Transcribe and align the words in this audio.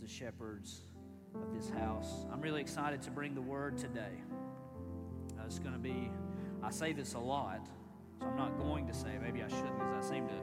the 0.00 0.08
shepherds 0.08 0.84
of 1.34 1.54
this 1.54 1.70
house. 1.70 2.26
I'm 2.32 2.40
really 2.40 2.60
excited 2.60 3.02
to 3.02 3.10
bring 3.10 3.34
the 3.34 3.42
word 3.42 3.76
today. 3.76 4.22
Uh, 5.38 5.42
it's 5.46 5.58
going 5.58 5.74
to 5.74 5.78
be, 5.78 6.10
I 6.62 6.70
say 6.70 6.92
this 6.92 7.14
a 7.14 7.18
lot, 7.18 7.68
so 8.18 8.26
I'm 8.26 8.36
not 8.36 8.58
going 8.58 8.86
to 8.86 8.94
say, 8.94 9.18
maybe 9.22 9.42
I 9.42 9.48
shouldn't, 9.48 9.78
because 9.78 10.06
I 10.06 10.08
seem 10.08 10.26
to 10.28 10.34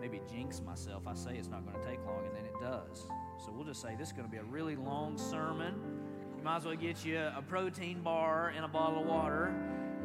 maybe 0.00 0.20
jinx 0.30 0.60
myself. 0.60 1.06
I 1.06 1.14
say 1.14 1.36
it's 1.36 1.48
not 1.48 1.64
going 1.64 1.82
to 1.82 1.88
take 1.88 2.04
long, 2.06 2.26
and 2.26 2.36
then 2.36 2.44
it 2.44 2.60
does. 2.60 3.06
So 3.44 3.52
we'll 3.52 3.64
just 3.64 3.80
say 3.80 3.96
this 3.98 4.08
is 4.08 4.12
going 4.12 4.26
to 4.26 4.30
be 4.30 4.38
a 4.38 4.44
really 4.44 4.76
long 4.76 5.16
sermon. 5.16 5.74
You 6.36 6.44
might 6.44 6.58
as 6.58 6.64
well 6.66 6.76
get 6.76 7.04
you 7.04 7.18
a 7.18 7.42
protein 7.42 8.02
bar 8.02 8.52
and 8.54 8.64
a 8.64 8.68
bottle 8.68 9.00
of 9.00 9.06
water 9.06 9.54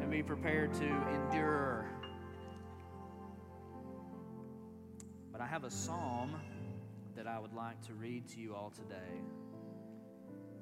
and 0.00 0.10
be 0.10 0.22
prepared 0.22 0.72
to 0.74 0.84
endure. 0.84 1.86
But 5.30 5.40
I 5.40 5.46
have 5.46 5.64
a 5.64 5.70
psalm 5.70 6.36
I 7.32 7.38
would 7.38 7.54
like 7.54 7.80
to 7.86 7.94
read 7.94 8.28
to 8.28 8.40
you 8.40 8.54
all 8.54 8.68
today. 8.68 9.22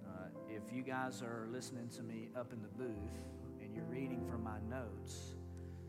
Uh, 0.07 0.29
if 0.49 0.73
you 0.73 0.83
guys 0.83 1.21
are 1.21 1.49
listening 1.51 1.89
to 1.97 2.03
me 2.05 2.29
up 2.39 2.53
in 2.53 2.63
the 2.63 2.69
booth 2.69 3.27
and 3.61 3.75
you're 3.75 3.87
reading 3.87 4.25
from 4.31 4.45
my 4.45 4.61
notes, 4.69 5.35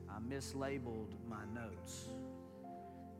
I 0.10 0.18
mislabeled 0.20 1.14
my 1.30 1.46
notes. 1.54 2.08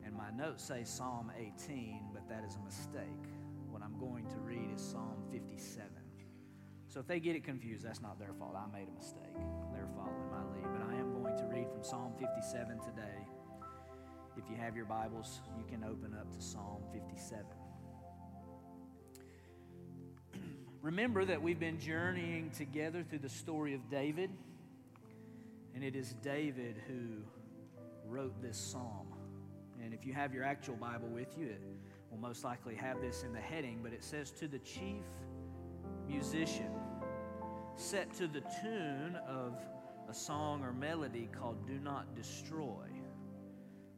And 0.04 0.12
my 0.12 0.32
notes 0.32 0.64
say 0.64 0.82
Psalm 0.82 1.30
18, 1.38 2.10
but 2.12 2.28
that 2.28 2.42
is 2.44 2.56
a 2.56 2.64
mistake. 2.64 3.30
What 3.70 3.80
I'm 3.80 3.96
going 3.96 4.26
to 4.30 4.38
read 4.38 4.68
is 4.74 4.82
Psalm 4.82 5.22
57. 5.30 5.86
So 6.88 6.98
if 6.98 7.06
they 7.06 7.20
get 7.20 7.36
it 7.36 7.44
confused, 7.44 7.84
that's 7.84 8.02
not 8.02 8.18
their 8.18 8.32
fault. 8.32 8.56
I 8.56 8.66
made 8.76 8.88
a 8.88 8.98
mistake. 8.98 9.38
They're 9.72 9.88
following 9.94 10.30
my 10.32 10.42
lead. 10.52 10.66
But 10.72 10.82
I 10.90 10.98
am 10.98 11.12
going 11.12 11.36
to 11.36 11.44
read 11.44 11.70
from 11.70 11.84
Psalm 11.84 12.12
57 12.18 12.80
today. 12.80 13.28
If 14.34 14.44
you 14.48 14.56
have 14.56 14.74
your 14.74 14.86
Bibles, 14.86 15.42
you 15.58 15.64
can 15.68 15.84
open 15.84 16.16
up 16.18 16.34
to 16.34 16.40
Psalm 16.40 16.82
57. 16.90 17.44
Remember 20.82 21.26
that 21.26 21.42
we've 21.42 21.60
been 21.60 21.78
journeying 21.78 22.50
together 22.56 23.04
through 23.08 23.18
the 23.18 23.28
story 23.28 23.74
of 23.74 23.90
David, 23.90 24.30
and 25.74 25.84
it 25.84 25.94
is 25.94 26.14
David 26.22 26.76
who 26.88 27.22
wrote 28.06 28.40
this 28.40 28.56
psalm. 28.56 29.06
And 29.84 29.92
if 29.92 30.06
you 30.06 30.14
have 30.14 30.32
your 30.32 30.44
actual 30.44 30.76
Bible 30.76 31.08
with 31.08 31.36
you, 31.36 31.48
it 31.48 31.60
will 32.10 32.18
most 32.18 32.42
likely 32.42 32.74
have 32.74 33.02
this 33.02 33.24
in 33.24 33.34
the 33.34 33.40
heading, 33.40 33.80
but 33.82 33.92
it 33.92 34.02
says, 34.02 34.30
To 34.30 34.48
the 34.48 34.60
chief 34.60 35.04
musician, 36.08 36.70
set 37.76 38.14
to 38.14 38.26
the 38.26 38.42
tune 38.62 39.18
of 39.28 39.58
a 40.08 40.14
song 40.14 40.62
or 40.62 40.72
melody 40.72 41.28
called 41.38 41.66
Do 41.66 41.78
Not 41.78 42.14
Destroy, 42.14 42.86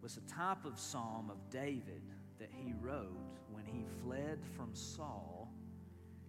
was 0.04 0.18
a 0.18 0.34
type 0.34 0.66
of 0.66 0.78
psalm 0.78 1.30
of 1.30 1.38
David 1.48 2.02
that 2.38 2.50
he 2.52 2.74
wrote 2.82 3.16
when 3.50 3.64
he 3.64 3.86
fled 4.02 4.38
from 4.54 4.68
Saul 4.74 5.50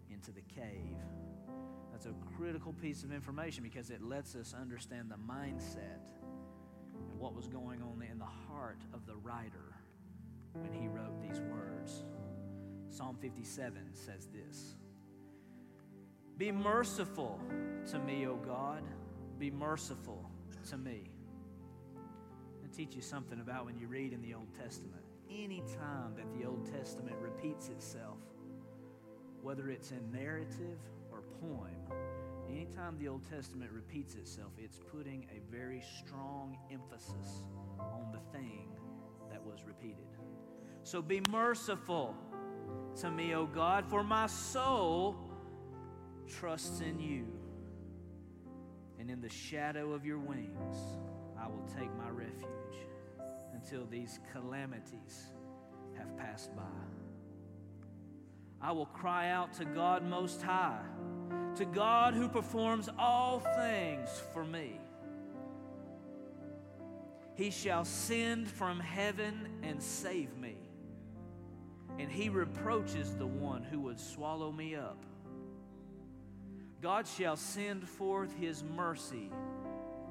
into 0.10 0.32
the 0.32 0.40
cave. 0.44 0.96
That's 1.92 2.06
a 2.06 2.14
critical 2.38 2.72
piece 2.72 3.04
of 3.04 3.12
information 3.12 3.64
because 3.64 3.90
it 3.90 4.02
lets 4.02 4.34
us 4.34 4.56
understand 4.58 5.12
the 5.12 5.18
mindset 5.18 6.00
and 7.12 7.20
what 7.20 7.36
was 7.36 7.50
going 7.50 7.82
on 7.82 8.02
in 8.10 8.18
the 8.18 8.24
heart 8.24 8.80
of 8.94 9.06
the 9.06 9.18
writer 9.18 9.76
when 10.54 10.72
he 10.72 10.88
wrote 10.88 11.22
these 11.22 11.42
words. 11.42 12.06
Psalm 12.88 13.18
57 13.20 13.90
says 13.92 14.30
this 14.34 14.78
Be 16.38 16.50
merciful 16.50 17.42
to 17.92 18.00
me, 18.00 18.26
O 18.26 18.38
God. 18.38 18.84
Be 19.38 19.52
merciful 19.52 20.32
to 20.70 20.78
me. 20.78 21.15
Teach 22.76 22.94
you 22.94 23.02
something 23.02 23.40
about 23.40 23.66
when 23.66 23.78
you 23.78 23.88
read 23.88 24.12
in 24.12 24.22
the 24.22 24.34
Old 24.34 24.54
Testament. 24.54 25.02
Any 25.32 25.64
time 25.80 26.14
that 26.18 26.30
the 26.38 26.46
Old 26.46 26.70
Testament 26.70 27.16
repeats 27.22 27.70
itself, 27.70 28.18
whether 29.42 29.70
it's 29.70 29.92
in 29.92 30.12
narrative 30.12 30.78
or 31.10 31.22
poem, 31.40 31.78
anytime 32.50 32.98
the 32.98 33.08
Old 33.08 33.24
Testament 33.30 33.72
repeats 33.72 34.16
itself, 34.16 34.52
it's 34.58 34.78
putting 34.92 35.26
a 35.32 35.40
very 35.50 35.82
strong 36.00 36.58
emphasis 36.70 37.44
on 37.80 38.12
the 38.12 38.38
thing 38.38 38.68
that 39.32 39.42
was 39.42 39.64
repeated. 39.66 40.08
So 40.84 41.02
be 41.02 41.22
merciful 41.32 42.14
to 42.98 43.10
me, 43.10 43.36
O 43.36 43.46
God, 43.46 43.86
for 43.90 44.04
my 44.04 44.28
soul 44.28 45.16
trusts 46.28 46.82
in 46.82 47.00
you. 47.00 47.26
And 49.00 49.10
in 49.10 49.22
the 49.22 49.30
shadow 49.30 49.94
of 49.94 50.06
your 50.06 50.20
wings, 50.20 50.78
I 51.46 51.48
will 51.48 51.68
take 51.78 51.96
my 51.96 52.10
refuge 52.10 52.88
until 53.54 53.86
these 53.86 54.20
calamities 54.32 55.28
have 55.96 56.18
passed 56.18 56.56
by. 56.56 56.64
I 58.60 58.72
will 58.72 58.88
cry 58.88 59.30
out 59.30 59.54
to 59.56 59.66
God 59.66 60.04
Most 60.04 60.42
High, 60.42 60.82
to 61.58 61.66
God 61.66 62.16
who 62.16 62.28
performs 62.28 62.90
all 62.98 63.42
things 63.58 64.10
for 64.34 64.44
me. 64.44 64.80
He 67.36 67.52
shall 67.52 67.86
send 67.86 68.48
from 68.48 68.80
heaven 68.80 69.60
and 69.62 69.84
save 69.84 70.36
me, 70.38 70.56
and 72.00 72.10
he 72.10 72.30
reproaches 72.30 73.14
the 73.14 73.28
one 73.28 73.62
who 73.62 73.82
would 73.82 74.00
swallow 74.00 74.52
me 74.52 74.74
up. 74.74 75.06
God 76.82 77.06
shall 77.06 77.36
send 77.36 77.88
forth 77.88 78.36
his 78.36 78.64
mercy 78.64 79.32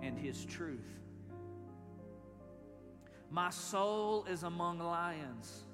and 0.01 0.17
his 0.17 0.45
truth. 0.45 1.01
My 3.35 3.51
soul 3.51 4.25
is 4.31 4.45
among 4.45 4.79
lions. 4.79 5.65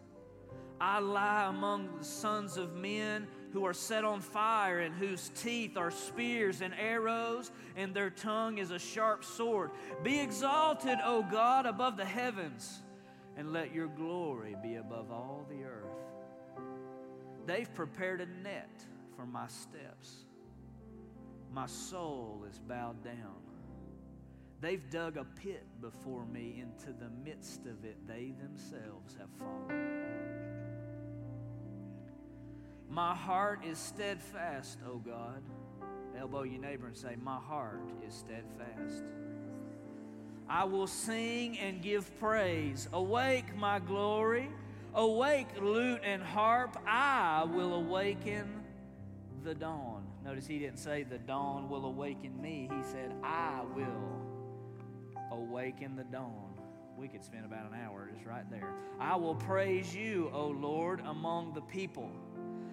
I 0.81 0.99
lie 0.99 1.45
among 1.45 1.99
the 1.99 2.05
sons 2.07 2.57
of 2.57 2.75
men 2.75 3.27
who 3.53 3.67
are 3.67 3.75
set 3.75 4.03
on 4.03 4.23
fire, 4.23 4.81
and 4.81 4.95
whose 4.95 5.31
teeth 5.37 5.77
are 5.77 5.91
spears 5.91 6.63
and 6.63 6.73
arrows, 6.73 7.51
and 7.77 7.93
their 7.93 8.09
tongue 8.09 8.57
is 8.57 8.71
a 8.71 8.79
sharp 8.79 9.27
sword. 9.27 9.73
Be 10.03 10.21
exalted, 10.21 11.01
O 11.05 11.23
God, 11.23 11.67
above 11.67 11.99
the 11.99 12.05
heavens, 12.07 12.79
and 13.37 13.53
let 13.53 13.75
your 13.75 13.89
glory 13.89 14.57
be 14.63 14.77
above 14.77 15.11
all 15.11 15.47
the 15.51 15.63
earth. 15.65 16.65
They've 17.45 17.75
prepared 17.75 18.23
a 18.23 18.27
net 18.43 18.71
for 19.17 19.27
my 19.27 19.49
steps. 19.49 20.25
My 21.53 21.67
soul 21.67 22.47
is 22.51 22.59
bowed 22.59 23.05
down. 23.05 23.50
They've 24.61 24.91
dug 24.91 25.17
a 25.17 25.25
pit 25.25 25.65
before 25.81 26.27
me. 26.27 26.63
Into 26.63 26.93
the 26.93 27.09
midst 27.25 27.61
of 27.67 27.85
it, 27.85 27.97
they 28.07 28.33
themselves 28.41 29.17
have 29.19 29.31
fallen. 29.39 30.21
My 32.91 33.15
heart 33.15 33.65
is 33.65 33.79
steadfast, 33.79 34.79
O 34.87 34.99
God. 34.99 35.43
Elbow 36.19 36.43
your 36.43 36.61
neighbor 36.61 36.89
and 36.89 36.97
say, 36.97 37.17
My 37.23 37.39
heart 37.39 37.81
is 38.07 38.13
steadfast. 38.15 39.05
I 40.49 40.65
will 40.65 40.89
sing 40.89 41.59
and 41.59 41.81
give 41.81 42.19
praise. 42.19 42.89
Awake, 42.93 43.57
my 43.57 43.79
glory. 43.79 44.51
Awake, 44.95 45.47
lute 45.63 46.01
and 46.05 46.23
harp. 46.23 46.77
I 46.87 47.45
will 47.45 47.75
awaken 47.75 48.63
the 49.45 49.55
dawn. 49.55 50.05
Notice 50.25 50.47
he 50.47 50.59
didn't 50.59 50.81
say, 50.81 51.05
The 51.05 51.19
dawn 51.19 51.71
will 51.71 51.87
awaken 51.87 52.43
me. 52.43 52.69
He 52.71 52.83
said, 52.83 53.15
I 53.23 53.63
will 53.75 54.20
awaken 55.31 55.97
the 55.97 56.05
dawn. 56.05 56.55
We 56.97 57.09
could 57.09 57.25
spend 57.25 57.45
about 57.47 57.67
an 57.67 57.79
hour 57.83 58.11
just 58.13 58.27
right 58.27 58.49
there. 58.51 58.75
I 58.99 59.17
will 59.17 59.35
praise 59.35 59.95
you, 59.95 60.31
O 60.35 60.49
Lord, 60.49 61.01
among 61.01 61.55
the 61.55 61.63
people. 61.63 62.11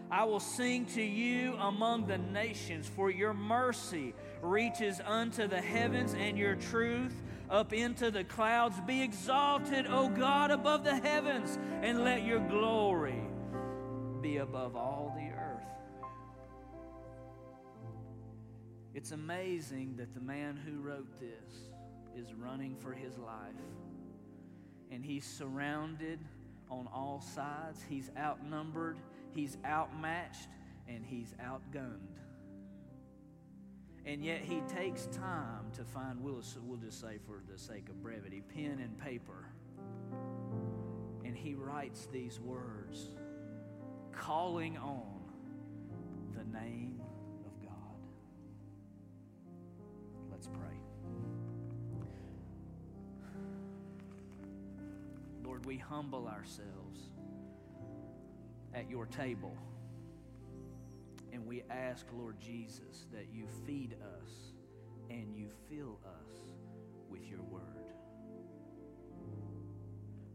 I 0.09 0.23
will 0.23 0.39
sing 0.39 0.85
to 0.87 1.01
you 1.01 1.55
among 1.55 2.07
the 2.07 2.17
nations, 2.17 2.87
for 2.87 3.09
your 3.09 3.33
mercy 3.33 4.13
reaches 4.41 5.01
unto 5.05 5.47
the 5.47 5.61
heavens 5.61 6.13
and 6.13 6.37
your 6.37 6.55
truth 6.55 7.13
up 7.49 7.73
into 7.73 8.11
the 8.11 8.23
clouds. 8.23 8.79
Be 8.81 9.01
exalted, 9.01 9.85
O 9.87 10.09
God, 10.09 10.51
above 10.51 10.83
the 10.83 10.95
heavens, 10.95 11.57
and 11.81 12.03
let 12.03 12.23
your 12.23 12.39
glory 12.39 13.21
be 14.21 14.37
above 14.37 14.75
all 14.75 15.13
the 15.17 15.29
earth. 15.37 15.63
It's 18.93 19.11
amazing 19.11 19.95
that 19.97 20.13
the 20.13 20.21
man 20.21 20.57
who 20.57 20.79
wrote 20.79 21.19
this 21.19 21.66
is 22.17 22.33
running 22.33 22.75
for 22.75 22.93
his 22.93 23.17
life, 23.17 23.53
and 24.91 25.05
he's 25.05 25.25
surrounded 25.25 26.19
on 26.69 26.87
all 26.93 27.21
sides, 27.21 27.81
he's 27.87 28.11
outnumbered 28.17 28.97
he's 29.37 29.57
outmatched 29.65 30.49
and 30.87 31.05
he's 31.05 31.33
outgunned. 31.41 32.17
And 34.05 34.23
yet 34.23 34.41
he 34.41 34.61
takes 34.67 35.05
time 35.07 35.69
to 35.75 35.83
find, 35.83 36.21
we'll, 36.21 36.41
we'll 36.63 36.77
just 36.77 36.99
say 36.99 37.19
for 37.25 37.43
the 37.49 37.57
sake 37.57 37.89
of 37.89 38.01
brevity, 38.01 38.41
pen 38.55 38.79
and 38.81 38.97
paper. 38.99 39.45
And 41.23 41.35
he 41.35 41.55
writes 41.55 42.07
these 42.11 42.39
words, 42.39 43.09
calling 44.13 44.77
on 44.77 45.21
the 46.35 46.45
name 46.57 47.01
of 47.45 47.61
God. 47.61 47.99
Let's 50.31 50.47
pray. 50.47 50.86
Lord, 55.57 55.65
we 55.65 55.77
humble 55.77 56.27
ourselves 56.27 56.99
at 58.75 58.87
your 58.91 59.07
table. 59.07 59.57
And 61.33 61.47
we 61.47 61.63
ask, 61.71 62.05
Lord 62.13 62.39
Jesus, 62.39 63.07
that 63.11 63.29
you 63.33 63.47
feed 63.65 63.95
us 64.23 64.29
and 65.09 65.35
you 65.35 65.49
fill 65.67 65.97
us 66.05 66.35
with 67.09 67.27
your 67.27 67.41
word. 67.41 67.63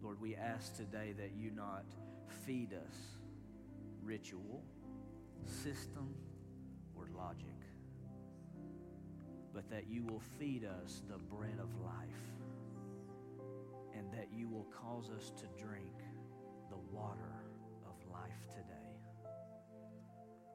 Lord, 0.02 0.20
we 0.20 0.34
ask 0.34 0.74
today 0.74 1.14
that 1.16 1.30
you 1.36 1.52
not 1.52 1.84
feed 2.44 2.72
us 2.72 2.96
ritual, 4.02 4.64
system, 5.46 6.16
or 6.96 7.06
logic, 7.16 7.60
but 9.54 9.70
that 9.70 9.84
you 9.88 10.02
will 10.02 10.22
feed 10.40 10.64
us 10.64 11.02
the 11.08 11.18
bread 11.18 11.60
of 11.60 11.68
life 11.80 12.41
and 13.96 14.12
that 14.12 14.28
you 14.32 14.48
will 14.48 14.66
cause 14.72 15.10
us 15.10 15.30
to 15.30 15.62
drink 15.62 16.02
the 16.70 16.78
water 16.90 17.44
of 17.86 17.94
life 18.10 18.46
today. 18.48 18.72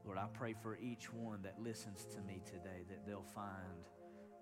Lord, 0.06 0.18
I 0.18 0.28
pray 0.34 0.56
for 0.62 0.78
each 0.78 1.12
one 1.12 1.42
that 1.42 1.60
listens 1.60 2.06
to 2.16 2.22
me 2.22 2.42
today 2.46 2.86
that 2.90 3.06
they'll 3.06 3.26
find 3.36 3.90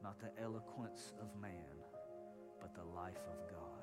not 0.03 0.19
the 0.19 0.29
eloquence 0.41 1.13
of 1.19 1.35
man, 1.41 1.51
but 2.61 2.75
the 2.75 2.83
life 2.83 3.23
of 3.27 3.49
God. 3.49 3.75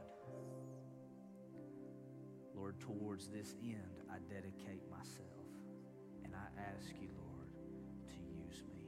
Lord, 2.55 2.79
towards 2.81 3.29
this 3.29 3.56
end, 3.62 4.05
I 4.11 4.19
dedicate 4.32 4.88
myself 4.91 5.47
and 6.25 6.32
I 6.35 6.61
ask 6.61 6.94
you, 7.00 7.09
Lord, 7.19 7.49
to 8.06 8.14
use 8.47 8.62
me. 8.69 8.87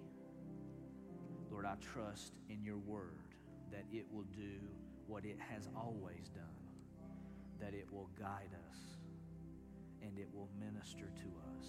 Lord, 1.50 1.67
I 1.67 1.75
trust 1.81 2.35
in 2.49 2.62
your 2.62 2.79
word 2.79 3.35
that 3.73 3.85
it 3.91 4.06
will 4.12 4.26
do 4.37 4.61
what 5.06 5.25
it 5.25 5.39
has 5.39 5.69
always 5.77 6.29
done, 6.29 6.45
that 7.61 7.75
it 7.75 7.87
will 7.93 8.11
guide 8.19 8.51
us 8.71 8.79
and 10.03 10.19
it 10.19 10.29
will 10.33 10.49
minister 10.59 11.11
to 11.17 11.29
us 11.56 11.67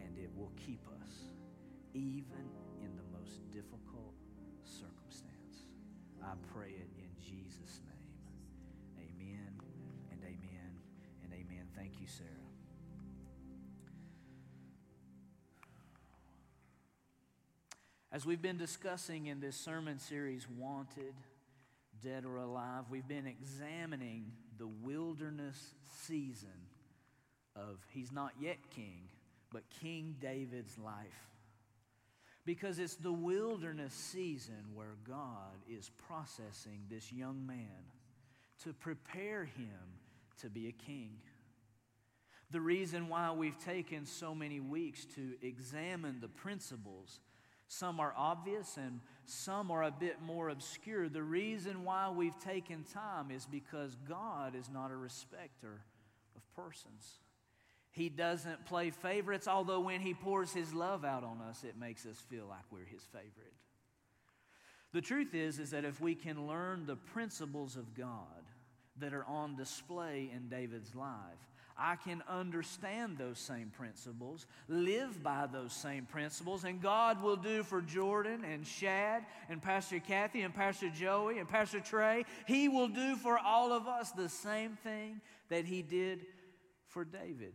and 0.00 0.18
it 0.18 0.30
will 0.36 0.52
keep 0.56 0.80
us 1.02 1.10
even 1.94 2.50
in 2.82 2.96
the 2.96 3.18
most 3.18 3.40
difficult 3.50 4.14
circumstance. 4.64 5.66
I 6.22 6.32
pray 6.52 6.70
it 6.70 6.88
in 6.98 7.10
Jesus' 7.20 7.80
name. 7.86 9.08
Amen 9.10 9.60
and 10.10 10.20
amen 10.22 10.78
and 11.22 11.32
amen. 11.32 11.66
Thank 11.76 12.00
you, 12.00 12.06
Sarah. 12.06 12.28
As 18.10 18.24
we've 18.24 18.40
been 18.40 18.58
discussing 18.58 19.26
in 19.26 19.40
this 19.40 19.56
sermon 19.56 19.98
series, 19.98 20.46
Wanted, 20.48 21.14
Dead 22.04 22.26
or 22.26 22.36
Alive, 22.36 22.84
we've 22.90 23.08
been 23.08 23.26
examining 23.26 24.30
the 24.58 24.66
wilderness 24.66 25.74
season 26.02 26.50
of 27.56 27.78
He's 27.92 28.12
not 28.12 28.32
yet 28.38 28.58
king, 28.74 29.08
but 29.50 29.62
King 29.80 30.16
David's 30.20 30.76
life. 30.78 31.30
Because 32.44 32.78
it's 32.78 32.96
the 32.96 33.12
wilderness 33.12 33.94
season 33.94 34.62
where 34.74 34.96
God 35.08 35.56
is 35.66 35.90
processing 36.06 36.82
this 36.90 37.10
young 37.10 37.46
man 37.46 37.88
to 38.64 38.74
prepare 38.74 39.46
him 39.46 39.98
to 40.42 40.50
be 40.50 40.68
a 40.68 40.72
king. 40.72 41.16
The 42.50 42.60
reason 42.60 43.08
why 43.08 43.32
we've 43.32 43.58
taken 43.58 44.04
so 44.04 44.34
many 44.34 44.60
weeks 44.60 45.06
to 45.14 45.36
examine 45.40 46.20
the 46.20 46.28
principles 46.28 47.20
some 47.66 47.98
are 47.98 48.14
obvious 48.16 48.76
and 48.76 49.00
some 49.26 49.70
are 49.70 49.82
a 49.82 49.90
bit 49.90 50.20
more 50.22 50.48
obscure. 50.48 51.08
The 51.08 51.22
reason 51.22 51.84
why 51.84 52.10
we've 52.10 52.38
taken 52.38 52.84
time 52.84 53.30
is 53.30 53.46
because 53.46 53.96
God 54.08 54.54
is 54.54 54.68
not 54.72 54.90
a 54.90 54.96
respecter 54.96 55.80
of 56.36 56.54
persons. 56.54 57.18
He 57.90 58.08
doesn't 58.08 58.66
play 58.66 58.90
favorites, 58.90 59.46
although 59.46 59.80
when 59.80 60.00
He 60.00 60.14
pours 60.14 60.52
His 60.52 60.74
love 60.74 61.04
out 61.04 61.22
on 61.22 61.40
us, 61.40 61.64
it 61.64 61.78
makes 61.78 62.06
us 62.06 62.18
feel 62.28 62.46
like 62.48 62.64
we're 62.70 62.84
His 62.84 63.04
favorite. 63.12 63.54
The 64.92 65.00
truth 65.00 65.34
is, 65.34 65.58
is 65.58 65.70
that 65.70 65.84
if 65.84 66.00
we 66.00 66.14
can 66.14 66.46
learn 66.46 66.86
the 66.86 66.96
principles 66.96 67.76
of 67.76 67.94
God 67.94 68.44
that 68.98 69.12
are 69.12 69.24
on 69.24 69.56
display 69.56 70.30
in 70.34 70.48
David's 70.48 70.94
life, 70.94 71.53
I 71.76 71.96
can 71.96 72.22
understand 72.28 73.18
those 73.18 73.38
same 73.38 73.72
principles, 73.76 74.46
live 74.68 75.22
by 75.22 75.46
those 75.52 75.72
same 75.72 76.06
principles, 76.06 76.64
and 76.64 76.80
God 76.80 77.22
will 77.22 77.36
do 77.36 77.64
for 77.64 77.80
Jordan 77.80 78.44
and 78.44 78.66
Shad 78.66 79.24
and 79.48 79.60
Pastor 79.60 79.98
Kathy 79.98 80.42
and 80.42 80.54
Pastor 80.54 80.88
Joey 80.90 81.38
and 81.38 81.48
Pastor 81.48 81.80
Trey, 81.80 82.24
He 82.46 82.68
will 82.68 82.88
do 82.88 83.16
for 83.16 83.38
all 83.38 83.72
of 83.72 83.88
us 83.88 84.12
the 84.12 84.28
same 84.28 84.76
thing 84.84 85.20
that 85.48 85.64
He 85.64 85.82
did 85.82 86.26
for 86.88 87.04
David. 87.04 87.54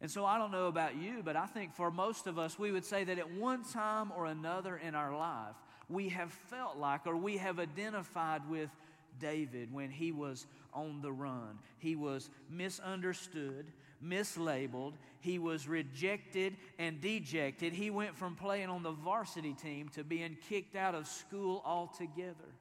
And 0.00 0.10
so 0.10 0.24
I 0.24 0.38
don't 0.38 0.50
know 0.50 0.66
about 0.66 0.96
you, 0.96 1.22
but 1.24 1.36
I 1.36 1.46
think 1.46 1.74
for 1.74 1.90
most 1.90 2.26
of 2.26 2.38
us, 2.38 2.58
we 2.58 2.72
would 2.72 2.84
say 2.84 3.04
that 3.04 3.18
at 3.18 3.30
one 3.32 3.64
time 3.64 4.12
or 4.16 4.26
another 4.26 4.76
in 4.76 4.94
our 4.94 5.16
life, 5.16 5.54
we 5.88 6.08
have 6.10 6.32
felt 6.32 6.76
like 6.78 7.06
or 7.06 7.16
we 7.16 7.36
have 7.36 7.58
identified 7.58 8.48
with 8.48 8.70
David 9.18 9.72
when 9.72 9.90
he 9.90 10.12
was 10.12 10.46
on 10.72 11.00
the 11.00 11.12
run. 11.12 11.58
He 11.78 11.96
was 11.96 12.30
misunderstood, 12.50 13.72
mislabeled, 14.02 14.94
he 15.20 15.38
was 15.38 15.66
rejected 15.66 16.56
and 16.78 17.00
dejected. 17.00 17.72
He 17.72 17.90
went 17.90 18.16
from 18.16 18.34
playing 18.34 18.68
on 18.68 18.82
the 18.82 18.92
varsity 18.92 19.54
team 19.54 19.88
to 19.90 20.04
being 20.04 20.36
kicked 20.48 20.76
out 20.76 20.94
of 20.94 21.06
school 21.06 21.62
altogether. 21.64 22.52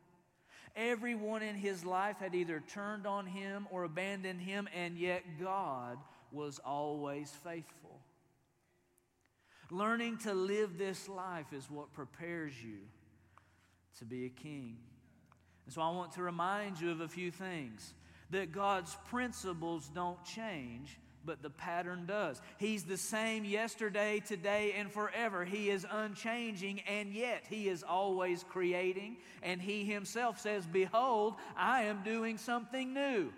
Everyone 0.75 1.43
in 1.43 1.55
his 1.55 1.85
life 1.85 2.17
had 2.19 2.33
either 2.33 2.63
turned 2.73 3.05
on 3.05 3.25
him 3.25 3.67
or 3.69 3.83
abandoned 3.83 4.41
him, 4.41 4.67
and 4.73 4.97
yet 4.97 5.23
God 5.41 5.97
was 6.31 6.59
always 6.65 7.29
faithful. 7.43 7.99
Learning 9.69 10.17
to 10.19 10.33
live 10.33 10.77
this 10.77 11.07
life 11.07 11.51
is 11.51 11.69
what 11.69 11.93
prepares 11.93 12.53
you 12.63 12.79
to 13.99 14.05
be 14.05 14.25
a 14.25 14.29
king. 14.29 14.77
And 15.65 15.73
so 15.73 15.81
I 15.81 15.89
want 15.91 16.13
to 16.13 16.23
remind 16.23 16.79
you 16.79 16.91
of 16.91 17.01
a 17.01 17.07
few 17.07 17.31
things 17.31 17.93
that 18.31 18.51
God's 18.51 18.95
principles 19.09 19.89
don't 19.93 20.23
change, 20.25 20.97
but 21.25 21.41
the 21.41 21.49
pattern 21.49 22.05
does. 22.05 22.41
He's 22.57 22.83
the 22.83 22.97
same 22.97 23.45
yesterday, 23.45 24.21
today, 24.25 24.73
and 24.77 24.91
forever. 24.91 25.45
He 25.45 25.69
is 25.69 25.85
unchanging, 25.89 26.81
and 26.81 27.13
yet 27.13 27.45
He 27.49 27.69
is 27.69 27.83
always 27.83 28.43
creating. 28.43 29.17
And 29.41 29.61
He 29.61 29.85
Himself 29.85 30.39
says, 30.39 30.65
Behold, 30.65 31.35
I 31.55 31.83
am 31.83 32.03
doing 32.03 32.37
something 32.37 32.93
new. 32.93 33.31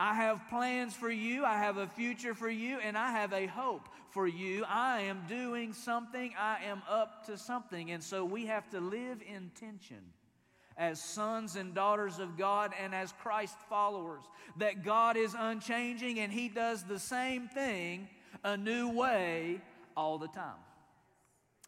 I 0.00 0.14
have 0.14 0.48
plans 0.48 0.94
for 0.94 1.10
you, 1.10 1.44
I 1.44 1.58
have 1.58 1.76
a 1.76 1.88
future 1.88 2.32
for 2.32 2.48
you, 2.48 2.78
and 2.78 2.96
I 2.96 3.10
have 3.10 3.32
a 3.32 3.46
hope 3.46 3.88
for 4.10 4.28
you. 4.28 4.64
I 4.68 5.00
am 5.00 5.24
doing 5.28 5.72
something, 5.72 6.32
I 6.38 6.64
am 6.66 6.82
up 6.88 7.26
to 7.26 7.36
something. 7.36 7.90
And 7.90 8.02
so 8.02 8.24
we 8.24 8.46
have 8.46 8.70
to 8.70 8.80
live 8.80 9.20
in 9.28 9.50
tension 9.58 9.98
as 10.78 11.02
sons 11.02 11.56
and 11.56 11.74
daughters 11.74 12.20
of 12.20 12.38
God 12.38 12.72
and 12.80 12.94
as 12.94 13.12
Christ 13.20 13.56
followers. 13.68 14.22
That 14.56 14.84
God 14.84 15.16
is 15.16 15.34
unchanging 15.36 16.20
and 16.20 16.32
He 16.32 16.48
does 16.48 16.84
the 16.84 16.98
same 16.98 17.48
thing 17.48 18.08
a 18.44 18.56
new 18.56 18.90
way 18.90 19.60
all 19.96 20.18
the 20.18 20.28
time. 20.28 20.54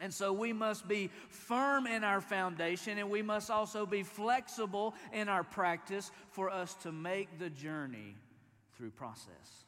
And 0.00 0.14
so 0.14 0.32
we 0.32 0.54
must 0.54 0.88
be 0.88 1.10
firm 1.28 1.86
in 1.86 2.04
our 2.04 2.22
foundation 2.22 2.96
and 2.96 3.10
we 3.10 3.20
must 3.20 3.50
also 3.50 3.84
be 3.84 4.02
flexible 4.02 4.94
in 5.12 5.28
our 5.28 5.44
practice 5.44 6.10
for 6.30 6.48
us 6.48 6.74
to 6.82 6.92
make 6.92 7.38
the 7.38 7.50
journey 7.50 8.16
through 8.76 8.92
process. 8.92 9.64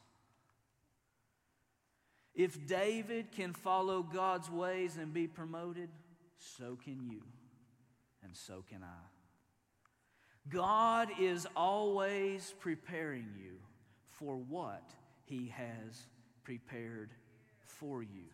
If 2.33 2.65
David 2.65 3.31
can 3.31 3.53
follow 3.53 4.01
God's 4.01 4.49
ways 4.49 4.97
and 4.97 5.13
be 5.13 5.27
promoted, 5.27 5.89
so 6.37 6.79
can 6.83 7.03
you, 7.03 7.21
and 8.23 8.35
so 8.35 8.63
can 8.67 8.81
I. 8.81 9.12
God 10.49 11.09
is 11.19 11.47
always 11.55 12.53
preparing 12.59 13.27
you 13.41 13.53
for 14.07 14.35
what 14.35 14.83
He 15.25 15.53
has 15.55 16.07
prepared 16.43 17.11
for 17.61 18.03
you. 18.03 18.25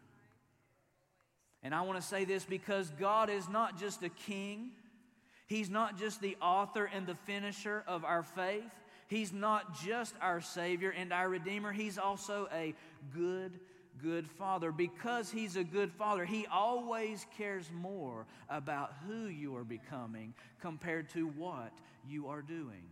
And 1.62 1.76
I 1.76 1.82
want 1.82 2.00
to 2.00 2.06
say 2.06 2.26
this 2.26 2.46
because 2.46 2.90
God 3.00 3.30
is 3.30 3.48
not 3.50 3.78
just 3.78 4.02
a 4.04 4.10
king, 4.10 4.72
He's 5.48 5.70
not 5.70 5.98
just 5.98 6.22
the 6.22 6.38
author 6.42 6.86
and 6.86 7.08
the 7.08 7.16
finisher 7.16 7.84
of 7.88 8.06
our 8.06 8.24
faith, 8.24 8.72
He's 9.08 9.34
not 9.34 9.80
just 9.82 10.16
our 10.22 10.42
Savior 10.42 10.94
and 10.96 11.12
our 11.12 11.30
Redeemer, 11.30 11.72
He's 11.72 11.98
also 11.98 12.48
a 12.54 12.74
good 13.14 13.60
good 14.04 14.28
father. 14.28 14.72
Because 14.72 15.32
he's 15.32 15.56
a 15.56 15.64
good 15.64 15.92
father, 15.92 16.26
he 16.26 16.46
always 16.52 17.26
cares 17.38 17.70
more 17.74 18.26
about 18.50 18.94
who 19.08 19.28
you 19.28 19.56
are 19.56 19.64
becoming 19.64 20.34
compared 20.62 21.10
to 21.12 21.28
what 21.28 21.72
you 22.08 22.28
are 22.28 22.42
doing. 22.42 22.84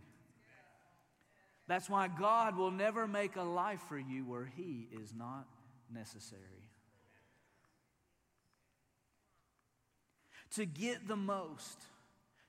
That's 1.66 1.90
why 1.90 2.08
God 2.08 2.56
will 2.56 2.70
never 2.70 3.06
make 3.06 3.36
a 3.36 3.42
life 3.42 3.80
for 3.88 3.98
you 3.98 4.24
where 4.24 4.50
he 4.56 4.88
is 4.90 5.12
not 5.14 5.46
necessary. 5.92 6.42
To 10.52 10.64
get 10.64 11.06
the 11.06 11.16
most, 11.16 11.78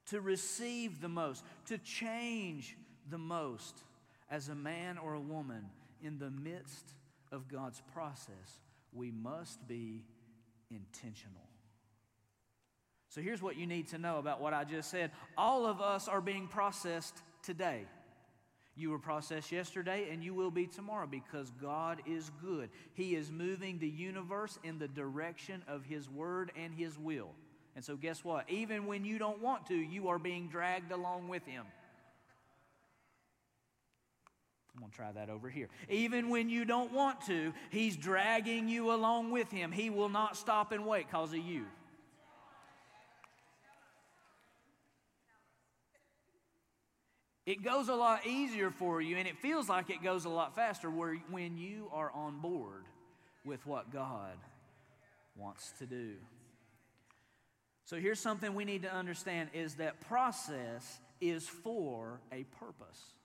to 0.08 0.22
receive 0.22 1.02
the 1.02 1.10
most, 1.10 1.44
to 1.68 1.78
change 1.78 2.78
the 3.10 3.18
most 3.18 3.84
as 4.32 4.48
a 4.48 4.56
man 4.56 4.98
or 4.98 5.16
a 5.16 5.20
woman 5.20 5.66
in 6.02 6.18
the 6.18 6.30
midst 6.30 6.94
of 7.32 7.48
God's 7.48 7.82
process, 7.94 8.60
we 8.94 9.12
must 9.12 9.68
be 9.68 10.04
intentional. 10.72 11.48
So 13.10 13.22
here's 13.22 13.42
what 13.42 13.58
you 13.58 13.66
need 13.66 13.88
to 13.90 13.98
know 13.98 14.20
about 14.20 14.40
what 14.40 14.54
I 14.54 14.64
just 14.64 14.92
said. 14.92 15.12
All 15.38 15.66
of 15.66 15.82
us 15.82 16.08
are 16.08 16.22
being 16.22 16.48
processed 16.48 17.18
today. 17.42 17.86
You 18.76 18.92
were 18.92 19.00
processed 19.00 19.52
yesterday 19.52 20.08
and 20.12 20.24
you 20.24 20.34
will 20.34 20.52
be 20.52 20.68
tomorrow 20.68 21.08
because 21.08 21.52
God 21.62 22.02
is 22.06 22.32
good. 22.42 22.70
He 22.94 23.16
is 23.16 23.32
moving 23.32 23.80
the 23.80 23.90
universe 23.90 24.58
in 24.64 24.80
the 24.80 24.88
direction 24.88 25.64
of 25.68 25.84
His 25.84 26.10
word 26.10 26.52
and 26.56 26.74
His 26.74 26.98
will. 26.98 27.32
And 27.76 27.84
so, 27.84 27.96
guess 27.96 28.24
what? 28.24 28.50
Even 28.50 28.86
when 28.86 29.06
you 29.06 29.18
don't 29.18 29.42
want 29.42 29.66
to, 29.68 29.76
you 29.76 30.08
are 30.10 30.20
being 30.20 30.48
dragged 30.48 30.92
along 30.92 31.28
with 31.28 31.46
Him. 31.46 31.66
I'm 34.80 34.84
going 34.84 34.92
to 34.92 34.96
try 34.98 35.12
that 35.12 35.30
over 35.30 35.50
here. 35.50 35.68
Even 35.90 36.30
when 36.30 36.50
you 36.50 36.64
don't 36.64 36.94
want 36.94 37.20
to, 37.26 37.52
He's 37.70 37.98
dragging 37.98 38.70
you 38.70 38.94
along 38.94 39.32
with 39.32 39.52
Him. 39.52 39.74
He 39.74 39.90
will 39.90 40.08
not 40.08 40.38
stop 40.38 40.72
and 40.72 40.88
wait 40.88 41.08
because 41.08 41.34
of 41.34 41.40
you. 41.40 41.66
It 47.46 47.62
goes 47.62 47.90
a 47.90 47.94
lot 47.94 48.26
easier 48.26 48.72
for 48.72 49.02
you, 49.02 49.18
and 49.18 49.28
it 49.28 49.38
feels 49.40 49.68
like 49.68 49.90
it 49.90 50.02
goes 50.02 50.24
a 50.24 50.30
lot 50.30 50.56
faster 50.56 50.90
where, 50.90 51.16
when 51.30 51.58
you 51.58 51.90
are 51.92 52.10
on 52.14 52.40
board 52.40 52.86
with 53.44 53.66
what 53.68 53.92
God 53.92 54.38
wants 55.36 55.74
to 55.80 55.86
do. 55.86 56.14
So 57.84 57.98
here's 57.98 58.20
something 58.22 58.56
we 58.56 58.64
need 58.64 58.84
to 58.84 58.94
understand 58.94 59.50
is 59.54 59.76
that 59.76 60.00
process 60.08 61.00
is 61.20 61.50
for 61.50 62.22
a 62.32 62.46
purpose 62.62 63.16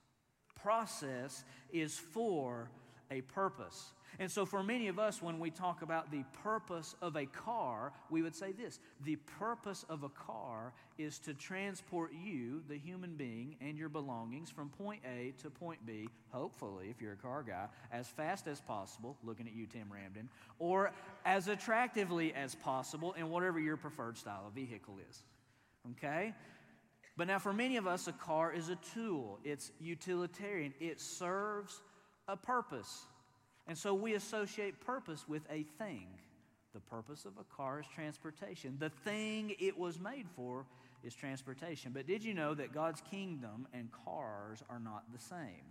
process 0.65 1.43
is 1.71 1.95
for 1.95 2.71
a 3.11 3.21
purpose. 3.21 3.93
And 4.17 4.31
so, 4.31 4.47
for 4.47 4.63
many 4.63 4.87
of 4.87 4.97
us, 4.97 5.21
when 5.21 5.37
we 5.39 5.51
talk 5.51 5.83
about 5.83 6.09
the 6.09 6.23
purpose 6.41 6.95
of 7.03 7.15
a 7.17 7.27
car, 7.27 7.91
we 8.09 8.23
would 8.23 8.35
say 8.35 8.51
this 8.51 8.79
the 9.03 9.17
purpose 9.37 9.85
of 9.89 10.03
a 10.03 10.09
car 10.09 10.73
is 10.97 11.19
to 11.19 11.35
transport 11.35 12.13
you, 12.13 12.63
the 12.67 12.77
human 12.77 13.15
being, 13.15 13.57
and 13.61 13.77
your 13.77 13.89
belongings 13.89 14.49
from 14.49 14.69
point 14.69 15.01
A 15.05 15.33
to 15.43 15.51
point 15.51 15.85
B, 15.85 16.07
hopefully, 16.31 16.87
if 16.89 16.99
you're 16.99 17.13
a 17.13 17.17
car 17.17 17.43
guy, 17.43 17.67
as 17.91 18.07
fast 18.07 18.47
as 18.47 18.59
possible, 18.59 19.17
looking 19.23 19.47
at 19.47 19.53
you, 19.53 19.67
Tim 19.67 19.87
Ramden, 19.91 20.29
or 20.57 20.91
as 21.25 21.47
attractively 21.47 22.33
as 22.33 22.55
possible 22.55 23.13
in 23.13 23.29
whatever 23.29 23.59
your 23.59 23.77
preferred 23.77 24.17
style 24.17 24.45
of 24.47 24.53
vehicle 24.53 24.97
is. 25.09 25.21
Okay? 25.91 26.33
But 27.17 27.27
now, 27.27 27.39
for 27.39 27.53
many 27.53 27.77
of 27.77 27.87
us, 27.87 28.07
a 28.07 28.11
car 28.11 28.51
is 28.51 28.69
a 28.69 28.75
tool, 28.93 29.39
it's 29.43 29.71
utilitarian, 29.79 30.73
it 30.79 30.99
serves 30.99 31.81
a 32.27 32.35
purpose. 32.35 33.05
And 33.67 33.77
so 33.77 33.93
we 33.93 34.13
associate 34.13 34.79
purpose 34.85 35.25
with 35.27 35.43
a 35.49 35.63
thing. 35.77 36.07
The 36.73 36.81
purpose 36.81 37.25
of 37.25 37.33
a 37.39 37.55
car 37.55 37.79
is 37.79 37.85
transportation. 37.87 38.75
The 38.79 38.89
thing 38.89 39.55
it 39.59 39.77
was 39.77 39.99
made 39.99 40.27
for 40.35 40.65
is 41.03 41.15
transportation. 41.15 41.91
But 41.93 42.05
did 42.05 42.23
you 42.23 42.33
know 42.33 42.53
that 42.53 42.73
God's 42.73 43.01
kingdom 43.09 43.67
and 43.73 43.89
cars 43.91 44.61
are 44.69 44.79
not 44.79 45.03
the 45.13 45.19
same? 45.19 45.63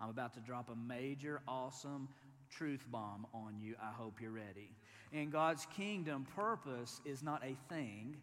I'm 0.00 0.08
about 0.08 0.34
to 0.34 0.40
drop 0.40 0.70
a 0.70 0.76
major, 0.76 1.40
awesome 1.46 2.08
truth 2.50 2.84
bomb 2.90 3.26
on 3.32 3.60
you. 3.60 3.76
I 3.80 3.92
hope 3.92 4.20
you're 4.20 4.32
ready. 4.32 4.70
In 5.12 5.30
God's 5.30 5.66
kingdom, 5.76 6.26
purpose 6.34 7.00
is 7.04 7.22
not 7.22 7.42
a 7.44 7.56
thing, 7.72 8.16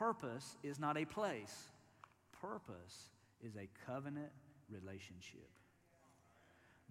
Purpose 0.00 0.56
is 0.62 0.78
not 0.78 0.96
a 0.96 1.04
place, 1.04 1.68
purpose 2.40 3.10
is 3.44 3.54
a 3.56 3.68
covenant 3.84 4.30
relationship. 4.70 5.46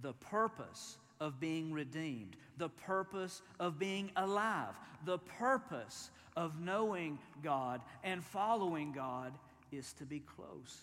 The 0.03 0.13
purpose 0.13 0.99
of 1.19 1.39
being 1.39 1.73
redeemed, 1.73 2.35
the 2.57 2.69
purpose 2.69 3.41
of 3.59 3.79
being 3.79 4.11
alive, 4.15 4.75
the 5.05 5.17
purpose 5.17 6.11
of 6.37 6.61
knowing 6.61 7.17
God 7.41 7.81
and 8.03 8.23
following 8.23 8.91
God 8.91 9.33
is 9.71 9.91
to 9.93 10.05
be 10.05 10.19
close 10.19 10.77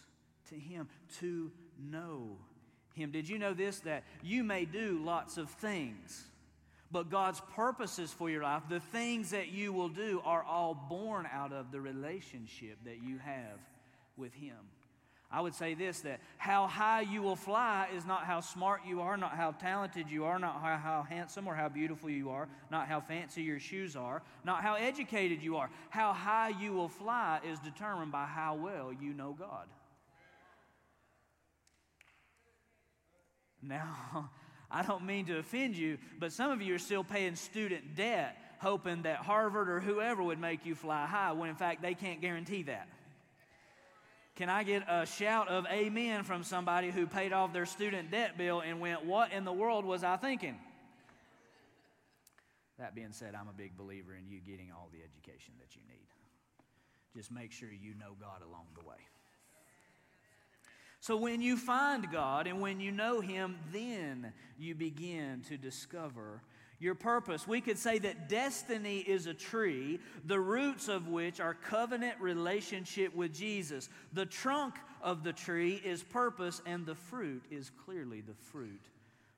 to 0.48 0.56
Him, 0.56 0.88
to 1.20 1.52
know 1.78 2.38
Him. 2.96 3.12
Did 3.12 3.28
you 3.28 3.38
know 3.38 3.54
this? 3.54 3.78
That 3.78 4.02
you 4.24 4.42
may 4.42 4.64
do 4.64 5.00
lots 5.04 5.36
of 5.36 5.48
things 5.48 6.26
but 6.90 7.10
God's 7.10 7.40
purposes 7.54 8.12
for 8.12 8.30
your 8.30 8.42
life, 8.42 8.62
the 8.68 8.80
things 8.80 9.30
that 9.30 9.48
you 9.48 9.72
will 9.72 9.88
do, 9.88 10.20
are 10.24 10.44
all 10.44 10.74
born 10.74 11.28
out 11.32 11.52
of 11.52 11.72
the 11.72 11.80
relationship 11.80 12.78
that 12.84 13.02
you 13.02 13.18
have 13.18 13.58
with 14.16 14.32
Him. 14.34 14.56
I 15.30 15.40
would 15.40 15.54
say 15.54 15.74
this 15.74 16.00
that 16.00 16.20
how 16.38 16.66
high 16.66 17.00
you 17.00 17.20
will 17.20 17.36
fly 17.36 17.88
is 17.96 18.06
not 18.06 18.24
how 18.24 18.40
smart 18.40 18.82
you 18.86 19.00
are, 19.00 19.16
not 19.16 19.32
how 19.36 19.50
talented 19.50 20.08
you 20.08 20.24
are, 20.24 20.38
not 20.38 20.60
how, 20.62 20.76
how, 20.76 21.02
handsome 21.02 21.48
or 21.48 21.54
how 21.54 21.68
beautiful 21.68 22.08
you 22.08 22.30
are, 22.30 22.48
not 22.70 22.86
how 22.86 23.00
fancy 23.00 23.42
your 23.42 23.58
shoes 23.58 23.96
are, 23.96 24.22
not 24.44 24.62
how 24.62 24.74
educated 24.74 25.42
you 25.42 25.56
are. 25.56 25.68
How 25.90 26.12
high 26.12 26.50
you 26.60 26.72
will 26.72 26.88
fly 26.88 27.40
is 27.50 27.58
determined 27.58 28.12
by 28.12 28.26
how 28.26 28.54
well 28.54 28.92
you 28.92 29.12
know 29.12 29.34
God. 29.36 29.66
Now, 33.60 34.30
I 34.70 34.82
don't 34.82 35.04
mean 35.04 35.26
to 35.26 35.38
offend 35.38 35.76
you, 35.76 35.98
but 36.18 36.32
some 36.32 36.50
of 36.50 36.60
you 36.60 36.74
are 36.74 36.78
still 36.78 37.04
paying 37.04 37.36
student 37.36 37.94
debt, 37.94 38.36
hoping 38.60 39.02
that 39.02 39.18
Harvard 39.18 39.68
or 39.68 39.80
whoever 39.80 40.22
would 40.22 40.40
make 40.40 40.66
you 40.66 40.74
fly 40.74 41.06
high, 41.06 41.32
when 41.32 41.48
in 41.48 41.56
fact 41.56 41.82
they 41.82 41.94
can't 41.94 42.20
guarantee 42.20 42.64
that. 42.64 42.88
Can 44.34 44.50
I 44.50 44.64
get 44.64 44.82
a 44.86 45.06
shout 45.06 45.48
of 45.48 45.66
amen 45.66 46.24
from 46.24 46.44
somebody 46.44 46.90
who 46.90 47.06
paid 47.06 47.32
off 47.32 47.54
their 47.54 47.64
student 47.64 48.10
debt 48.10 48.36
bill 48.36 48.60
and 48.60 48.80
went, 48.80 49.06
What 49.06 49.32
in 49.32 49.44
the 49.44 49.52
world 49.52 49.84
was 49.84 50.04
I 50.04 50.16
thinking? 50.16 50.56
That 52.78 52.94
being 52.94 53.12
said, 53.12 53.34
I'm 53.34 53.48
a 53.48 53.56
big 53.56 53.76
believer 53.78 54.14
in 54.14 54.28
you 54.28 54.40
getting 54.40 54.70
all 54.70 54.90
the 54.92 54.98
education 54.98 55.54
that 55.60 55.74
you 55.74 55.80
need. 55.88 56.06
Just 57.14 57.32
make 57.32 57.52
sure 57.52 57.70
you 57.70 57.94
know 57.98 58.12
God 58.20 58.42
along 58.46 58.66
the 58.74 58.86
way. 58.86 59.00
So 61.06 61.16
when 61.16 61.40
you 61.40 61.56
find 61.56 62.10
God 62.10 62.48
and 62.48 62.60
when 62.60 62.80
you 62.80 62.90
know 62.90 63.20
Him, 63.20 63.60
then 63.72 64.32
you 64.58 64.74
begin 64.74 65.42
to 65.48 65.56
discover 65.56 66.42
your 66.80 66.96
purpose. 66.96 67.46
We 67.46 67.60
could 67.60 67.78
say 67.78 68.00
that 68.00 68.28
destiny 68.28 68.98
is 68.98 69.28
a 69.28 69.32
tree, 69.32 70.00
the 70.24 70.40
roots 70.40 70.88
of 70.88 71.06
which 71.06 71.38
are 71.38 71.54
covenant 71.54 72.20
relationship 72.20 73.14
with 73.14 73.32
Jesus. 73.32 73.88
The 74.14 74.26
trunk 74.26 74.74
of 75.00 75.22
the 75.22 75.32
tree 75.32 75.80
is 75.84 76.02
purpose, 76.02 76.60
and 76.66 76.84
the 76.84 76.96
fruit 76.96 77.44
is 77.52 77.70
clearly 77.84 78.20
the 78.20 78.34
fruit 78.34 78.82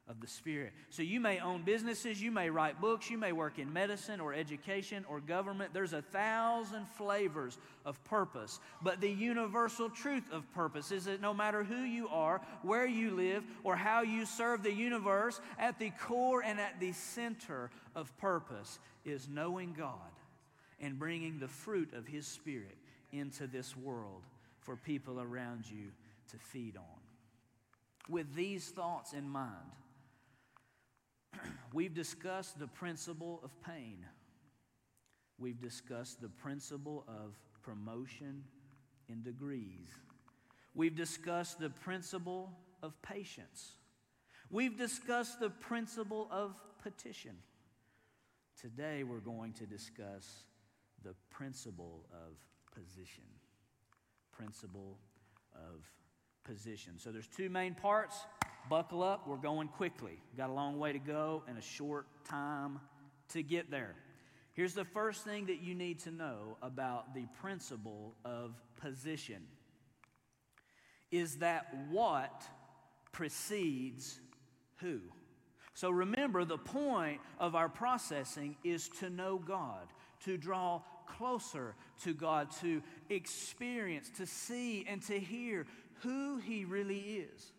of 0.09 0.21
the 0.21 0.27
Spirit. 0.27 0.73
So 0.91 1.03
you 1.03 1.21
may 1.21 1.39
own 1.39 1.63
businesses, 1.63 2.21
you 2.21 2.31
may 2.31 2.49
write 2.49 2.81
books, 2.81 3.11
you 3.11 3.19
may 3.19 3.33
work 3.33 3.59
in 3.59 3.73
medicine 3.73 4.21
or 4.21 4.33
education 4.33 5.05
or 5.09 5.21
government. 5.21 5.75
There's 5.75 5.93
a 5.93 6.03
thousand 6.03 6.87
flavors 6.97 7.59
of 7.85 8.03
purpose. 8.05 8.59
But 8.83 9.01
the 9.01 9.11
universal 9.11 9.91
truth 9.91 10.25
of 10.33 10.51
purpose 10.55 10.91
is 10.93 11.05
that 11.05 11.21
no 11.21 11.35
matter 11.35 11.63
who 11.63 11.83
you 11.83 12.09
are, 12.09 12.41
where 12.63 12.87
you 12.87 13.11
live, 13.11 13.45
or 13.65 13.77
how 13.77 14.03
you 14.03 14.25
serve 14.25 14.63
the 14.63 14.73
universe, 14.73 15.41
at 15.59 15.79
the 15.79 15.91
core 15.91 16.43
and 16.43 16.59
at 16.59 16.81
the 16.81 16.93
center 16.93 17.71
of 17.95 18.17
purpose 18.19 18.79
is 19.05 19.29
knowing 19.29 19.75
God 19.77 19.93
and 20.81 20.99
bringing 20.99 21.39
the 21.39 21.49
fruit 21.49 21.93
of 21.93 22.07
His 22.07 22.27
Spirit 22.27 22.77
into 23.13 23.47
this 23.47 23.77
world 23.77 24.23
for 24.61 24.77
people 24.77 25.21
around 25.21 25.65
you 25.71 25.91
to 26.31 26.37
feed 26.39 26.77
on. 26.77 26.85
With 28.09 28.35
these 28.35 28.69
thoughts 28.69 29.13
in 29.13 29.29
mind, 29.29 29.53
We've 31.73 31.95
discussed 31.95 32.59
the 32.59 32.67
principle 32.67 33.41
of 33.43 33.51
pain. 33.63 34.05
We've 35.39 35.61
discussed 35.61 36.21
the 36.21 36.29
principle 36.29 37.05
of 37.07 37.39
promotion 37.63 38.43
in 39.09 39.23
degrees. 39.23 39.89
We've 40.75 40.97
discussed 40.97 41.59
the 41.59 41.71
principle 41.71 42.53
of 42.83 43.01
patience. 43.03 43.73
We've 44.51 44.77
discussed 44.77 45.41
the 45.41 45.51
principle 45.51 46.29
of 46.31 46.55
petition. 46.83 47.37
Today 48.61 49.05
we're 49.05 49.21
going 49.21 49.53
to 49.55 49.67
discuss 49.67 50.45
the 51.05 51.15
principle 51.31 52.07
of 52.13 52.37
position. 52.75 53.25
Principle 54.33 54.99
of 55.55 55.85
position. 56.45 56.95
So 56.99 57.13
there's 57.13 57.29
two 57.29 57.51
main 57.51 57.75
parts. 57.75 58.17
Buckle 58.69 59.03
up, 59.03 59.27
we're 59.27 59.37
going 59.37 59.69
quickly. 59.69 60.21
Got 60.37 60.51
a 60.51 60.53
long 60.53 60.79
way 60.79 60.93
to 60.93 60.99
go 60.99 61.43
and 61.49 61.57
a 61.57 61.63
short 61.63 62.07
time 62.29 62.81
to 63.31 63.43
get 63.43 63.71
there. 63.71 63.95
Here's 64.53 64.75
the 64.75 64.85
first 64.85 65.25
thing 65.25 65.47
that 65.47 65.61
you 65.61 65.75
need 65.75 66.01
to 66.01 66.11
know 66.11 66.57
about 66.61 67.15
the 67.15 67.27
principle 67.41 68.15
of 68.25 68.55
position 68.81 69.43
is 71.11 71.37
that 71.37 71.75
what 71.91 72.43
precedes 73.13 74.21
who. 74.77 75.01
So 75.75 75.91
remember, 75.91 76.45
the 76.45 76.59
point 76.59 77.21
of 77.39 77.55
our 77.55 77.69
processing 77.69 78.57
is 78.65 78.89
to 79.01 79.09
know 79.09 79.39
God, 79.39 79.87
to 80.25 80.37
draw 80.37 80.83
closer 81.07 81.75
to 82.03 82.13
God, 82.13 82.51
to 82.61 82.83
experience, 83.09 84.11
to 84.17 84.27
see, 84.27 84.85
and 84.89 85.01
to 85.03 85.19
hear 85.19 85.67
who 86.03 86.39
He 86.39 86.65
really 86.65 86.99
is. 86.99 87.53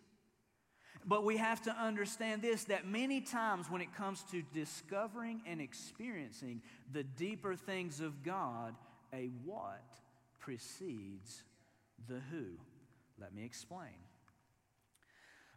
But 1.09 1.23
we 1.23 1.37
have 1.37 1.63
to 1.63 1.71
understand 1.71 2.43
this 2.43 2.65
that 2.65 2.87
many 2.87 3.19
times 3.19 3.65
when 3.67 3.81
it 3.81 3.95
comes 3.95 4.23
to 4.31 4.43
discovering 4.53 5.41
and 5.47 5.59
experiencing 5.59 6.61
the 6.93 7.01
deeper 7.01 7.55
things 7.55 7.99
of 7.99 8.21
God, 8.21 8.75
a 9.11 9.31
what 9.43 9.83
precedes 10.37 11.41
the 12.07 12.21
who. 12.29 12.45
Let 13.19 13.33
me 13.33 13.43
explain. 13.43 13.89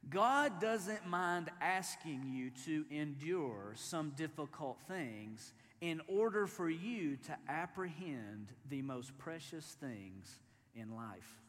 God 0.08 0.58
doesn't 0.58 1.06
mind 1.06 1.50
asking 1.60 2.22
you 2.32 2.50
to 2.64 2.86
endure 2.90 3.74
some 3.74 4.14
difficult 4.16 4.78
things 4.88 5.52
in 5.82 6.00
order 6.08 6.46
for 6.46 6.70
you 6.70 7.18
to 7.26 7.36
apprehend 7.46 8.48
the 8.70 8.80
most 8.80 9.18
precious 9.18 9.76
things 9.78 10.38
in 10.74 10.96
life. 10.96 11.41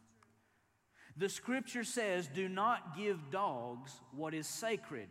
The 1.16 1.28
scripture 1.28 1.84
says, 1.84 2.28
Do 2.28 2.48
not 2.48 2.96
give 2.96 3.30
dogs 3.30 3.92
what 4.16 4.34
is 4.34 4.46
sacred, 4.46 5.08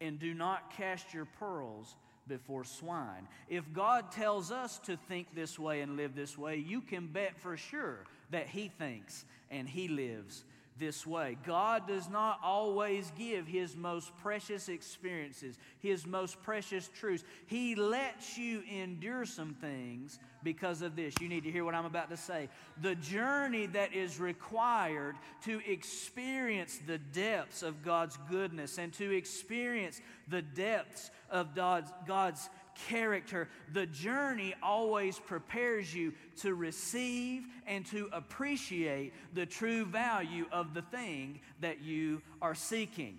and 0.00 0.18
do 0.18 0.34
not 0.34 0.76
cast 0.76 1.12
your 1.12 1.24
pearls 1.24 1.96
before 2.28 2.64
swine. 2.64 3.26
If 3.48 3.72
God 3.72 4.12
tells 4.12 4.52
us 4.52 4.78
to 4.80 4.96
think 4.96 5.34
this 5.34 5.58
way 5.58 5.80
and 5.80 5.96
live 5.96 6.14
this 6.14 6.38
way, 6.38 6.56
you 6.56 6.80
can 6.80 7.08
bet 7.08 7.38
for 7.40 7.56
sure 7.56 8.04
that 8.30 8.46
He 8.46 8.68
thinks 8.78 9.24
and 9.50 9.68
He 9.68 9.88
lives 9.88 10.44
this 10.78 11.06
way. 11.06 11.36
God 11.44 11.86
does 11.86 12.08
not 12.08 12.40
always 12.42 13.12
give 13.18 13.46
His 13.46 13.76
most 13.76 14.16
precious 14.18 14.68
experiences, 14.68 15.58
His 15.80 16.06
most 16.06 16.42
precious 16.42 16.88
truths. 16.88 17.24
He 17.46 17.74
lets 17.74 18.38
you 18.38 18.62
endure 18.62 19.24
some 19.26 19.54
things 19.54 20.18
because 20.42 20.82
of 20.82 20.96
this. 20.96 21.14
You 21.20 21.28
need 21.28 21.44
to 21.44 21.50
hear 21.50 21.64
what 21.64 21.74
I'm 21.74 21.84
about 21.84 22.10
to 22.10 22.16
say. 22.16 22.48
The 22.80 22.94
journey 22.94 23.66
that 23.66 23.94
is 23.94 24.18
required 24.18 25.16
to 25.44 25.60
experience 25.70 26.78
the 26.86 26.98
depths 26.98 27.62
of 27.62 27.82
God's 27.82 28.18
goodness 28.28 28.78
and 28.78 28.92
to 28.94 29.10
experience 29.14 30.00
the 30.28 30.42
depths 30.42 31.10
of 31.30 31.54
God's, 31.54 31.92
God's 32.06 32.48
character, 32.88 33.48
the 33.72 33.86
journey 33.86 34.54
always 34.62 35.18
prepares 35.18 35.94
you 35.94 36.12
to 36.38 36.54
receive 36.54 37.44
and 37.66 37.84
to 37.86 38.08
appreciate 38.12 39.12
the 39.34 39.46
true 39.46 39.84
value 39.84 40.46
of 40.52 40.74
the 40.74 40.82
thing 40.82 41.40
that 41.60 41.82
you 41.82 42.22
are 42.40 42.54
seeking. 42.54 43.18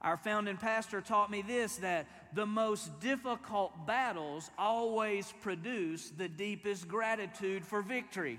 Our 0.00 0.16
founding 0.16 0.56
pastor 0.56 1.00
taught 1.00 1.30
me 1.30 1.42
this 1.42 1.76
that 1.76 2.06
the 2.32 2.46
most 2.46 3.00
difficult 3.00 3.86
battles 3.86 4.50
always 4.56 5.32
produce 5.40 6.10
the 6.10 6.28
deepest 6.28 6.86
gratitude 6.86 7.64
for 7.64 7.82
victory. 7.82 8.38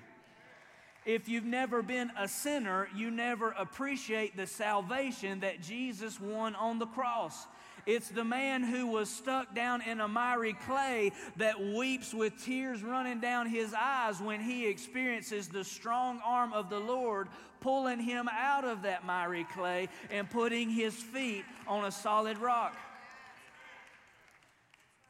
If 1.05 1.27
you've 1.27 1.45
never 1.45 1.81
been 1.81 2.11
a 2.17 2.27
sinner, 2.27 2.87
you 2.95 3.11
never 3.11 3.49
appreciate 3.51 4.37
the 4.37 4.47
salvation 4.47 5.41
that 5.41 5.61
Jesus 5.61 6.19
won 6.19 6.55
on 6.55 6.79
the 6.79 6.85
cross. 6.85 7.45
It's 7.85 8.09
the 8.09 8.23
man 8.23 8.63
who 8.63 8.87
was 8.87 9.09
stuck 9.09 9.55
down 9.55 9.81
in 9.81 10.01
a 10.01 10.07
miry 10.07 10.53
clay 10.53 11.11
that 11.37 11.59
weeps 11.59 12.13
with 12.13 12.43
tears 12.43 12.83
running 12.83 13.19
down 13.19 13.47
his 13.47 13.73
eyes 13.73 14.21
when 14.21 14.41
he 14.41 14.67
experiences 14.67 15.47
the 15.47 15.63
strong 15.63 16.21
arm 16.25 16.53
of 16.53 16.69
the 16.69 16.79
Lord 16.79 17.27
pulling 17.61 17.99
him 17.99 18.29
out 18.31 18.63
of 18.63 18.83
that 18.83 19.05
miry 19.05 19.45
clay 19.53 19.89
and 20.09 20.29
putting 20.29 20.69
his 20.69 20.95
feet 20.95 21.43
on 21.67 21.85
a 21.85 21.91
solid 21.91 22.37
rock. 22.37 22.75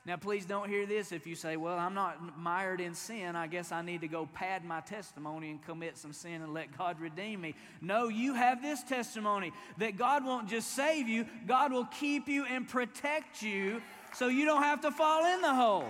Now, 0.10 0.18
please 0.18 0.44
don't 0.44 0.68
hear 0.68 0.88
this 0.88 1.12
if 1.12 1.28
you 1.28 1.36
say, 1.36 1.56
Well, 1.56 1.78
I'm 1.78 1.94
not 1.94 2.36
mired 2.36 2.82
in 2.82 2.96
sin. 2.96 3.36
I 3.36 3.46
guess 3.46 3.72
I 3.72 3.84
need 3.84 4.02
to 4.02 4.08
go 4.08 4.28
pad 4.34 4.66
my 4.66 4.80
testimony 4.80 5.52
and 5.52 5.64
commit 5.64 6.00
some 6.00 6.14
sin 6.14 6.42
and 6.42 6.52
let 6.52 6.76
God 6.76 7.00
redeem 7.00 7.42
me. 7.42 7.54
No, 7.80 8.08
you 8.08 8.34
have 8.34 8.60
this 8.60 8.82
testimony 8.82 9.54
that 9.78 9.98
God 9.98 10.26
won't 10.26 10.50
just 10.50 10.74
save 10.74 11.08
you, 11.08 11.28
God 11.46 11.72
will 11.72 11.86
keep 11.86 12.28
you 12.28 12.44
and 12.46 12.68
protect 12.68 13.44
you 13.44 13.84
so 14.16 14.30
you 14.30 14.46
don't 14.46 14.64
have 14.64 14.82
to 14.82 14.90
fall 14.90 15.32
in 15.32 15.42
the 15.42 15.54
hole. 15.54 15.86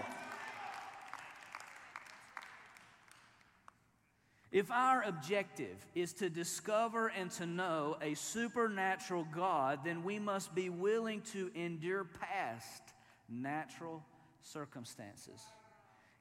If 4.52 4.70
our 4.70 5.02
objective 5.04 5.78
is 5.96 6.12
to 6.16 6.30
discover 6.30 7.08
and 7.08 7.32
to 7.32 7.46
know 7.46 7.96
a 8.02 8.16
supernatural 8.16 9.26
God, 9.34 9.80
then 9.86 10.04
we 10.04 10.20
must 10.20 10.54
be 10.54 10.70
willing 10.70 11.22
to 11.32 11.52
endure 11.56 12.04
past 12.04 12.89
natural 13.30 14.04
circumstances. 14.42 15.42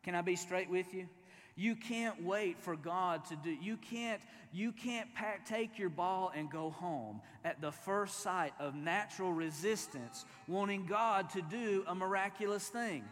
Can 0.03 0.15
I 0.15 0.23
be 0.23 0.37
straight 0.37 0.71
with 0.71 0.95
you? 0.95 1.09
You 1.57 1.75
can't 1.75 2.23
wait 2.23 2.61
for 2.61 2.77
God 2.77 3.25
to 3.27 3.37
do. 3.37 3.51
You 3.51 3.77
can't. 3.77 4.23
You 4.53 4.73
can't 4.73 5.13
pack, 5.15 5.45
take 5.45 5.79
your 5.79 5.91
ball 5.91 6.33
and 6.35 6.49
go 6.51 6.71
home 6.71 7.21
at 7.45 7.61
the 7.61 7.73
first 7.73 8.21
sight 8.21 8.53
of 8.59 8.75
natural 8.75 9.33
resistance, 9.33 10.25
wanting 10.47 10.87
God 10.87 11.29
to 11.31 11.43
do 11.43 11.85
a 11.87 11.95
miraculous 11.95 12.69
thing. 12.69 13.05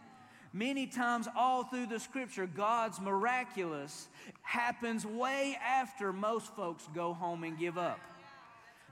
Many 0.52 0.86
times, 0.86 1.28
all 1.36 1.64
through 1.64 1.86
the 1.86 2.00
scripture, 2.00 2.46
God's 2.46 3.00
miraculous 3.00 4.08
happens 4.42 5.04
way 5.04 5.58
after 5.62 6.12
most 6.12 6.54
folks 6.56 6.88
go 6.94 7.12
home 7.12 7.44
and 7.44 7.58
give 7.58 7.76
up. 7.76 8.00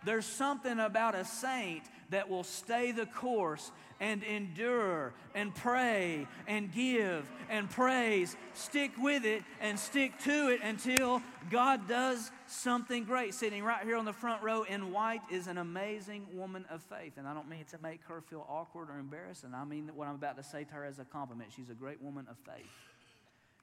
There's 0.05 0.27
something 0.27 0.79
about 0.79 1.15
a 1.15 1.25
saint 1.25 1.85
that 2.11 2.29
will 2.29 2.45
stay 2.45 2.93
the 2.93 3.07
course 3.07 3.71
and 4.01 4.23
endure 4.23 5.13
and 5.35 5.55
pray 5.55 6.27
and 6.47 6.73
give 6.73 7.31
and 7.49 7.71
praise. 7.71 8.37
Stick 8.53 8.93
with 8.99 9.25
it 9.25 9.43
and 9.61 9.79
stick 9.79 10.19
to 10.21 10.49
it 10.49 10.61
until 10.63 11.23
God 11.51 11.89
does 11.89 12.31
something 12.47 13.05
great. 13.05 13.35
Sitting 13.35 13.63
right 13.63 13.85
here 13.85 13.97
on 13.97 14.05
the 14.05 14.13
front 14.13 14.43
row 14.43 14.63
in 14.65 14.93
white 14.93 15.23
is 15.31 15.47
an 15.47 15.59
amazing 15.59 16.27
woman 16.33 16.65
of 16.71 16.83
faith. 16.83 17.15
And 17.17 17.27
I 17.27 17.35
don't 17.35 17.49
mean 17.49 17.65
to 17.71 17.79
make 17.83 18.03
her 18.05 18.21
feel 18.21 18.47
awkward 18.49 18.91
or 18.91 18.99
embarrassed, 18.99 19.45
and 19.45 19.55
I 19.55 19.65
mean 19.65 19.91
what 19.95 20.09
I'm 20.09 20.15
about 20.17 20.37
to 20.37 20.43
say 20.43 20.65
to 20.65 20.75
her 20.75 20.85
as 20.85 20.99
a 20.99 21.05
compliment. 21.05 21.53
She's 21.55 21.71
a 21.71 21.75
great 21.75 22.03
woman 22.03 22.27
of 22.29 22.37
faith. 22.39 22.71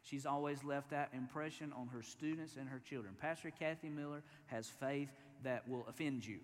She's 0.03 0.25
always 0.25 0.63
left 0.63 0.89
that 0.89 1.09
impression 1.13 1.71
on 1.73 1.87
her 1.89 2.01
students 2.01 2.55
and 2.59 2.67
her 2.67 2.79
children. 2.79 3.13
Pastor 3.19 3.51
Kathy 3.51 3.89
Miller 3.89 4.23
has 4.47 4.67
faith 4.67 5.09
that 5.43 5.67
will 5.67 5.85
offend 5.87 6.25
you 6.25 6.39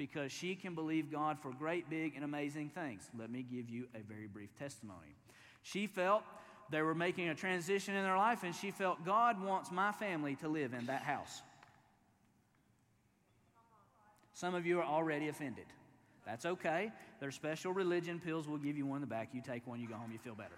because 0.00 0.32
she 0.32 0.54
can 0.54 0.74
believe 0.74 1.12
God 1.12 1.38
for 1.38 1.52
great, 1.52 1.90
big, 1.90 2.14
and 2.16 2.24
amazing 2.24 2.70
things. 2.70 3.02
Let 3.18 3.30
me 3.30 3.42
give 3.42 3.68
you 3.68 3.84
a 3.94 3.98
very 3.98 4.26
brief 4.26 4.48
testimony. 4.58 5.14
She 5.62 5.86
felt 5.86 6.22
they 6.70 6.80
were 6.80 6.94
making 6.94 7.28
a 7.28 7.34
transition 7.34 7.94
in 7.94 8.02
their 8.02 8.16
life, 8.16 8.42
and 8.42 8.54
she 8.54 8.70
felt 8.70 9.04
God 9.04 9.44
wants 9.44 9.70
my 9.70 9.92
family 9.92 10.36
to 10.36 10.48
live 10.48 10.72
in 10.72 10.86
that 10.86 11.02
house. 11.02 11.42
Some 14.32 14.54
of 14.54 14.64
you 14.64 14.78
are 14.78 14.86
already 14.86 15.28
offended. 15.28 15.66
That's 16.24 16.46
okay. 16.46 16.90
There's 17.20 17.34
special 17.34 17.74
religion 17.74 18.22
pills. 18.24 18.48
We'll 18.48 18.56
give 18.56 18.78
you 18.78 18.86
one 18.86 18.96
in 18.96 19.00
the 19.02 19.06
back. 19.06 19.28
You 19.34 19.42
take 19.46 19.66
one, 19.66 19.80
you 19.80 19.86
go 19.86 19.96
home, 19.96 20.12
you 20.12 20.18
feel 20.18 20.34
better. 20.34 20.56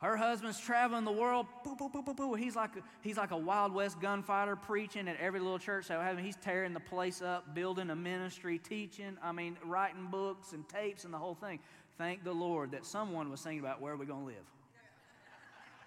Her 0.00 0.16
husband's 0.16 0.58
traveling 0.58 1.04
the 1.04 1.12
world. 1.12 1.46
Boo, 1.62 1.76
boo, 1.76 1.90
boo, 1.90 2.02
boo, 2.02 2.14
boo. 2.14 2.34
He's 2.34 2.56
like 2.56 2.70
he's 3.02 3.18
like 3.18 3.32
a 3.32 3.36
Wild 3.36 3.74
West 3.74 4.00
gunfighter 4.00 4.56
preaching 4.56 5.08
at 5.08 5.20
every 5.20 5.40
little 5.40 5.58
church. 5.58 5.86
So 5.86 6.00
he's 6.18 6.36
tearing 6.36 6.72
the 6.72 6.80
place 6.80 7.20
up, 7.20 7.54
building 7.54 7.90
a 7.90 7.96
ministry, 7.96 8.58
teaching. 8.58 9.18
I 9.22 9.32
mean, 9.32 9.58
writing 9.62 10.08
books 10.10 10.52
and 10.52 10.66
tapes 10.66 11.04
and 11.04 11.12
the 11.12 11.18
whole 11.18 11.34
thing. 11.34 11.58
Thank 11.98 12.24
the 12.24 12.32
Lord 12.32 12.70
that 12.70 12.86
someone 12.86 13.30
was 13.30 13.42
thinking 13.42 13.60
about 13.60 13.82
where 13.82 13.92
are 13.92 13.96
we 13.96 14.06
going 14.06 14.20
to 14.20 14.26
live. 14.26 14.46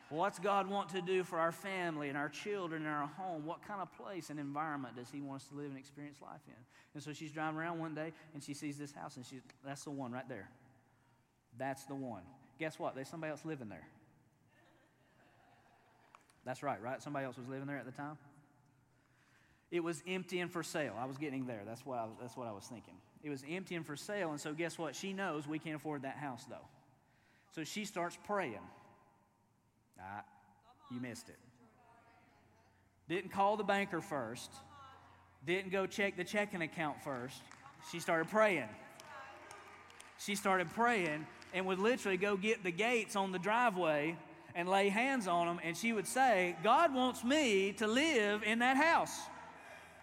What's 0.09 0.37
God 0.37 0.69
want 0.69 0.89
to 0.89 1.01
do 1.01 1.23
for 1.23 1.39
our 1.39 1.51
family 1.51 2.09
and 2.09 2.15
our 2.15 2.29
children 2.29 2.83
and 2.85 2.91
our 2.91 3.07
home? 3.07 3.47
What 3.47 3.67
kind 3.67 3.81
of 3.81 3.91
place 3.93 4.29
and 4.29 4.39
environment 4.39 4.95
does 4.95 5.09
He 5.11 5.21
want 5.21 5.41
us 5.41 5.47
to 5.47 5.55
live 5.55 5.71
and 5.71 5.77
experience 5.77 6.21
life 6.21 6.41
in? 6.47 6.53
And 6.93 7.01
so 7.01 7.13
she's 7.13 7.31
driving 7.31 7.59
around 7.59 7.79
one 7.79 7.95
day 7.95 8.11
and 8.35 8.43
she 8.43 8.53
sees 8.53 8.77
this 8.77 8.91
house 8.91 9.15
and 9.15 9.25
she, 9.25 9.39
that's 9.65 9.85
the 9.85 9.89
one 9.89 10.11
right 10.11 10.29
there. 10.29 10.49
That's 11.57 11.85
the 11.85 11.95
one. 11.95 12.21
Guess 12.59 12.77
what? 12.77 12.93
There's 12.93 13.09
somebody 13.09 13.31
else 13.31 13.43
living 13.43 13.69
there. 13.69 13.87
That's 16.45 16.63
right, 16.63 16.81
right? 16.81 17.01
Somebody 17.01 17.25
else 17.25 17.37
was 17.37 17.47
living 17.47 17.67
there 17.67 17.77
at 17.77 17.85
the 17.85 17.91
time? 17.91 18.17
It 19.71 19.83
was 19.83 20.03
empty 20.07 20.39
and 20.39 20.51
for 20.51 20.61
sale. 20.61 20.95
I 20.99 21.05
was 21.05 21.17
getting 21.17 21.47
there. 21.47 21.61
That's 21.65 21.85
what 21.85 21.97
I 21.97 22.03
was, 22.03 22.13
that's 22.21 22.37
what 22.37 22.47
I 22.47 22.51
was 22.51 22.65
thinking. 22.65 22.93
It 23.23 23.29
was 23.29 23.43
empty 23.49 23.75
and 23.75 23.85
for 23.85 23.95
sale, 23.95 24.31
and 24.31 24.39
so 24.39 24.53
guess 24.53 24.77
what? 24.77 24.95
She 24.95 25.13
knows 25.13 25.47
we 25.47 25.57
can't 25.57 25.75
afford 25.75 26.03
that 26.03 26.17
house, 26.17 26.45
though. 26.49 26.67
So 27.55 27.63
she 27.63 27.85
starts 27.85 28.17
praying. 28.25 28.59
Ah, 29.99 30.23
you 30.91 30.99
missed 30.99 31.29
it. 31.29 31.37
Didn't 33.07 33.31
call 33.31 33.57
the 33.57 33.63
banker 33.63 34.01
first. 34.01 34.51
Didn't 35.45 35.71
go 35.71 35.85
check 35.85 36.17
the 36.17 36.23
checking 36.23 36.61
account 36.61 37.03
first. 37.03 37.41
She 37.91 37.99
started 37.99 38.29
praying. 38.29 38.69
She 40.17 40.35
started 40.35 40.69
praying 40.69 41.25
and 41.53 41.65
would 41.65 41.79
literally 41.79 42.17
go 42.17 42.37
get 42.37 42.63
the 42.63 42.71
gates 42.71 43.15
on 43.15 43.31
the 43.31 43.39
driveway 43.39 44.15
and 44.55 44.69
lay 44.69 44.89
hands 44.89 45.27
on 45.27 45.47
them, 45.47 45.59
and 45.63 45.75
she 45.75 45.93
would 45.93 46.07
say, 46.07 46.55
God 46.63 46.93
wants 46.93 47.23
me 47.23 47.73
to 47.73 47.87
live 47.87 48.43
in 48.43 48.59
that 48.59 48.77
house. 48.77 49.17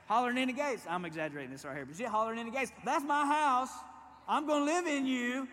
Hollering 0.06 0.38
in 0.38 0.48
the 0.48 0.54
gates. 0.54 0.84
I'm 0.88 1.04
exaggerating 1.04 1.52
this 1.52 1.64
right 1.64 1.76
here, 1.76 1.86
but 1.86 1.96
she 1.96 2.04
hollering 2.04 2.38
in 2.38 2.46
the 2.46 2.52
gates. 2.52 2.72
That's 2.84 3.04
my 3.04 3.26
house. 3.26 3.70
I'm 4.26 4.46
going 4.46 4.66
to 4.66 4.72
live 4.72 4.86
in 4.86 5.06
you. 5.06 5.46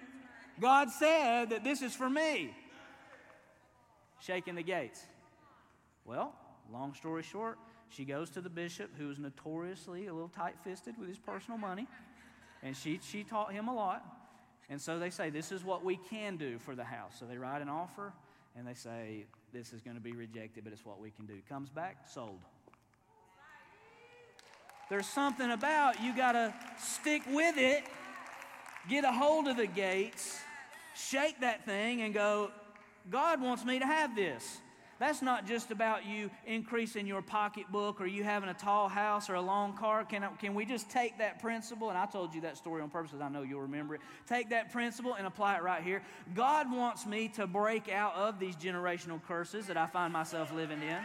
God 0.60 0.90
said 0.90 1.52
that 1.52 1.64
this 1.64 1.82
is 1.82 1.94
for 1.94 2.10
me. 2.10 2.56
Shaking 4.20 4.56
the 4.56 4.64
gates. 4.64 5.00
Well, 6.06 6.34
long 6.72 6.94
story 6.96 7.22
short, 7.22 7.60
She 7.90 8.04
goes 8.04 8.30
to 8.32 8.42
the 8.42 8.50
bishop, 8.50 8.92
who 8.98 9.12
is 9.12 9.20
notoriously 9.20 10.08
a 10.08 10.14
little 10.14 10.30
tight 10.30 10.56
fisted 10.64 10.98
with 10.98 11.08
his 11.08 11.20
personal 11.20 11.58
money, 11.58 11.88
and 12.64 12.76
she, 12.76 13.00
she 13.02 13.24
taught 13.24 13.54
him 13.54 13.68
a 13.68 13.74
lot. 13.74 14.04
And 14.70 14.82
so 14.82 15.00
they 15.00 15.10
say, 15.10 15.30
This 15.30 15.52
is 15.52 15.64
what 15.64 15.86
we 15.86 15.98
can 16.10 16.36
do 16.36 16.60
for 16.60 16.76
the 16.76 16.84
house. 16.84 17.14
So 17.20 17.26
they 17.26 17.38
write 17.38 17.62
an 17.62 17.70
offer, 17.70 18.12
and 18.58 18.68
they 18.68 18.74
say, 18.74 19.26
This 19.54 19.72
is 19.72 19.82
going 19.82 19.96
to 19.96 20.02
be 20.02 20.14
rejected, 20.14 20.64
but 20.64 20.74
it's 20.74 20.86
what 20.86 21.00
we 21.00 21.12
can 21.12 21.26
do. 21.26 21.36
Comes 21.48 21.70
back, 21.70 21.98
sold. 22.12 22.40
There's 24.90 25.08
something 25.08 25.52
about 25.52 26.02
you 26.02 26.16
got 26.16 26.32
to 26.32 26.54
stick 26.80 27.22
with 27.28 27.58
it, 27.58 27.84
get 28.90 29.04
a 29.04 29.12
hold 29.12 29.48
of 29.48 29.58
the 29.58 29.68
gates, 29.68 30.40
shake 30.96 31.42
that 31.42 31.66
thing, 31.66 32.02
and 32.02 32.14
go, 32.14 32.52
God 33.10 33.42
wants 33.42 33.66
me 33.66 33.80
to 33.80 33.86
have 33.86 34.16
this. 34.16 34.60
That's 35.00 35.22
not 35.22 35.46
just 35.46 35.70
about 35.70 36.06
you 36.06 36.32
increasing 36.46 37.06
your 37.06 37.22
pocketbook 37.22 38.02
or 38.02 38.08
you 38.08 38.24
having 38.24 38.50
a 38.50 38.54
tall 38.54 38.90
house 38.90 39.30
or 39.30 39.36
a 39.36 39.42
long 39.42 39.78
car. 39.78 40.04
Can, 40.04 40.26
can 40.40 40.56
we 40.56 40.66
just 40.66 40.90
take 40.90 41.20
that 41.20 41.40
principle? 41.40 41.90
And 41.90 41.98
I 41.98 42.08
told 42.08 42.34
you 42.34 42.42
that 42.42 42.58
story 42.58 42.82
on 42.82 42.90
purpose 42.90 43.12
because 43.12 43.24
I 43.24 43.30
know 43.30 43.44
you'll 43.44 43.62
remember 43.62 43.96
it. 43.96 44.02
Take 44.28 44.50
that 44.50 44.72
principle 44.72 45.14
and 45.14 45.28
apply 45.28 45.58
it 45.58 45.64
right 45.64 45.84
here. 45.84 46.02
God 46.34 46.72
wants 46.72 47.06
me 47.06 47.28
to 47.30 47.46
break 47.46 47.90
out 47.90 48.16
of 48.16 48.40
these 48.40 48.56
generational 48.56 49.22
curses 49.28 49.68
that 49.68 49.78
I 49.78 49.86
find 49.86 50.12
myself 50.12 50.52
living 50.54 50.82
in. 50.82 50.98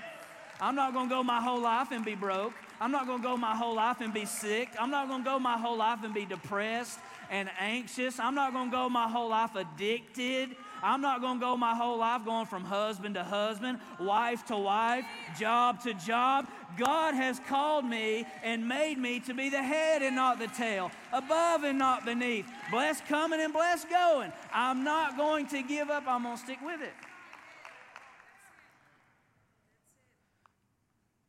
I'm 0.60 0.74
not 0.76 0.92
going 0.92 1.08
to 1.08 1.14
go 1.14 1.22
my 1.22 1.40
whole 1.40 1.60
life 1.60 1.90
and 1.90 2.04
be 2.04 2.14
broke. 2.14 2.54
I'm 2.80 2.92
not 2.92 3.06
going 3.06 3.18
to 3.18 3.22
go 3.22 3.36
my 3.36 3.54
whole 3.56 3.74
life 3.74 4.00
and 4.00 4.14
be 4.14 4.24
sick. 4.24 4.68
I'm 4.78 4.90
not 4.90 5.08
going 5.08 5.22
to 5.22 5.28
go 5.28 5.38
my 5.38 5.58
whole 5.58 5.76
life 5.76 6.04
and 6.04 6.14
be 6.14 6.24
depressed 6.24 6.98
and 7.30 7.50
anxious. 7.58 8.20
I'm 8.20 8.34
not 8.34 8.52
going 8.52 8.70
to 8.70 8.76
go 8.76 8.88
my 8.88 9.08
whole 9.08 9.28
life 9.28 9.56
addicted. 9.56 10.50
I'm 10.82 11.00
not 11.00 11.20
going 11.20 11.38
to 11.38 11.40
go 11.40 11.56
my 11.56 11.74
whole 11.74 11.98
life 11.98 12.24
going 12.24 12.46
from 12.46 12.64
husband 12.64 13.14
to 13.14 13.22
husband, 13.22 13.78
wife 14.00 14.44
to 14.46 14.56
wife, 14.56 15.04
job 15.38 15.80
to 15.82 15.94
job. 15.94 16.48
God 16.76 17.14
has 17.14 17.40
called 17.48 17.84
me 17.84 18.26
and 18.42 18.66
made 18.66 18.98
me 18.98 19.20
to 19.20 19.34
be 19.34 19.48
the 19.48 19.62
head 19.62 20.02
and 20.02 20.16
not 20.16 20.38
the 20.38 20.48
tail, 20.48 20.90
above 21.12 21.64
and 21.64 21.78
not 21.78 22.04
beneath, 22.04 22.46
blessed 22.70 23.06
coming 23.06 23.40
and 23.40 23.52
blessed 23.52 23.88
going. 23.88 24.32
I'm 24.52 24.82
not 24.84 25.16
going 25.16 25.46
to 25.48 25.62
give 25.62 25.90
up, 25.90 26.04
I'm 26.06 26.24
going 26.24 26.36
to 26.36 26.42
stick 26.42 26.58
with 26.64 26.80
it. 26.80 26.94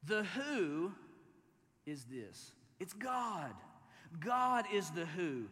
The 0.05 0.23
who 0.23 0.91
is 1.85 2.05
this 2.05 2.51
it's 2.79 2.93
God. 2.93 3.51
God 4.19 4.65
is 4.73 4.89
the 4.91 5.05
who. 5.05 5.45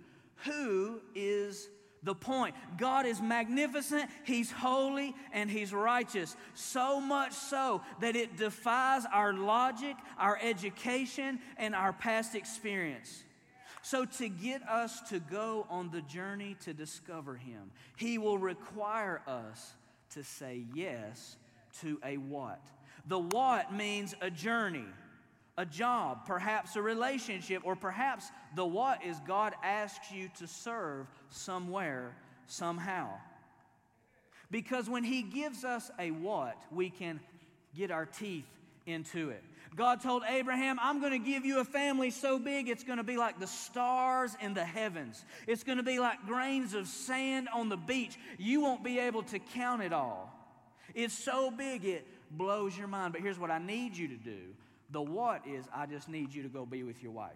Who 0.45 1.01
is 1.15 1.69
the 2.03 2.15
point. 2.15 2.55
God 2.77 3.05
is 3.05 3.21
magnificent, 3.21 4.09
He's 4.23 4.51
holy, 4.51 5.15
and 5.31 5.49
He's 5.49 5.73
righteous. 5.73 6.35
So 6.53 6.99
much 6.99 7.33
so 7.33 7.81
that 7.99 8.15
it 8.15 8.37
defies 8.37 9.03
our 9.11 9.33
logic, 9.33 9.95
our 10.17 10.39
education, 10.41 11.39
and 11.57 11.75
our 11.75 11.93
past 11.93 12.35
experience. 12.35 13.23
So, 13.83 14.05
to 14.05 14.29
get 14.29 14.67
us 14.67 15.01
to 15.09 15.19
go 15.19 15.65
on 15.69 15.89
the 15.89 16.01
journey 16.01 16.55
to 16.65 16.73
discover 16.73 17.35
Him, 17.35 17.71
He 17.97 18.17
will 18.17 18.37
require 18.37 19.21
us 19.27 19.73
to 20.11 20.23
say 20.23 20.63
yes 20.73 21.37
to 21.81 21.99
a 22.03 22.17
what. 22.17 22.61
The 23.07 23.19
what 23.19 23.73
means 23.73 24.13
a 24.21 24.29
journey 24.29 24.85
a 25.57 25.65
job, 25.65 26.25
perhaps 26.25 26.75
a 26.75 26.81
relationship, 26.81 27.61
or 27.65 27.75
perhaps 27.75 28.31
the 28.55 28.65
what 28.65 29.03
is 29.03 29.19
God 29.27 29.53
asks 29.63 30.11
you 30.11 30.29
to 30.39 30.47
serve 30.47 31.07
somewhere, 31.29 32.15
somehow. 32.47 33.09
Because 34.49 34.89
when 34.89 35.03
He 35.03 35.21
gives 35.21 35.63
us 35.63 35.91
a 35.99 36.11
what, 36.11 36.57
we 36.71 36.89
can 36.89 37.19
get 37.75 37.91
our 37.91 38.05
teeth 38.05 38.45
into 38.85 39.29
it. 39.29 39.43
God 39.75 40.01
told 40.01 40.23
Abraham, 40.27 40.77
I'm 40.81 40.99
going 40.99 41.13
to 41.13 41.31
give 41.31 41.45
you 41.45 41.59
a 41.59 41.63
family 41.63 42.09
so 42.09 42.37
big 42.37 42.67
it's 42.67 42.83
going 42.83 42.97
to 42.97 43.03
be 43.03 43.15
like 43.15 43.39
the 43.39 43.47
stars 43.47 44.35
in 44.41 44.53
the 44.53 44.65
heavens. 44.65 45.23
It's 45.47 45.63
going 45.63 45.77
to 45.77 45.83
be 45.83 45.99
like 45.99 46.25
grains 46.25 46.73
of 46.73 46.87
sand 46.87 47.47
on 47.53 47.69
the 47.69 47.77
beach. 47.77 48.17
You 48.37 48.61
won't 48.61 48.83
be 48.83 48.99
able 48.99 49.23
to 49.23 49.39
count 49.39 49.81
it 49.81 49.93
all. 49.93 50.33
It's 50.93 51.13
so 51.13 51.51
big 51.51 51.85
it 51.85 52.05
blows 52.29 52.77
your 52.77 52.87
mind. 52.87 53.13
But 53.13 53.21
here's 53.21 53.39
what 53.39 53.49
I 53.49 53.59
need 53.59 53.95
you 53.95 54.09
to 54.09 54.17
do 54.17 54.39
the 54.91 55.01
what 55.01 55.47
is, 55.47 55.65
I 55.73 55.85
just 55.85 56.09
need 56.09 56.33
you 56.33 56.43
to 56.43 56.49
go 56.49 56.65
be 56.65 56.83
with 56.83 57.01
your 57.01 57.11
wife. 57.11 57.31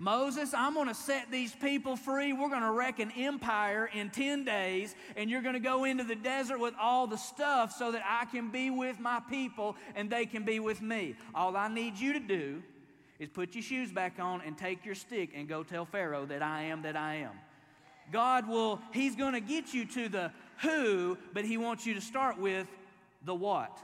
Moses, 0.00 0.54
I'm 0.54 0.72
going 0.72 0.88
to 0.88 0.94
set 0.94 1.30
these 1.30 1.54
people 1.54 1.94
free. 1.94 2.32
We're 2.32 2.48
going 2.48 2.62
to 2.62 2.70
wreck 2.70 3.00
an 3.00 3.12
empire 3.18 3.88
in 3.92 4.08
10 4.08 4.44
days, 4.44 4.94
and 5.14 5.28
you're 5.28 5.42
going 5.42 5.54
to 5.54 5.60
go 5.60 5.84
into 5.84 6.04
the 6.04 6.14
desert 6.14 6.58
with 6.58 6.72
all 6.80 7.06
the 7.06 7.18
stuff 7.18 7.74
so 7.76 7.92
that 7.92 8.02
I 8.08 8.24
can 8.24 8.50
be 8.50 8.70
with 8.70 8.98
my 8.98 9.20
people 9.28 9.76
and 9.94 10.08
they 10.08 10.24
can 10.24 10.44
be 10.44 10.58
with 10.58 10.80
me. 10.80 11.16
All 11.34 11.54
I 11.54 11.68
need 11.68 11.98
you 11.98 12.14
to 12.14 12.18
do 12.18 12.62
is 13.18 13.28
put 13.28 13.54
your 13.54 13.62
shoes 13.62 13.92
back 13.92 14.14
on 14.18 14.40
and 14.40 14.56
take 14.56 14.86
your 14.86 14.94
stick 14.94 15.32
and 15.34 15.46
go 15.46 15.62
tell 15.62 15.84
Pharaoh 15.84 16.24
that 16.24 16.42
I 16.42 16.62
am 16.62 16.80
that 16.82 16.96
I 16.96 17.16
am. 17.16 17.32
God 18.10 18.48
will, 18.48 18.80
He's 18.94 19.14
going 19.14 19.34
to 19.34 19.40
get 19.40 19.74
you 19.74 19.84
to 19.84 20.08
the 20.08 20.32
who, 20.62 21.18
but 21.34 21.44
He 21.44 21.58
wants 21.58 21.84
you 21.84 21.92
to 21.92 22.00
start 22.00 22.38
with 22.38 22.66
the 23.26 23.34
what. 23.34 23.78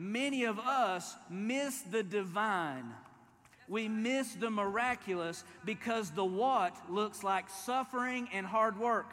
Many 0.00 0.44
of 0.44 0.58
us 0.58 1.14
miss 1.28 1.82
the 1.82 2.02
divine. 2.02 2.86
We 3.68 3.86
miss 3.86 4.32
the 4.32 4.48
miraculous 4.48 5.44
because 5.66 6.10
the 6.12 6.24
what 6.24 6.74
looks 6.90 7.22
like 7.22 7.50
suffering 7.50 8.26
and 8.32 8.46
hard 8.46 8.78
work. 8.78 9.12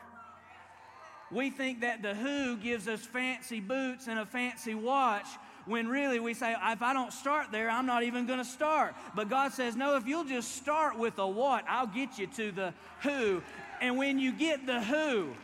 We 1.29 1.49
think 1.49 1.81
that 1.81 2.01
the 2.01 2.15
who 2.15 2.55
gives 2.55 2.87
us 2.87 3.01
fancy 3.01 3.59
boots 3.59 4.07
and 4.07 4.17
a 4.17 4.25
fancy 4.25 4.75
watch 4.75 5.27
when 5.65 5.89
really 5.89 6.21
we 6.21 6.33
say, 6.33 6.53
if 6.53 6.81
I 6.81 6.93
don't 6.93 7.11
start 7.11 7.51
there, 7.51 7.69
I'm 7.69 7.85
not 7.85 8.03
even 8.03 8.25
going 8.25 8.39
to 8.39 8.45
start. 8.45 8.95
But 9.13 9.27
God 9.27 9.51
says, 9.51 9.75
no, 9.75 9.97
if 9.97 10.07
you'll 10.07 10.23
just 10.23 10.55
start 10.55 10.97
with 10.97 11.17
a 11.17 11.27
what, 11.27 11.65
I'll 11.67 11.85
get 11.85 12.17
you 12.17 12.27
to 12.27 12.53
the 12.53 12.73
who. 13.01 13.41
And 13.81 13.97
when 13.97 14.19
you 14.19 14.31
get 14.31 14.65
the 14.65 14.81
who, 14.81 15.35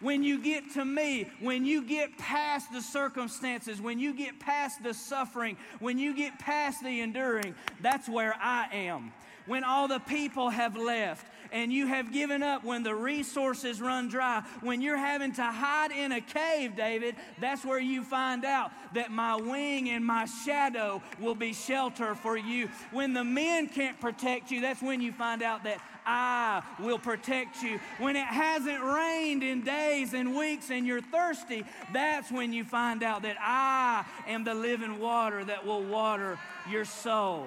when 0.00 0.22
you 0.22 0.42
get 0.42 0.72
to 0.74 0.84
me, 0.84 1.30
when 1.40 1.64
you 1.64 1.82
get 1.82 2.16
past 2.18 2.72
the 2.72 2.82
circumstances, 2.82 3.80
when 3.80 3.98
you 3.98 4.14
get 4.14 4.38
past 4.38 4.82
the 4.82 4.94
suffering, 4.94 5.56
when 5.78 5.98
you 5.98 6.14
get 6.14 6.38
past 6.38 6.82
the 6.82 7.00
enduring, 7.00 7.54
that's 7.80 8.08
where 8.08 8.34
I 8.40 8.68
am. 8.72 9.12
When 9.46 9.62
all 9.62 9.86
the 9.86 10.00
people 10.00 10.50
have 10.50 10.76
left 10.76 11.24
and 11.52 11.72
you 11.72 11.86
have 11.86 12.12
given 12.12 12.42
up, 12.42 12.64
when 12.64 12.82
the 12.82 12.94
resources 12.94 13.80
run 13.80 14.08
dry, 14.08 14.42
when 14.60 14.82
you're 14.82 14.96
having 14.96 15.32
to 15.34 15.44
hide 15.44 15.92
in 15.92 16.10
a 16.10 16.20
cave, 16.20 16.74
David, 16.74 17.14
that's 17.40 17.64
where 17.64 17.78
you 17.78 18.02
find 18.02 18.44
out 18.44 18.72
that 18.94 19.12
my 19.12 19.36
wing 19.36 19.88
and 19.90 20.04
my 20.04 20.24
shadow 20.24 21.00
will 21.20 21.36
be 21.36 21.52
shelter 21.52 22.16
for 22.16 22.36
you. 22.36 22.68
When 22.90 23.12
the 23.12 23.22
men 23.22 23.68
can't 23.68 24.00
protect 24.00 24.50
you, 24.50 24.60
that's 24.60 24.82
when 24.82 25.00
you 25.00 25.12
find 25.12 25.42
out 25.42 25.62
that 25.62 25.80
I 26.06 26.62
will 26.78 26.98
protect 26.98 27.62
you. 27.62 27.80
When 27.98 28.14
it 28.14 28.26
hasn't 28.26 28.82
rained 28.82 29.42
in 29.42 29.62
days 29.62 30.14
and 30.14 30.36
weeks 30.36 30.70
and 30.70 30.86
you're 30.86 31.02
thirsty, 31.02 31.64
that's 31.92 32.30
when 32.30 32.52
you 32.52 32.64
find 32.64 33.02
out 33.02 33.22
that 33.22 33.36
I 33.40 34.04
am 34.28 34.44
the 34.44 34.54
living 34.54 35.00
water 35.00 35.44
that 35.44 35.66
will 35.66 35.82
water 35.82 36.38
your 36.70 36.84
soul. 36.84 37.46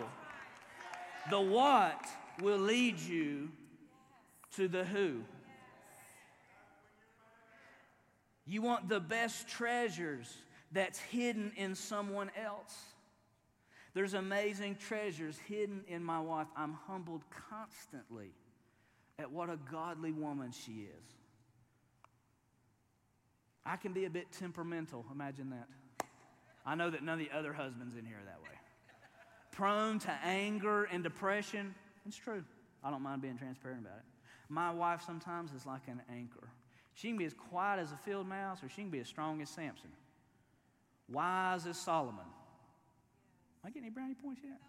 The 1.30 1.40
what 1.40 2.06
will 2.42 2.60
lead 2.60 3.00
you 3.00 3.50
to 4.58 4.68
the 4.68 4.84
who. 4.84 5.22
You 8.46 8.62
want 8.62 8.90
the 8.90 9.00
best 9.00 9.48
treasures 9.48 10.28
that's 10.72 11.00
hidden 11.00 11.54
in 11.56 11.76
someone 11.76 12.30
else. 12.44 12.76
There's 13.94 14.16
amazing 14.16 14.76
treasures 14.76 15.38
hidden 15.48 15.84
in 15.88 16.04
my 16.04 16.20
wife. 16.20 16.48
I'm 16.56 16.74
humbled 16.88 17.22
constantly 17.50 18.32
at 19.20 19.32
what 19.32 19.50
a 19.50 19.58
godly 19.70 20.12
woman 20.12 20.52
she 20.52 20.88
is. 20.88 21.06
I 23.66 23.76
can 23.76 23.92
be 23.94 24.06
a 24.06 24.10
bit 24.10 24.32
temperamental, 24.32 25.06
imagine 25.12 25.50
that. 25.52 25.68
I 26.66 26.76
know 26.76 26.90
that 26.90 27.04
none 27.04 27.20
of 27.20 27.26
the 27.26 27.38
other 27.38 27.54
husbands 27.54 27.96
in 27.96 28.06
here 28.06 28.18
are 28.18 28.26
that 28.26 28.42
way. 28.42 28.58
Prone 29.52 30.00
to 30.00 30.12
anger 30.24 30.86
and 30.86 31.04
depression. 31.04 31.76
It's 32.08 32.18
true. 32.18 32.44
I 32.84 32.90
don't 32.90 33.02
mind 33.02 33.22
being 33.22 33.38
transparent 33.38 33.82
about 33.82 33.98
it. 33.98 34.06
My 34.48 34.72
wife 34.72 35.04
sometimes 35.06 35.52
is 35.52 35.66
like 35.66 35.82
an 35.88 36.02
anchor. 36.12 36.50
She 36.94 37.10
can 37.10 37.18
be 37.18 37.26
as 37.26 37.34
quiet 37.34 37.80
as 37.80 37.92
a 37.92 37.98
field 37.98 38.28
mouse, 38.28 38.64
or 38.64 38.70
she 38.70 38.82
can 38.82 38.90
be 38.90 39.00
as 39.00 39.08
strong 39.08 39.42
as 39.42 39.50
Samson, 39.50 39.90
wise 41.08 41.66
as 41.66 41.78
Solomon. 41.78 42.26
Am 42.26 43.68
I 43.68 43.70
getting 43.70 43.84
any 43.84 43.94
brownie 43.94 44.16
points 44.16 44.42
yet? 44.44 44.60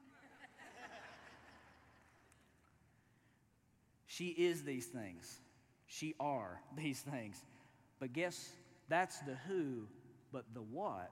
She 4.20 4.28
is 4.36 4.64
these 4.64 4.84
things. 4.84 5.40
She 5.86 6.14
are 6.20 6.60
these 6.76 7.00
things. 7.00 7.42
But 7.98 8.12
guess 8.12 8.50
that's 8.90 9.18
the 9.20 9.34
who, 9.48 9.86
but 10.30 10.44
the 10.52 10.60
what 10.60 11.10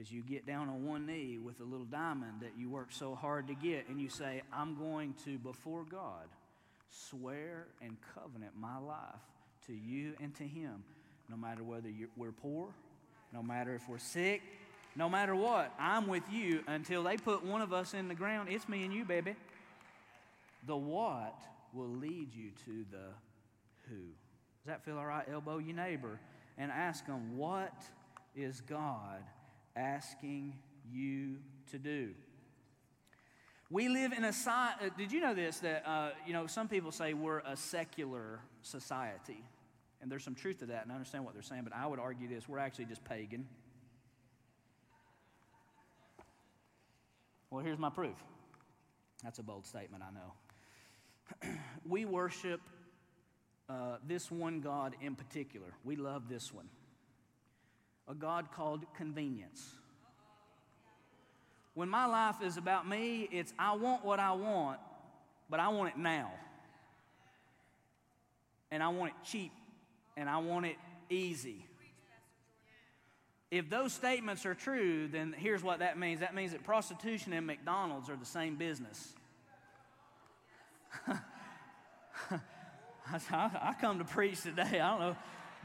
is 0.00 0.12
you 0.12 0.22
get 0.22 0.46
down 0.46 0.68
on 0.68 0.86
one 0.86 1.06
knee 1.06 1.38
with 1.38 1.58
a 1.58 1.64
little 1.64 1.86
diamond 1.86 2.42
that 2.42 2.52
you 2.56 2.70
worked 2.70 2.94
so 2.94 3.16
hard 3.16 3.48
to 3.48 3.54
get 3.54 3.88
and 3.88 4.00
you 4.00 4.08
say, 4.08 4.42
I'm 4.52 4.76
going 4.78 5.14
to, 5.24 5.36
before 5.38 5.82
God, 5.82 6.28
swear 6.90 7.66
and 7.82 7.96
covenant 8.14 8.52
my 8.56 8.78
life 8.78 9.24
to 9.66 9.72
you 9.72 10.12
and 10.20 10.32
to 10.36 10.44
Him, 10.44 10.84
no 11.28 11.36
matter 11.36 11.64
whether 11.64 11.88
we're 12.16 12.30
poor, 12.30 12.68
no 13.32 13.42
matter 13.42 13.74
if 13.74 13.88
we're 13.88 13.98
sick, 13.98 14.42
No 14.94 15.08
matter 15.08 15.34
what, 15.34 15.74
I'm 15.78 16.06
with 16.06 16.22
you 16.30 16.62
until 16.68 17.02
they 17.02 17.16
put 17.16 17.44
one 17.44 17.60
of 17.62 17.72
us 17.72 17.94
in 17.94 18.08
the 18.08 18.14
ground. 18.14 18.48
It's 18.50 18.66
me 18.68 18.84
and 18.84 18.94
you, 18.94 19.04
baby. 19.04 19.34
The 20.66 20.76
what 20.76 21.34
will 21.72 21.88
lead 21.88 22.34
you 22.34 22.50
to 22.64 22.84
the 22.90 23.08
who. 23.88 23.96
Does 23.96 24.66
that 24.66 24.84
feel 24.84 24.98
all 24.98 25.06
right? 25.06 25.26
Elbow 25.30 25.58
your 25.58 25.76
neighbor 25.76 26.18
and 26.58 26.70
ask 26.70 27.06
them, 27.06 27.36
What 27.36 27.82
is 28.34 28.60
God 28.62 29.22
asking 29.76 30.54
you 30.90 31.36
to 31.70 31.78
do? 31.78 32.10
We 33.70 33.88
live 33.88 34.12
in 34.12 34.24
a 34.24 34.32
society. 34.32 34.86
Uh, 34.86 34.90
did 34.96 35.10
you 35.10 35.20
know 35.20 35.34
this? 35.34 35.58
That, 35.58 35.88
uh, 35.88 36.10
you 36.26 36.32
know, 36.32 36.46
some 36.46 36.68
people 36.68 36.92
say 36.92 37.14
we're 37.14 37.40
a 37.40 37.56
secular 37.56 38.40
society. 38.62 39.42
And 40.00 40.10
there's 40.10 40.22
some 40.22 40.34
truth 40.34 40.58
to 40.58 40.66
that, 40.66 40.82
and 40.82 40.92
I 40.92 40.94
understand 40.94 41.24
what 41.24 41.34
they're 41.34 41.42
saying, 41.42 41.64
but 41.64 41.72
I 41.74 41.86
would 41.86 41.98
argue 41.98 42.28
this 42.28 42.48
we're 42.48 42.58
actually 42.58 42.84
just 42.84 43.02
pagan. 43.04 43.46
Well, 47.50 47.64
here's 47.64 47.78
my 47.78 47.90
proof. 47.90 48.16
That's 49.24 49.38
a 49.38 49.42
bold 49.42 49.66
statement, 49.66 50.04
I 50.06 50.12
know. 50.12 50.32
we 51.88 52.04
worship 52.04 52.60
uh, 53.68 53.96
this 54.06 54.30
one 54.30 54.60
God 54.60 54.94
in 55.00 55.14
particular. 55.14 55.68
We 55.84 55.96
love 55.96 56.28
this 56.28 56.52
one. 56.52 56.68
A 58.08 58.14
God 58.14 58.52
called 58.52 58.84
convenience. 58.96 59.68
When 61.74 61.88
my 61.88 62.06
life 62.06 62.36
is 62.42 62.56
about 62.56 62.88
me, 62.88 63.28
it's 63.30 63.52
I 63.58 63.74
want 63.74 64.04
what 64.04 64.20
I 64.20 64.32
want, 64.32 64.78
but 65.50 65.60
I 65.60 65.68
want 65.68 65.90
it 65.90 65.98
now. 65.98 66.32
And 68.70 68.82
I 68.82 68.88
want 68.88 69.10
it 69.10 69.28
cheap, 69.28 69.52
and 70.16 70.28
I 70.28 70.38
want 70.38 70.66
it 70.66 70.76
easy. 71.10 71.66
If 73.50 73.70
those 73.70 73.92
statements 73.92 74.44
are 74.44 74.54
true, 74.54 75.06
then 75.06 75.34
here's 75.36 75.62
what 75.62 75.78
that 75.80 75.98
means 75.98 76.20
that 76.20 76.34
means 76.34 76.52
that 76.52 76.64
prostitution 76.64 77.32
and 77.32 77.46
McDonald's 77.46 78.10
are 78.10 78.16
the 78.16 78.26
same 78.26 78.56
business. 78.56 79.14
I 83.32 83.74
come 83.80 83.98
to 83.98 84.04
preach 84.04 84.42
today. 84.42 84.80
I 84.80 84.90
don't 84.90 85.00
know. 85.00 85.16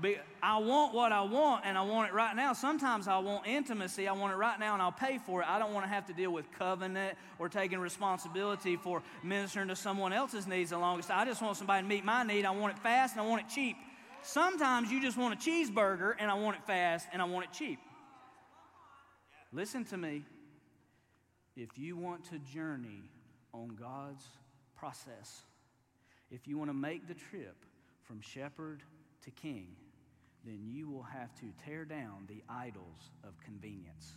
But 0.02 0.15
I 0.41 0.58
want 0.58 0.96
what 0.96 1.12
I 1.12 1.22
want 1.22 1.65
and 1.65 1.78
I 1.78 1.84
want 1.84 2.10
it 2.10 2.13
right 2.13 2.36
now. 2.36 2.54
Sometimes 2.54 3.08
I 3.08 3.20
want 3.20 3.46
intimacy. 3.46 4.08
I 4.08 4.13
want 4.13 4.34
it 4.34 4.38
right 4.38 4.60
now 4.60 4.74
and 4.74 4.82
I'll 4.82 4.91
pay 4.91 5.20
for 5.20 5.41
it. 5.41 5.48
I 5.48 5.60
don't 5.60 5.74
want 5.74 5.86
to 5.86 5.89
have 5.89 6.08
to 6.08 6.13
deal 6.13 6.32
with 6.32 6.52
covenant 6.58 7.17
or 7.38 7.50
taking 7.50 7.80
responsibility 7.80 8.78
for 8.78 9.04
ministering 9.24 9.67
to 9.67 9.76
someone 9.76 10.12
else's 10.12 10.48
needs 10.48 10.72
the 10.72 10.80
longest. 10.80 11.12
I 11.12 11.24
just 11.26 11.41
want 11.41 11.58
somebody 11.58 11.84
to 11.84 11.88
meet 11.88 12.04
my 12.04 12.24
need. 12.24 12.46
I 12.46 12.52
want 12.52 12.76
it 12.76 12.80
fast 12.80 13.15
and 13.15 13.22
I 13.22 13.28
want 13.28 13.41
it 13.41 13.50
cheap. 13.54 13.76
Sometimes 14.24 14.91
you 14.91 15.02
just 15.02 15.17
want 15.17 15.36
a 15.36 15.38
cheeseburger 15.38 16.15
and 16.17 16.32
I 16.32 16.36
want 16.36 16.58
it 16.58 16.63
fast 16.65 17.08
and 17.13 17.22
I 17.22 17.26
want 17.26 17.46
it 17.46 17.52
cheap. 17.54 17.80
Listen 19.54 19.86
to 19.86 19.98
me. 19.98 20.24
If 21.56 21.78
you 21.78 21.98
want 21.98 22.26
to 22.32 22.39
journey 22.39 23.04
on 23.54 23.76
God's 23.80 24.26
process, 24.82 25.44
if 26.32 26.48
you 26.48 26.58
want 26.58 26.72
to 26.72 26.74
make 26.74 27.08
the 27.08 27.13
trip 27.13 27.56
from 28.02 28.20
shepherd 28.20 28.82
to 29.24 29.30
king, 29.30 29.67
then 30.44 30.60
you 30.65 30.89
will 30.89 31.04
have 31.04 31.32
to 31.36 31.46
tear 31.63 31.86
down 31.86 32.26
the 32.28 32.41
idols 32.50 33.12
of 33.24 33.39
convenience. 33.46 34.13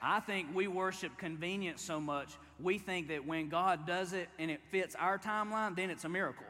I 0.00 0.20
think 0.20 0.54
we 0.54 0.68
worship 0.68 1.18
convenience 1.18 1.82
so 1.82 2.00
much, 2.00 2.30
we 2.58 2.78
think 2.78 3.08
that 3.08 3.26
when 3.26 3.50
God 3.50 3.86
does 3.86 4.14
it 4.14 4.30
and 4.38 4.50
it 4.50 4.60
fits 4.70 4.94
our 4.98 5.18
timeline, 5.18 5.76
then 5.76 5.90
it's 5.90 6.04
a 6.04 6.08
miracle. 6.08 6.46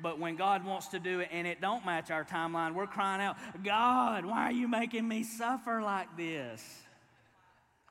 But 0.00 0.20
when 0.20 0.36
God 0.36 0.64
wants 0.64 0.88
to 0.88 1.00
do 1.00 1.20
it 1.20 1.30
and 1.32 1.44
it 1.44 1.60
don't 1.60 1.84
match 1.84 2.12
our 2.12 2.24
timeline, 2.24 2.74
we're 2.74 2.86
crying 2.86 3.20
out, 3.20 3.36
God, 3.64 4.24
why 4.24 4.44
are 4.44 4.52
you 4.52 4.68
making 4.68 5.08
me 5.08 5.24
suffer 5.24 5.82
like 5.82 6.16
this? 6.16 6.62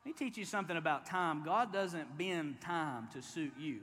Let 0.06 0.22
me 0.22 0.26
teach 0.26 0.38
you 0.38 0.46
something 0.46 0.78
about 0.78 1.08
time. 1.08 1.41
God 1.44 1.74
doesn't 1.74 2.15
bend 2.15 2.62
time 2.62 3.08
to 3.13 3.24
suit 3.24 3.54
you. 3.60 3.80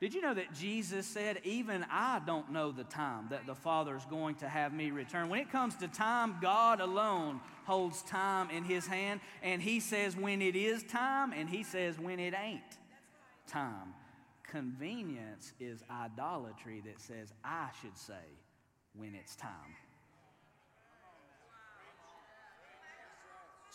Did 0.00 0.12
you 0.12 0.20
know 0.20 0.34
that 0.34 0.52
Jesus 0.52 1.06
said, 1.06 1.40
Even 1.44 1.86
I 1.90 2.20
don't 2.26 2.50
know 2.50 2.72
the 2.72 2.84
time 2.84 3.28
that 3.30 3.46
the 3.46 3.54
Father 3.54 3.96
is 3.96 4.04
going 4.06 4.34
to 4.36 4.48
have 4.48 4.74
me 4.74 4.90
return? 4.90 5.28
When 5.28 5.38
it 5.40 5.50
comes 5.50 5.76
to 5.76 5.88
time, 5.88 6.36
God 6.42 6.80
alone 6.80 7.40
holds 7.64 8.02
time 8.02 8.50
in 8.50 8.64
His 8.64 8.86
hand, 8.86 9.20
and 9.42 9.62
He 9.62 9.78
says 9.78 10.16
when 10.16 10.42
it 10.42 10.56
is 10.56 10.82
time, 10.82 11.32
and 11.32 11.48
He 11.48 11.62
says 11.62 11.98
when 12.00 12.18
it 12.18 12.34
ain't 12.34 12.60
time. 13.46 13.94
Convenience 14.42 15.52
is 15.60 15.84
idolatry 15.88 16.82
that 16.84 17.00
says 17.00 17.32
I 17.44 17.68
should 17.80 17.96
say 17.96 18.14
when 18.94 19.14
it's 19.14 19.36
time. 19.36 19.76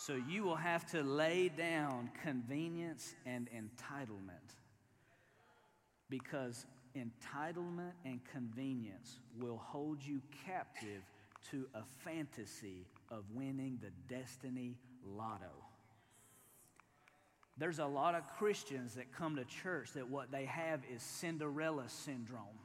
So 0.04 0.16
you 0.28 0.42
will 0.42 0.56
have 0.56 0.84
to 0.90 1.04
lay 1.04 1.48
down 1.48 2.10
convenience 2.24 3.14
and 3.24 3.48
entitlement 3.54 4.56
because 6.10 6.66
entitlement 6.96 7.92
and 8.04 8.18
convenience 8.32 9.20
will 9.38 9.58
hold 9.58 10.02
you 10.02 10.20
captive 10.44 11.02
to 11.52 11.68
a 11.76 11.82
fantasy 12.04 12.84
of 13.12 13.22
winning 13.32 13.78
the 13.80 13.92
destiny 14.12 14.74
lotto. 15.06 15.54
There's 17.56 17.78
a 17.78 17.86
lot 17.86 18.16
of 18.16 18.24
Christians 18.38 18.96
that 18.96 19.12
come 19.12 19.36
to 19.36 19.44
church 19.44 19.92
that 19.92 20.10
what 20.10 20.32
they 20.32 20.46
have 20.46 20.80
is 20.92 21.00
Cinderella 21.00 21.84
syndrome. 21.86 22.58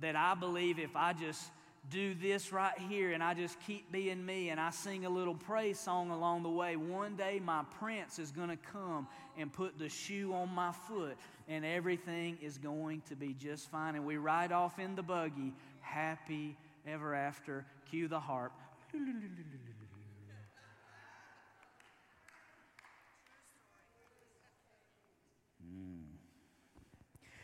That 0.00 0.16
I 0.16 0.34
believe 0.34 0.78
if 0.78 0.96
I 0.96 1.12
just 1.12 1.42
do 1.90 2.14
this 2.14 2.52
right 2.52 2.78
here 2.78 3.12
and 3.12 3.22
I 3.22 3.34
just 3.34 3.58
keep 3.66 3.90
being 3.90 4.24
me 4.24 4.50
and 4.50 4.60
I 4.60 4.70
sing 4.70 5.04
a 5.04 5.10
little 5.10 5.34
praise 5.34 5.78
song 5.78 6.10
along 6.10 6.44
the 6.44 6.50
way, 6.50 6.76
one 6.76 7.16
day 7.16 7.40
my 7.44 7.64
prince 7.78 8.18
is 8.18 8.30
going 8.30 8.50
to 8.50 8.56
come 8.56 9.08
and 9.36 9.52
put 9.52 9.78
the 9.78 9.88
shoe 9.88 10.32
on 10.32 10.48
my 10.54 10.72
foot 10.72 11.16
and 11.48 11.64
everything 11.64 12.38
is 12.40 12.56
going 12.56 13.02
to 13.08 13.16
be 13.16 13.34
just 13.34 13.70
fine. 13.70 13.96
And 13.96 14.06
we 14.06 14.16
ride 14.16 14.52
off 14.52 14.78
in 14.78 14.94
the 14.94 15.02
buggy, 15.02 15.52
happy 15.80 16.56
ever 16.86 17.14
after. 17.14 17.66
Cue 17.90 18.06
the 18.08 18.20
harp. 18.20 18.52
Hmm. 18.92 18.98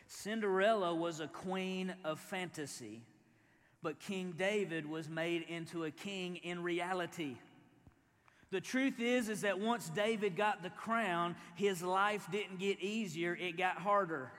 Cinderella 0.06 0.94
was 0.94 1.20
a 1.20 1.26
queen 1.26 1.94
of 2.04 2.20
fantasy. 2.20 3.02
But 3.88 4.00
King 4.00 4.34
David 4.36 4.84
was 4.84 5.08
made 5.08 5.46
into 5.48 5.84
a 5.84 5.90
king 5.90 6.36
in 6.42 6.62
reality. 6.62 7.36
The 8.50 8.60
truth 8.60 9.00
is 9.00 9.30
is 9.30 9.40
that 9.40 9.60
once 9.60 9.88
David 9.88 10.36
got 10.36 10.62
the 10.62 10.68
crown, 10.68 11.34
his 11.54 11.82
life 11.82 12.28
didn't 12.30 12.58
get 12.58 12.82
easier, 12.82 13.34
it 13.34 13.56
got 13.56 13.78
harder. 13.78 14.30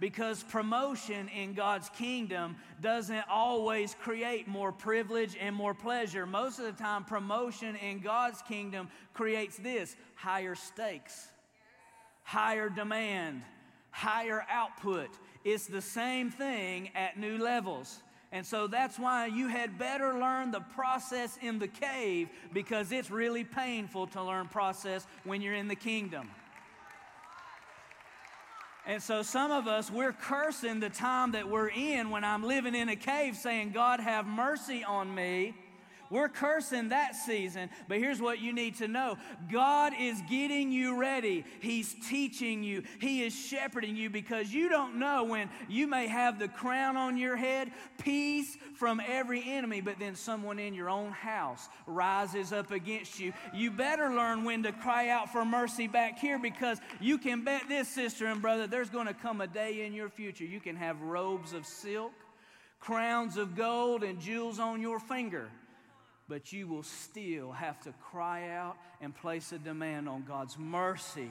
Because 0.00 0.42
promotion 0.42 1.28
in 1.28 1.54
God's 1.54 1.88
kingdom 1.90 2.56
doesn't 2.80 3.24
always 3.30 3.94
create 4.02 4.48
more 4.48 4.72
privilege 4.72 5.36
and 5.40 5.54
more 5.54 5.72
pleasure. 5.72 6.26
Most 6.26 6.58
of 6.58 6.64
the 6.64 6.72
time, 6.72 7.04
promotion 7.04 7.76
in 7.76 8.00
God's 8.00 8.42
kingdom 8.42 8.88
creates 9.12 9.58
this 9.58 9.94
higher 10.16 10.56
stakes, 10.56 11.28
higher 12.24 12.68
demand, 12.68 13.42
higher 13.92 14.44
output. 14.50 15.10
It's 15.44 15.66
the 15.66 15.80
same 15.80 16.32
thing 16.32 16.90
at 16.96 17.16
new 17.16 17.38
levels. 17.38 18.00
And 18.34 18.44
so 18.44 18.66
that's 18.66 18.98
why 18.98 19.26
you 19.26 19.46
had 19.46 19.78
better 19.78 20.18
learn 20.18 20.50
the 20.50 20.58
process 20.58 21.38
in 21.40 21.60
the 21.60 21.68
cave 21.68 22.28
because 22.52 22.90
it's 22.90 23.08
really 23.08 23.44
painful 23.44 24.08
to 24.08 24.22
learn 24.24 24.48
process 24.48 25.06
when 25.22 25.40
you're 25.40 25.54
in 25.54 25.68
the 25.68 25.76
kingdom. 25.76 26.28
And 28.84 29.00
so 29.00 29.22
some 29.22 29.52
of 29.52 29.68
us, 29.68 29.88
we're 29.88 30.12
cursing 30.12 30.80
the 30.80 30.90
time 30.90 31.30
that 31.32 31.48
we're 31.48 31.68
in 31.68 32.10
when 32.10 32.24
I'm 32.24 32.42
living 32.42 32.74
in 32.74 32.88
a 32.88 32.96
cave 32.96 33.36
saying, 33.36 33.70
God, 33.70 34.00
have 34.00 34.26
mercy 34.26 34.82
on 34.82 35.14
me. 35.14 35.54
We're 36.14 36.28
cursing 36.28 36.90
that 36.90 37.16
season, 37.16 37.70
but 37.88 37.98
here's 37.98 38.20
what 38.20 38.40
you 38.40 38.52
need 38.52 38.76
to 38.76 38.86
know 38.86 39.18
God 39.50 39.94
is 39.98 40.22
getting 40.30 40.70
you 40.70 40.96
ready. 40.96 41.44
He's 41.58 41.92
teaching 42.08 42.62
you, 42.62 42.84
He 43.00 43.24
is 43.24 43.34
shepherding 43.34 43.96
you 43.96 44.10
because 44.10 44.54
you 44.54 44.68
don't 44.68 45.00
know 45.00 45.24
when 45.24 45.50
you 45.68 45.88
may 45.88 46.06
have 46.06 46.38
the 46.38 46.46
crown 46.46 46.96
on 46.96 47.16
your 47.16 47.34
head, 47.34 47.72
peace 47.98 48.56
from 48.76 49.02
every 49.04 49.42
enemy, 49.44 49.80
but 49.80 49.98
then 49.98 50.14
someone 50.14 50.60
in 50.60 50.72
your 50.72 50.88
own 50.88 51.10
house 51.10 51.68
rises 51.84 52.52
up 52.52 52.70
against 52.70 53.18
you. 53.18 53.32
You 53.52 53.72
better 53.72 54.10
learn 54.10 54.44
when 54.44 54.62
to 54.62 54.70
cry 54.70 55.08
out 55.08 55.32
for 55.32 55.44
mercy 55.44 55.88
back 55.88 56.20
here 56.20 56.38
because 56.38 56.78
you 57.00 57.18
can 57.18 57.42
bet 57.42 57.62
this, 57.68 57.88
sister 57.88 58.26
and 58.26 58.40
brother, 58.40 58.68
there's 58.68 58.88
going 58.88 59.08
to 59.08 59.14
come 59.14 59.40
a 59.40 59.48
day 59.48 59.84
in 59.84 59.92
your 59.92 60.10
future 60.10 60.44
you 60.44 60.60
can 60.60 60.76
have 60.76 61.02
robes 61.02 61.52
of 61.52 61.66
silk, 61.66 62.12
crowns 62.78 63.36
of 63.36 63.56
gold, 63.56 64.04
and 64.04 64.20
jewels 64.20 64.60
on 64.60 64.80
your 64.80 65.00
finger 65.00 65.50
but 66.28 66.52
you 66.52 66.66
will 66.66 66.82
still 66.82 67.52
have 67.52 67.80
to 67.82 67.92
cry 68.10 68.50
out 68.50 68.76
and 69.00 69.14
place 69.14 69.52
a 69.52 69.58
demand 69.58 70.08
on 70.08 70.24
God's 70.26 70.58
mercy 70.58 71.30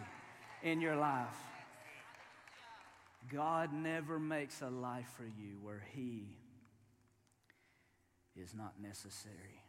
in 0.61 0.81
your 0.81 0.95
life. 0.95 1.35
God 3.31 3.73
never 3.73 4.19
makes 4.19 4.61
a 4.61 4.69
life 4.69 5.09
for 5.17 5.23
you 5.23 5.57
where 5.61 5.83
He 5.93 6.37
is 8.35 8.53
not 8.53 8.73
necessary. 8.81 9.61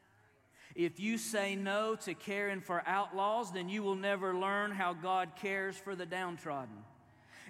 If 0.75 0.99
you 0.99 1.19
say 1.19 1.55
no 1.55 1.95
to 2.05 2.15
caring 2.15 2.61
for 2.61 2.83
outlaws, 2.87 3.53
then 3.53 3.69
you 3.69 3.83
will 3.83 3.95
never 3.95 4.35
learn 4.35 4.73
how 4.73 4.93
God 4.93 5.31
cares 5.41 5.77
for 5.77 5.95
the 5.95 6.07
downtrodden. 6.07 6.77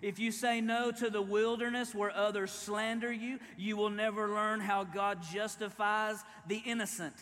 If 0.03 0.19
you 0.19 0.31
say 0.31 0.61
no 0.61 0.91
to 0.93 1.09
the 1.09 1.23
wilderness 1.23 1.95
where 1.95 2.15
others 2.15 2.51
slander 2.51 3.13
you, 3.13 3.39
you 3.57 3.77
will 3.77 3.91
never 3.91 4.29
learn 4.29 4.61
how 4.61 4.85
God 4.85 5.23
justifies 5.33 6.23
the 6.47 6.59
innocent. 6.67 7.15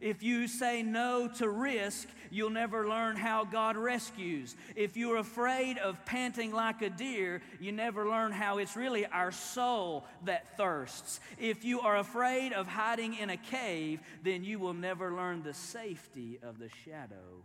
If 0.00 0.22
you 0.22 0.48
say 0.48 0.82
no 0.82 1.28
to 1.36 1.48
risk, 1.48 2.08
you'll 2.30 2.50
never 2.50 2.88
learn 2.88 3.16
how 3.16 3.44
God 3.44 3.76
rescues. 3.76 4.56
If 4.74 4.96
you're 4.96 5.18
afraid 5.18 5.76
of 5.76 6.04
panting 6.06 6.52
like 6.52 6.80
a 6.80 6.88
deer, 6.88 7.42
you 7.60 7.72
never 7.72 8.08
learn 8.08 8.32
how 8.32 8.58
it's 8.58 8.76
really 8.76 9.04
our 9.06 9.30
soul 9.30 10.06
that 10.24 10.56
thirsts. 10.56 11.20
If 11.38 11.64
you 11.64 11.80
are 11.80 11.98
afraid 11.98 12.52
of 12.52 12.66
hiding 12.66 13.14
in 13.14 13.30
a 13.30 13.36
cave, 13.36 14.00
then 14.22 14.42
you 14.42 14.58
will 14.58 14.74
never 14.74 15.12
learn 15.12 15.42
the 15.42 15.54
safety 15.54 16.38
of 16.42 16.58
the 16.58 16.70
shadow 16.84 17.44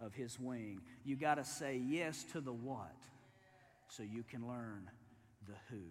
of 0.00 0.14
His 0.14 0.40
wing. 0.40 0.80
You 1.04 1.16
got 1.16 1.34
to 1.34 1.44
say 1.44 1.76
yes 1.76 2.24
to 2.32 2.40
the 2.40 2.52
what 2.52 2.96
so 3.88 4.02
you 4.02 4.22
can 4.22 4.48
learn 4.48 4.90
the 5.46 5.54
who. 5.68 5.82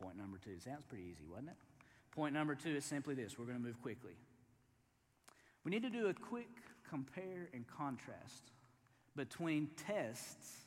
Point 0.00 0.16
number 0.16 0.38
two. 0.38 0.58
Sounds 0.60 0.84
pretty 0.88 1.04
easy, 1.04 1.26
wasn't 1.28 1.48
it? 1.48 1.56
Point 2.20 2.34
number 2.34 2.54
two 2.54 2.76
is 2.76 2.84
simply 2.84 3.14
this 3.14 3.38
we're 3.38 3.46
going 3.46 3.56
to 3.56 3.64
move 3.64 3.80
quickly. 3.80 4.12
We 5.64 5.70
need 5.70 5.82
to 5.84 5.88
do 5.88 6.08
a 6.08 6.12
quick 6.12 6.50
compare 6.86 7.48
and 7.54 7.64
contrast 7.66 8.52
between 9.16 9.70
tests 9.86 10.66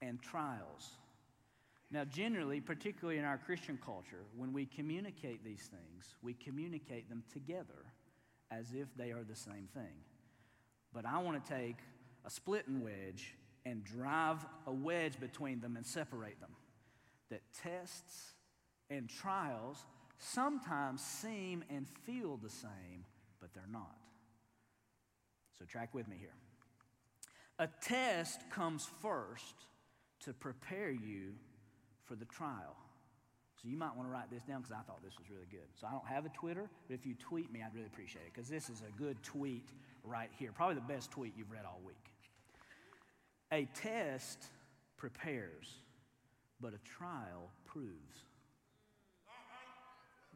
and 0.00 0.20
trials. 0.20 0.90
Now, 1.92 2.04
generally, 2.04 2.60
particularly 2.60 3.20
in 3.20 3.24
our 3.24 3.38
Christian 3.38 3.78
culture, 3.86 4.24
when 4.36 4.52
we 4.52 4.66
communicate 4.66 5.44
these 5.44 5.70
things, 5.70 6.16
we 6.20 6.34
communicate 6.34 7.08
them 7.08 7.22
together 7.32 7.86
as 8.50 8.72
if 8.74 8.88
they 8.96 9.12
are 9.12 9.22
the 9.22 9.36
same 9.36 9.68
thing. 9.72 10.02
But 10.92 11.06
I 11.06 11.18
want 11.18 11.46
to 11.46 11.48
take 11.48 11.76
a 12.24 12.30
splitting 12.30 12.82
wedge 12.82 13.36
and 13.64 13.84
drive 13.84 14.44
a 14.66 14.72
wedge 14.72 15.20
between 15.20 15.60
them 15.60 15.76
and 15.76 15.86
separate 15.86 16.40
them. 16.40 16.56
That 17.30 17.42
tests 17.62 18.32
and 18.90 19.08
trials 19.08 19.86
sometimes 20.22 21.02
seem 21.02 21.64
and 21.68 21.86
feel 22.04 22.36
the 22.36 22.50
same, 22.50 23.04
but 23.40 23.52
they're 23.54 23.64
not. 23.70 23.96
So, 25.58 25.64
track 25.64 25.94
with 25.94 26.08
me 26.08 26.16
here. 26.18 26.34
A 27.58 27.68
test 27.82 28.40
comes 28.50 28.88
first 29.00 29.66
to 30.20 30.32
prepare 30.32 30.90
you 30.90 31.34
for 32.04 32.14
the 32.14 32.24
trial. 32.24 32.76
So, 33.60 33.68
you 33.68 33.76
might 33.76 33.94
want 33.96 34.08
to 34.08 34.12
write 34.12 34.30
this 34.30 34.42
down 34.44 34.60
because 34.62 34.72
I 34.72 34.82
thought 34.82 35.02
this 35.02 35.18
was 35.18 35.28
really 35.30 35.46
good. 35.50 35.68
So, 35.80 35.86
I 35.86 35.90
don't 35.90 36.06
have 36.06 36.24
a 36.24 36.30
Twitter, 36.30 36.70
but 36.88 36.94
if 36.94 37.04
you 37.04 37.14
tweet 37.14 37.52
me, 37.52 37.60
I'd 37.64 37.74
really 37.74 37.86
appreciate 37.86 38.22
it 38.22 38.32
because 38.34 38.48
this 38.48 38.70
is 38.70 38.82
a 38.82 38.98
good 39.00 39.22
tweet 39.22 39.68
right 40.04 40.30
here. 40.38 40.50
Probably 40.52 40.76
the 40.76 40.80
best 40.92 41.10
tweet 41.10 41.34
you've 41.36 41.50
read 41.50 41.64
all 41.64 41.80
week. 41.84 41.96
A 43.52 43.68
test 43.74 44.46
prepares, 44.96 45.74
but 46.60 46.72
a 46.74 46.78
trial 46.88 47.50
proves. 47.66 48.24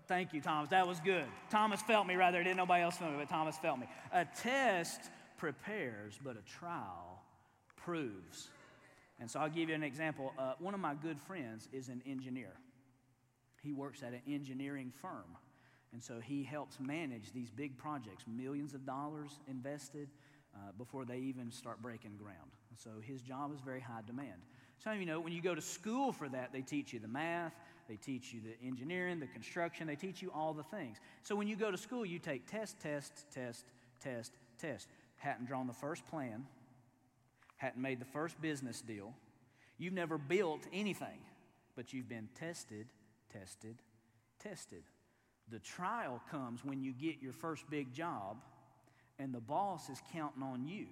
Thank 0.06 0.32
you, 0.32 0.40
Thomas. 0.40 0.70
That 0.70 0.86
was 0.86 1.00
good. 1.00 1.24
Thomas 1.50 1.82
felt 1.82 2.06
me 2.06 2.14
right 2.14 2.30
there. 2.30 2.44
Didn't 2.44 2.56
nobody 2.56 2.82
else 2.82 2.96
feel 2.96 3.10
me, 3.10 3.16
but 3.18 3.28
Thomas 3.28 3.56
felt 3.58 3.78
me. 3.80 3.86
A 4.12 4.24
test 4.24 5.10
prepares, 5.36 6.18
but 6.22 6.36
a 6.36 6.42
trial 6.42 7.22
proves. 7.76 8.48
And 9.18 9.28
so 9.28 9.40
I'll 9.40 9.48
give 9.48 9.68
you 9.68 9.74
an 9.74 9.82
example. 9.82 10.32
Uh, 10.38 10.52
one 10.60 10.74
of 10.74 10.80
my 10.80 10.94
good 10.94 11.20
friends 11.20 11.68
is 11.72 11.88
an 11.88 12.02
engineer. 12.06 12.52
He 13.62 13.72
works 13.72 14.02
at 14.02 14.12
an 14.12 14.22
engineering 14.28 14.92
firm. 15.02 15.36
And 15.92 16.02
so 16.02 16.20
he 16.20 16.44
helps 16.44 16.78
manage 16.78 17.32
these 17.32 17.50
big 17.50 17.76
projects, 17.76 18.24
millions 18.28 18.74
of 18.74 18.86
dollars 18.86 19.40
invested 19.48 20.08
uh, 20.54 20.72
before 20.78 21.04
they 21.04 21.18
even 21.18 21.50
start 21.50 21.82
breaking 21.82 22.16
ground. 22.16 22.50
So 22.76 22.90
his 23.02 23.22
job 23.22 23.52
is 23.52 23.60
very 23.60 23.80
high 23.80 24.02
demand. 24.06 24.42
Some 24.78 24.92
of 24.92 25.00
you 25.00 25.06
know 25.06 25.20
when 25.20 25.32
you 25.32 25.40
go 25.40 25.54
to 25.54 25.62
school 25.62 26.12
for 26.12 26.28
that, 26.28 26.52
they 26.52 26.60
teach 26.60 26.92
you 26.92 27.00
the 27.00 27.08
math, 27.08 27.54
they 27.88 27.96
teach 27.96 28.32
you 28.32 28.40
the 28.40 28.66
engineering, 28.66 29.20
the 29.20 29.26
construction, 29.26 29.86
they 29.86 29.96
teach 29.96 30.22
you 30.22 30.30
all 30.34 30.52
the 30.52 30.62
things. 30.62 30.98
So 31.22 31.36
when 31.36 31.48
you 31.48 31.56
go 31.56 31.70
to 31.70 31.76
school, 31.76 32.04
you 32.04 32.18
take 32.18 32.46
test, 32.46 32.80
test, 32.80 33.12
test, 33.32 33.64
test, 34.00 34.32
test. 34.58 34.88
Hadn't 35.16 35.46
drawn 35.46 35.66
the 35.66 35.72
first 35.72 36.06
plan, 36.08 36.44
hadn't 37.56 37.80
made 37.80 38.00
the 38.00 38.06
first 38.06 38.40
business 38.40 38.80
deal. 38.80 39.14
You've 39.78 39.94
never 39.94 40.18
built 40.18 40.62
anything, 40.72 41.18
but 41.74 41.92
you've 41.92 42.08
been 42.08 42.28
tested, 42.38 42.86
tested, 43.32 43.76
tested. 44.42 44.82
The 45.50 45.58
trial 45.60 46.20
comes 46.30 46.64
when 46.64 46.82
you 46.82 46.92
get 46.92 47.22
your 47.22 47.32
first 47.32 47.68
big 47.70 47.92
job 47.92 48.36
and 49.18 49.32
the 49.32 49.40
boss 49.40 49.88
is 49.88 50.00
counting 50.12 50.42
on 50.42 50.66
you 50.66 50.86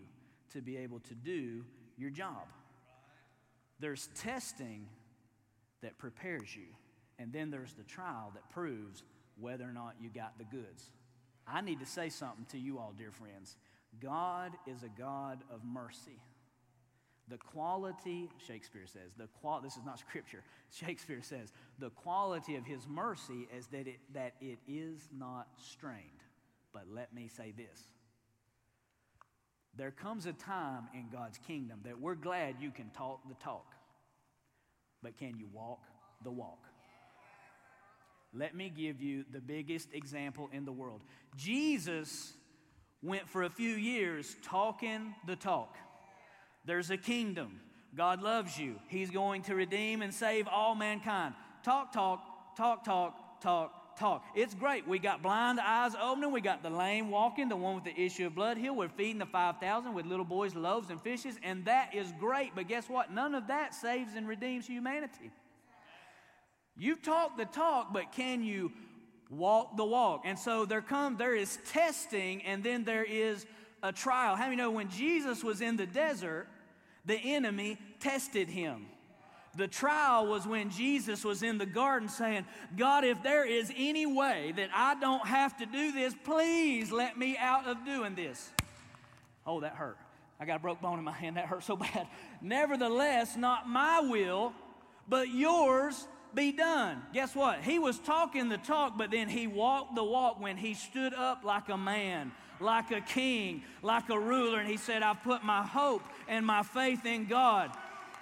to 0.53 0.63
be 0.63 0.77
able 0.77 1.01
to 1.01 1.15
do 1.15 1.65
your 1.99 2.11
job. 2.11 2.47
There's 3.81 4.09
testing 4.15 4.87
that 5.83 5.99
prepares 5.99 6.55
you. 6.55 6.67
And 7.19 7.33
then 7.33 7.51
there's 7.51 7.73
the 7.75 7.85
trial 7.85 8.33
that 8.35 8.49
proves 8.51 9.03
whether 9.41 9.65
or 9.65 9.73
not 9.73 9.95
you 10.01 10.11
got 10.11 10.39
the 10.39 10.45
goods. 10.45 10.91
I 11.47 11.61
need 11.61 11.81
to 11.81 11.87
say 11.87 12.09
something 12.09 12.47
to 12.51 12.59
you 12.59 12.79
all, 12.79 12.95
dear 12.97 13.13
friends. 13.13 13.57
God 14.01 14.53
is 14.67 14.83
a 14.83 14.89
God 15.01 15.41
of 15.53 15.61
mercy. 15.65 16.19
The 17.29 17.39
quality, 17.39 18.29
Shakespeare 18.47 18.87
says, 18.87 19.13
the 19.17 19.29
qual, 19.41 19.61
this 19.61 19.77
is 19.77 19.85
not 19.85 19.99
scripture. 19.99 20.43
Shakespeare 20.71 21.23
says, 21.23 21.53
the 21.79 21.91
quality 21.91 22.57
of 22.57 22.67
his 22.67 22.87
mercy 22.87 23.49
is 23.57 23.67
that 23.69 23.87
it, 23.87 23.99
that 24.13 24.35
it 24.41 24.59
is 24.69 25.09
not 25.17 25.49
strained. 25.57 26.23
But 26.73 26.85
let 26.93 27.15
me 27.15 27.29
say 27.29 27.55
this. 27.57 27.81
There 29.77 29.91
comes 29.91 30.27
a 30.27 30.33
time 30.33 30.89
in 30.93 31.09
God's 31.11 31.39
kingdom 31.39 31.81
that 31.85 31.99
we're 31.99 32.15
glad 32.15 32.57
you 32.61 32.71
can 32.71 32.91
talk 32.91 33.21
the 33.27 33.35
talk, 33.35 33.75
but 35.03 35.17
can 35.17 35.37
you 35.39 35.49
walk 35.53 35.81
the 36.23 36.31
walk? 36.31 36.65
Let 38.37 38.55
me 38.55 38.69
give 38.69 39.01
you 39.01 39.25
the 39.33 39.41
biggest 39.41 39.89
example 39.93 40.51
in 40.53 40.65
the 40.65 40.73
world. 40.73 41.03
Jesus 41.37 42.33
went 43.03 43.29
for 43.29 43.45
a 43.45 43.51
few 43.51 43.75
years 43.75 44.35
talking 44.43 45.15
the 45.27 45.37
talk. 45.37 45.77
There's 46.65 46.91
a 46.91 46.97
kingdom. 46.97 47.61
God 47.95 48.23
loves 48.23 48.59
you. 48.59 48.77
He's 48.89 49.11
going 49.11 49.43
to 49.43 49.55
redeem 49.55 50.03
and 50.03 50.13
save 50.13 50.49
all 50.49 50.75
mankind. 50.75 51.35
Talk, 51.63 51.93
talk, 51.93 52.57
talk, 52.57 52.85
talk, 52.85 53.41
talk, 53.41 53.97
talk. 53.97 54.25
It's 54.35 54.55
great. 54.55 54.89
We 54.89 54.99
got 54.99 55.23
blind 55.23 55.61
eyes 55.61 55.93
opening. 56.01 56.33
We 56.33 56.41
got 56.41 56.63
the 56.65 56.71
lame 56.71 57.11
walking, 57.11 57.49
the 57.49 57.57
one 57.57 57.77
with 57.77 57.85
the 57.85 57.97
issue 57.97 58.27
of 58.27 58.35
blood 58.35 58.57
healed. 58.57 58.77
We're 58.77 58.89
feeding 58.89 59.19
the 59.19 59.27
5,000 59.27 59.95
with 59.95 60.07
little 60.07 60.25
boys' 60.25 60.57
loaves 60.57 60.91
and 60.91 61.01
fishes, 61.01 61.39
and 61.45 61.65
that 61.67 61.95
is 61.95 62.13
great. 62.19 62.53
But 62.57 62.67
guess 62.67 62.89
what? 62.89 63.13
None 63.13 63.37
of 63.37 63.47
that 63.47 63.75
saves 63.75 64.15
and 64.17 64.27
redeems 64.27 64.67
humanity. 64.67 65.31
You 66.77 66.97
talk 66.97 67.37
the 67.37 67.45
talk, 67.45 67.93
but 67.93 68.13
can 68.13 68.43
you 68.43 68.73
walk 69.31 69.77
the 69.77 69.85
walk? 69.85 70.23
And 70.25 70.39
so 70.39 70.65
there 70.65 70.83
come 70.83 71.17
there 71.17 71.35
is 71.35 71.59
testing 71.71 72.43
and 72.43 72.63
then 72.65 72.85
there 72.85 73.05
is 73.05 73.47
a 73.83 73.93
trial. 73.93 74.35
How 74.35 74.45
many 74.45 74.57
know 74.57 74.71
when 74.71 74.89
Jesus 74.89 75.45
was 75.45 75.61
in 75.61 75.77
the 75.77 75.87
desert, 75.87 76.49
the 77.05 77.17
enemy 77.17 77.79
tested 78.01 78.49
him? 78.49 78.87
The 79.57 79.69
trial 79.69 80.27
was 80.27 80.49
when 80.49 80.71
Jesus 80.71 81.25
was 81.25 81.45
in 81.45 81.59
the 81.59 81.67
garden 81.67 82.09
saying, 82.09 82.45
God, 82.77 83.05
if 83.05 83.23
there 83.23 83.47
is 83.47 83.73
any 83.77 84.05
way 84.05 84.53
that 84.57 84.71
I 84.75 84.97
don't 84.97 85.25
have 85.25 85.57
to 85.59 85.67
do 85.67 85.93
this, 85.93 86.13
please 86.25 86.91
let 86.91 87.17
me 87.17 87.37
out 87.39 87.69
of 87.69 87.85
doing 87.85 88.17
this. 88.17 88.51
Oh, 89.47 89.61
that 89.61 89.75
hurt. 89.75 89.97
I 90.41 90.45
got 90.45 90.57
a 90.57 90.59
broke 90.59 90.81
bone 90.81 90.99
in 90.99 91.05
my 91.05 91.13
hand. 91.13 91.37
That 91.37 91.47
hurt 91.47 91.63
so 91.63 91.77
bad. 91.95 92.09
Nevertheless, 92.43 93.37
not 93.37 93.69
my 93.69 94.01
will, 94.01 94.53
but 95.09 95.29
yours 95.29 96.09
be 96.35 96.53
done. 96.53 97.03
Guess 97.13 97.35
what? 97.35 97.63
He 97.63 97.79
was 97.79 97.99
talking 97.99 98.49
the 98.49 98.59
talk, 98.59 98.99
but 98.99 99.11
then 99.11 99.29
he 99.29 99.47
walked 99.47 99.95
the 99.95 100.05
walk 100.05 100.41
when 100.41 100.57
he 100.57 100.75
stood 100.75 101.15
up 101.15 101.45
like 101.45 101.69
a 101.69 101.77
man, 101.77 102.33
like 102.61 102.91
a 102.91 103.01
king, 103.01 103.63
like 103.83 104.09
a 104.11 104.19
ruler, 104.19 104.59
and 104.59 104.69
he 104.69 104.77
said, 104.77 105.03
I've 105.03 105.23
put 105.23 105.45
my 105.45 105.63
hope 105.63 106.03
and 106.29 106.45
my 106.45 106.63
faith 106.63 107.05
in 107.07 107.27
God. 107.27 107.71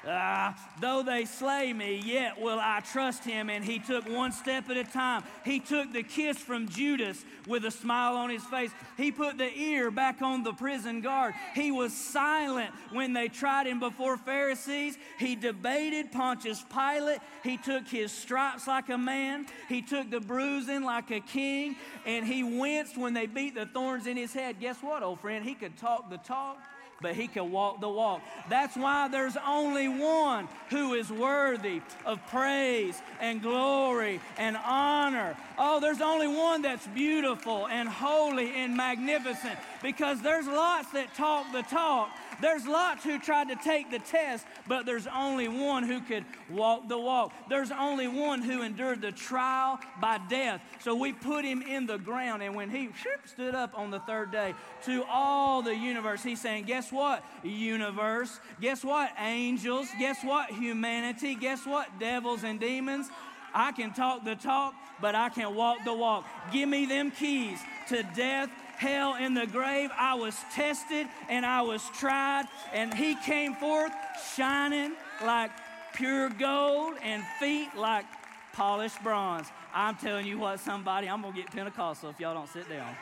Ah, 0.05 0.57
though 0.81 1.03
they 1.05 1.25
slay 1.25 1.73
me, 1.73 2.03
yet 2.05 2.41
will 2.41 2.59
I 2.61 2.81
trust 2.81 3.25
him. 3.25 3.49
And 3.49 3.65
he 3.65 3.79
took 3.79 4.09
one 4.09 4.33
step 4.33 4.69
at 4.69 4.77
a 4.77 4.85
time. 4.85 5.23
He 5.45 5.61
took 5.61 5.93
the 5.93 6.03
kiss 6.03 6.39
from 6.39 6.69
Judas 6.69 7.25
with 7.47 7.65
a 7.65 7.71
smile 7.71 8.17
on 8.17 8.29
his 8.29 8.45
face. 8.45 8.73
He 8.97 9.13
put 9.13 9.39
the 9.39 9.57
ear 9.57 9.91
back 9.93 10.21
on 10.21 10.43
the 10.43 10.53
prison 10.53 11.03
guard. 11.03 11.35
He 11.55 11.71
was 11.71 11.93
silent 11.93 12.73
when 12.91 13.13
they 13.13 13.29
tried 13.29 13.67
him 13.67 13.79
before 13.79 14.17
Pharisees. 14.17 14.99
He 15.19 15.37
debated 15.37 16.11
Pontius 16.11 16.65
Pilate. 16.73 17.21
He 17.45 17.57
took 17.57 17.87
his 17.87 18.11
stripes 18.11 18.67
like 18.67 18.89
a 18.89 18.99
man. 18.99 19.47
He 19.69 19.83
took 19.83 20.11
the 20.11 20.21
bruising 20.21 20.83
like 20.83 21.13
a 21.13 21.21
king. 21.21 21.77
And 22.07 22.27
he 22.27 22.43
winced 22.43 22.99
when 22.99 23.15
they 23.15 23.27
beat 23.27 23.55
the 23.55 23.67
thorns 23.67 24.09
in 24.09 24.17
his 24.17 24.33
head. 24.33 24.59
Guess 24.59 24.83
what, 24.83 25.05
old 25.05 25.21
friend? 25.21 25.45
He 25.45 25.55
could 25.55 25.77
talk 25.77 26.11
the 26.11 26.19
talk 26.19 26.59
but 27.03 27.15
he 27.15 27.27
can 27.27 27.51
walk 27.51 27.81
the 27.81 27.89
walk. 27.89 28.23
That's 28.49 28.77
why 28.77 29.09
there's 29.09 29.37
only 29.47 29.89
one 29.89 30.49
who 30.71 30.95
is 30.95 31.11
worthy 31.11 31.83
of 32.07 32.25
praise 32.29 33.01
and 33.21 33.43
glory 33.43 34.21
and 34.39 34.57
honor. 34.57 35.37
Oh, 35.65 35.79
there's 35.79 36.01
only 36.01 36.27
one 36.27 36.63
that's 36.63 36.89
beautiful 36.89 37.69
and 37.69 37.89
holy 37.89 38.53
and 38.57 38.77
magnificent 38.77 39.57
because 39.81 40.21
there's 40.21 40.49
lots 40.49 40.91
that 40.91 41.15
talk 41.15 41.53
the 41.53 41.63
talk, 41.63 42.11
there's 42.41 42.67
lots 42.67 43.05
who 43.05 43.21
tried 43.21 43.49
to 43.49 43.55
take 43.55 43.89
the 43.89 44.01
test, 44.01 44.45
but 44.67 44.87
there's 44.87 45.07
only 45.07 45.47
one 45.47 45.85
who 45.85 46.01
could 46.01 46.25
walk 46.51 46.89
the 46.89 46.99
walk. 46.99 47.33
There's 47.49 47.71
only 47.71 48.09
one 48.09 48.43
who 48.43 48.63
endured 48.63 49.01
the 49.01 49.13
trial 49.13 49.79
by 50.01 50.19
death. 50.29 50.61
So 50.81 50.97
we 50.97 51.13
put 51.13 51.45
him 51.45 51.63
in 51.63 51.87
the 51.87 51.99
ground, 51.99 52.43
and 52.43 52.57
when 52.57 52.69
he 52.69 52.89
stood 53.25 53.55
up 53.55 53.79
on 53.79 53.93
the 53.93 54.01
third 54.01 54.33
day 54.33 54.55
to 54.87 55.05
all 55.05 55.63
the 55.63 55.77
universe, 55.77 56.25
he's 56.25 56.41
saying, 56.41 56.65
Guess 56.65 56.91
what, 56.91 57.25
universe? 57.45 58.41
Guess 58.61 58.83
what, 58.83 59.13
angels? 59.17 59.87
Guess 59.97 60.25
what, 60.25 60.51
humanity? 60.51 61.37
Guess 61.37 61.65
what, 61.65 62.01
devils 62.01 62.43
and 62.43 62.59
demons? 62.59 63.09
I 63.55 63.73
can 63.73 63.93
talk 63.93 64.25
the 64.25 64.37
talk, 64.37 64.75
but 65.01 65.15
I 65.15 65.29
can 65.29 65.55
walk 65.55 65.79
the 65.85 65.95
walk. 65.95 66.27
Give 66.53 66.69
me 66.69 66.87
them 66.87 67.11
keys 67.11 67.59
to 67.89 68.03
death 68.15 68.51
hell, 68.83 69.15
and 69.15 69.37
the 69.37 69.47
grave. 69.47 69.91
I 69.97 70.15
was 70.15 70.37
tested 70.53 71.07
and 71.29 71.47
I 71.47 71.63
was 71.63 71.89
tried, 71.91 72.47
and 72.73 72.93
he 72.93 73.15
came 73.15 73.55
forth 73.55 73.93
shining 74.35 74.95
like 75.25 75.53
pure 75.95 76.29
gold 76.31 76.97
and 77.03 77.23
feet 77.39 77.69
like 77.77 78.05
polished 78.53 79.03
bronze. 79.03 79.47
I'm 79.73 79.95
telling 79.97 80.27
you 80.27 80.39
what, 80.39 80.61
somebody, 80.61 81.09
I'm 81.09 81.23
going 81.23 81.33
to 81.33 81.41
get 81.41 81.51
Pentecostal 81.51 82.11
if 82.11 82.21
y'all 82.21 82.35
don't 82.35 82.49
sit 82.49 82.69
down. 82.69 82.95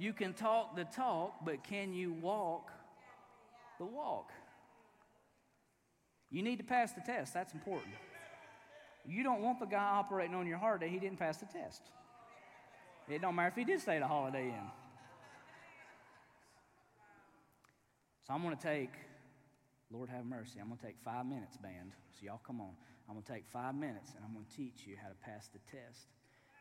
You 0.00 0.12
can 0.12 0.32
talk 0.32 0.76
the 0.76 0.84
talk, 0.84 1.44
but 1.44 1.64
can 1.64 1.92
you 1.92 2.12
walk 2.12 2.70
the 3.78 3.86
walk? 3.86 4.32
You 6.30 6.42
need 6.42 6.56
to 6.56 6.64
pass 6.64 6.92
the 6.92 7.00
test. 7.00 7.32
That's 7.32 7.54
important. 7.54 7.94
You 9.06 9.22
don't 9.22 9.40
want 9.40 9.60
the 9.60 9.66
guy 9.66 9.78
operating 9.78 10.34
on 10.34 10.46
your 10.46 10.58
heart 10.58 10.80
that 10.80 10.90
he 10.90 10.98
didn't 10.98 11.18
pass 11.18 11.38
the 11.38 11.46
test. 11.46 11.82
It 13.08 13.22
don't 13.22 13.34
matter 13.34 13.48
if 13.48 13.54
he 13.54 13.64
did 13.64 13.80
stay 13.80 13.96
at 13.96 14.02
a 14.02 14.06
Holiday 14.06 14.48
Inn. 14.48 14.70
So 18.26 18.34
I'm 18.34 18.42
going 18.42 18.54
to 18.54 18.62
take, 18.62 18.90
Lord 19.90 20.10
have 20.10 20.26
mercy, 20.26 20.60
I'm 20.60 20.68
going 20.68 20.78
to 20.78 20.84
take 20.84 20.98
five 21.02 21.24
minutes, 21.24 21.56
band. 21.56 21.92
So 22.12 22.26
y'all 22.26 22.42
come 22.46 22.60
on. 22.60 22.76
I'm 23.08 23.14
going 23.14 23.24
to 23.24 23.32
take 23.32 23.46
five 23.48 23.74
minutes 23.74 24.12
and 24.14 24.22
I'm 24.22 24.34
going 24.34 24.44
to 24.44 24.54
teach 24.54 24.86
you 24.86 24.96
how 25.00 25.08
to 25.08 25.14
pass 25.24 25.48
the 25.48 25.60
test. 25.72 26.12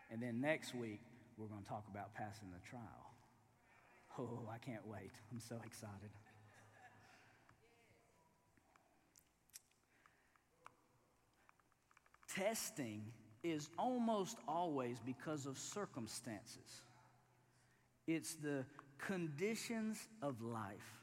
And 0.10 0.24
then 0.24 0.40
next 0.40 0.74
week, 0.74 1.02
we're 1.38 1.48
going 1.48 1.62
to 1.62 1.68
talk 1.68 1.84
about 1.92 2.16
passing 2.16 2.48
the 2.56 2.70
trial. 2.70 3.12
Oh, 4.18 4.50
I 4.50 4.58
can't 4.58 4.88
wait. 4.88 5.12
I'm 5.32 5.42
so 5.42 5.60
excited. 5.66 6.10
Testing 12.38 13.04
is 13.44 13.70
almost 13.78 14.38
always 14.48 14.98
because 15.06 15.46
of 15.46 15.58
circumstances. 15.58 16.82
It's 18.08 18.36
the 18.36 18.66
conditions 18.98 20.08
of 20.22 20.42
life. 20.42 20.96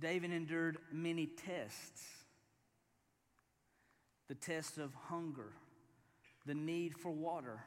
David 0.00 0.32
endured 0.32 0.78
many 0.92 1.26
tests 1.26 2.02
the 4.26 4.34
test 4.34 4.78
of 4.78 4.90
hunger, 4.94 5.52
the 6.46 6.54
need 6.54 6.96
for 6.96 7.10
water, 7.10 7.60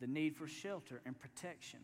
the 0.00 0.06
need 0.06 0.34
for 0.34 0.48
shelter 0.48 1.02
and 1.04 1.18
protection. 1.18 1.80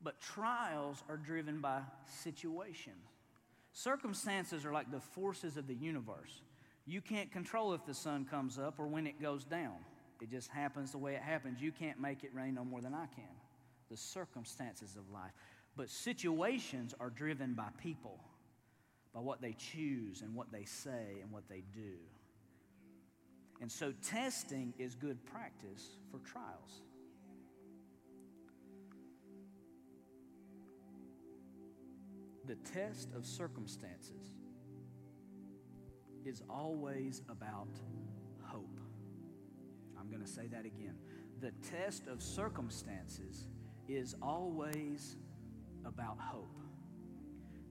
But 0.00 0.18
trials 0.18 1.02
are 1.10 1.18
driven 1.18 1.60
by 1.60 1.80
situation. 2.22 2.94
Circumstances 3.72 4.64
are 4.64 4.72
like 4.72 4.90
the 4.90 5.00
forces 5.00 5.58
of 5.58 5.66
the 5.66 5.74
universe. 5.74 6.40
You 6.88 7.02
can't 7.02 7.30
control 7.30 7.74
if 7.74 7.84
the 7.84 7.92
sun 7.92 8.24
comes 8.24 8.58
up 8.58 8.78
or 8.78 8.86
when 8.86 9.06
it 9.06 9.20
goes 9.20 9.44
down. 9.44 9.74
It 10.22 10.30
just 10.30 10.48
happens 10.48 10.90
the 10.90 10.98
way 10.98 11.14
it 11.14 11.20
happens. 11.20 11.60
You 11.60 11.70
can't 11.70 12.00
make 12.00 12.24
it 12.24 12.30
rain 12.34 12.54
no 12.54 12.64
more 12.64 12.80
than 12.80 12.94
I 12.94 13.04
can. 13.14 13.28
The 13.90 13.96
circumstances 13.96 14.96
of 14.96 15.10
life. 15.12 15.32
But 15.76 15.90
situations 15.90 16.94
are 16.98 17.10
driven 17.10 17.52
by 17.52 17.68
people, 17.76 18.18
by 19.12 19.20
what 19.20 19.42
they 19.42 19.52
choose 19.52 20.22
and 20.22 20.34
what 20.34 20.50
they 20.50 20.64
say 20.64 21.18
and 21.22 21.30
what 21.30 21.46
they 21.50 21.62
do. 21.74 21.92
And 23.60 23.70
so 23.70 23.92
testing 24.02 24.72
is 24.78 24.94
good 24.94 25.22
practice 25.26 25.98
for 26.10 26.20
trials. 26.20 26.80
The 32.46 32.56
test 32.72 33.10
of 33.14 33.26
circumstances 33.26 34.30
is 36.28 36.42
always 36.50 37.22
about 37.30 37.68
hope. 38.42 38.78
I'm 39.98 40.10
going 40.10 40.22
to 40.22 40.28
say 40.28 40.46
that 40.48 40.66
again. 40.66 40.94
The 41.40 41.52
test 41.70 42.06
of 42.06 42.22
circumstances 42.22 43.46
is 43.88 44.14
always 44.20 45.16
about 45.86 46.18
hope. 46.20 46.54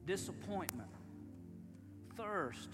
Disappointment, 0.07 0.89
thirst, 2.15 2.69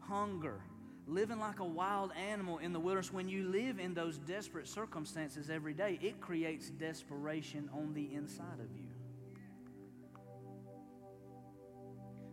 hunger, 0.00 0.60
living 1.06 1.38
like 1.38 1.60
a 1.60 1.64
wild 1.64 2.12
animal 2.12 2.58
in 2.58 2.74
the 2.74 2.80
wilderness, 2.80 3.12
when 3.12 3.28
you 3.28 3.48
live 3.48 3.78
in 3.78 3.94
those 3.94 4.18
desperate 4.18 4.68
circumstances 4.68 5.48
every 5.48 5.72
day, 5.72 5.98
it 6.02 6.20
creates 6.20 6.68
desperation 6.68 7.70
on 7.72 7.94
the 7.94 8.12
inside 8.12 8.60
of 8.60 8.70
you. 8.76 8.88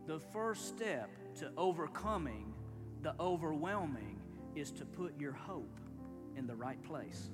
The 0.05 0.19
first 0.19 0.67
step 0.67 1.09
to 1.35 1.51
overcoming 1.55 2.53
the 3.01 3.13
overwhelming 3.19 4.19
is 4.55 4.71
to 4.71 4.85
put 4.85 5.19
your 5.19 5.31
hope 5.31 5.79
in 6.35 6.47
the 6.47 6.55
right 6.55 6.81
place. 6.83 7.29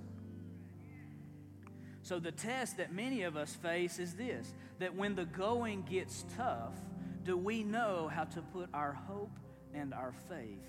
So, 2.02 2.20
the 2.20 2.32
test 2.32 2.78
that 2.78 2.94
many 2.94 3.24
of 3.24 3.36
us 3.36 3.56
face 3.56 3.98
is 3.98 4.14
this 4.14 4.54
that 4.78 4.94
when 4.96 5.16
the 5.16 5.26
going 5.26 5.82
gets 5.90 6.26
tough, 6.38 6.76
do 7.24 7.36
we 7.36 7.64
know 7.64 8.12
how 8.14 8.26
to 8.26 8.42
put 8.42 8.70
our 8.74 8.94
hope 8.94 9.40
and 9.74 9.92
our 9.94 10.14
faith 10.30 10.68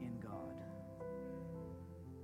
in 0.00 0.20
God? 0.20 0.54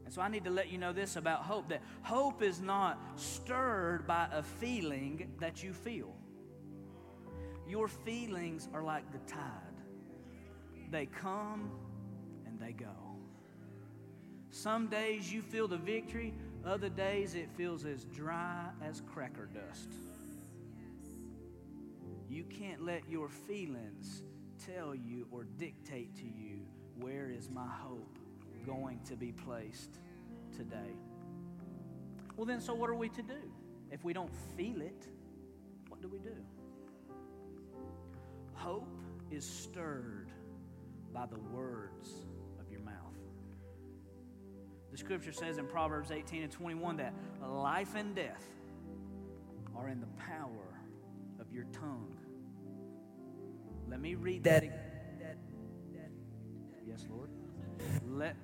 And 0.04 0.14
so, 0.14 0.22
I 0.22 0.28
need 0.28 0.44
to 0.44 0.50
let 0.50 0.70
you 0.70 0.78
know 0.78 0.92
this 0.92 1.16
about 1.16 1.42
hope 1.42 1.68
that 1.70 1.82
hope 2.02 2.42
is 2.42 2.60
not 2.60 3.00
stirred 3.16 4.06
by 4.06 4.28
a 4.32 4.44
feeling 4.44 5.32
that 5.40 5.64
you 5.64 5.72
feel. 5.72 6.14
Your 7.68 7.88
feelings 7.88 8.68
are 8.72 8.84
like 8.84 9.10
the 9.10 9.18
tide, 9.32 9.80
they 10.92 11.06
come 11.06 11.72
and 12.54 12.68
they 12.68 12.72
go. 12.72 12.86
Some 14.50 14.86
days 14.86 15.32
you 15.32 15.42
feel 15.42 15.66
the 15.66 15.76
victory, 15.76 16.32
other 16.64 16.88
days 16.88 17.34
it 17.34 17.48
feels 17.56 17.84
as 17.84 18.04
dry 18.04 18.68
as 18.82 19.02
cracker 19.12 19.48
dust. 19.52 19.88
You 22.28 22.44
can't 22.44 22.84
let 22.84 23.02
your 23.08 23.28
feelings 23.28 24.22
tell 24.64 24.94
you 24.94 25.26
or 25.30 25.44
dictate 25.58 26.14
to 26.16 26.24
you 26.24 26.60
where 27.00 27.30
is 27.30 27.50
my 27.50 27.66
hope 27.66 28.18
going 28.64 29.00
to 29.06 29.16
be 29.16 29.32
placed 29.32 29.98
today. 30.56 30.94
Well, 32.36 32.46
then, 32.46 32.60
so 32.60 32.74
what 32.74 32.88
are 32.90 32.94
we 32.94 33.08
to 33.10 33.22
do? 33.22 33.50
If 33.90 34.04
we 34.04 34.12
don't 34.12 34.32
feel 34.56 34.80
it, 34.80 35.06
what 35.88 36.00
do 36.00 36.08
we 36.08 36.18
do? 36.18 36.34
Hope 38.54 39.00
is 39.30 39.44
stirred 39.44 40.30
by 41.12 41.26
the 41.26 41.38
words 41.54 42.24
the 44.94 44.98
scripture 44.98 45.32
says 45.32 45.58
in 45.58 45.66
Proverbs 45.66 46.12
18 46.12 46.44
and 46.44 46.52
21 46.52 46.98
that 46.98 47.12
life 47.42 47.96
and 47.96 48.14
death 48.14 48.44
are 49.76 49.88
in 49.88 49.98
the 49.98 50.06
power 50.16 50.78
of 51.40 51.52
your 51.52 51.64
tongue. 51.72 52.14
Let 53.88 54.00
me 54.00 54.14
read 54.14 54.44
that. 54.44 54.62
that, 55.18 55.36
that 55.94 56.10
yes, 56.86 57.06
Lord. 57.10 57.28
Let, 58.06 58.36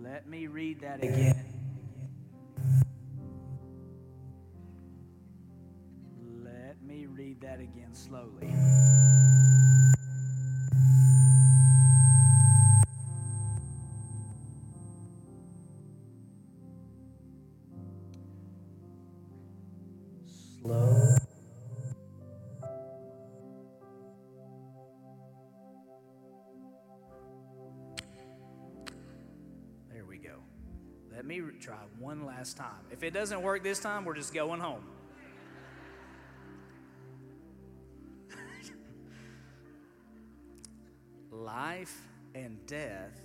let 0.00 0.28
me 0.28 0.46
read 0.46 0.80
that 0.82 1.02
again. 1.02 1.44
Let 6.44 6.80
me 6.86 7.06
read 7.06 7.40
that 7.40 7.58
again 7.58 7.94
slowly. 7.94 9.19
last 32.40 32.56
time. 32.56 32.80
If 32.90 33.02
it 33.02 33.12
doesn't 33.12 33.42
work 33.42 33.62
this 33.62 33.80
time, 33.80 34.06
we're 34.06 34.14
just 34.14 34.32
going 34.32 34.60
home. 34.60 34.82
Life 41.30 41.94
and 42.34 42.64
death 42.66 43.20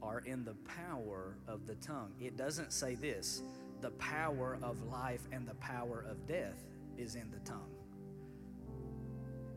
are 0.00 0.20
in 0.20 0.44
the 0.44 0.54
power 0.86 1.34
of 1.48 1.66
the 1.66 1.74
tongue. 1.76 2.12
It 2.20 2.36
doesn't 2.36 2.72
say 2.72 2.94
this 2.94 3.42
the 3.80 3.90
power 3.92 4.56
of 4.62 4.80
life 4.84 5.22
and 5.32 5.48
the 5.48 5.54
power 5.54 6.04
of 6.08 6.28
death 6.28 6.62
is 6.96 7.16
in 7.16 7.28
the 7.32 7.40
tongue. 7.40 7.72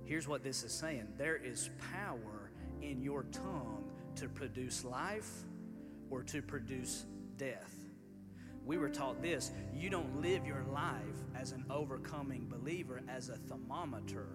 Here's 0.05 0.27
what 0.27 0.43
this 0.43 0.63
is 0.63 0.71
saying 0.71 1.07
there 1.19 1.35
is 1.35 1.69
power 1.93 2.49
in 2.81 3.03
your 3.03 3.25
tongue 3.31 3.83
to 4.15 4.27
produce 4.27 4.83
life 4.83 5.29
or 6.09 6.23
to 6.23 6.41
produce 6.41 7.05
death. 7.37 7.82
We 8.65 8.77
were 8.77 8.89
taught 8.89 9.21
this 9.21 9.51
you 9.73 9.89
don't 9.89 10.21
live 10.21 10.45
your 10.45 10.63
life 10.71 10.99
as 11.35 11.51
an 11.51 11.65
overcoming 11.69 12.47
believer 12.47 13.01
as 13.09 13.29
a 13.29 13.35
thermometer 13.35 14.27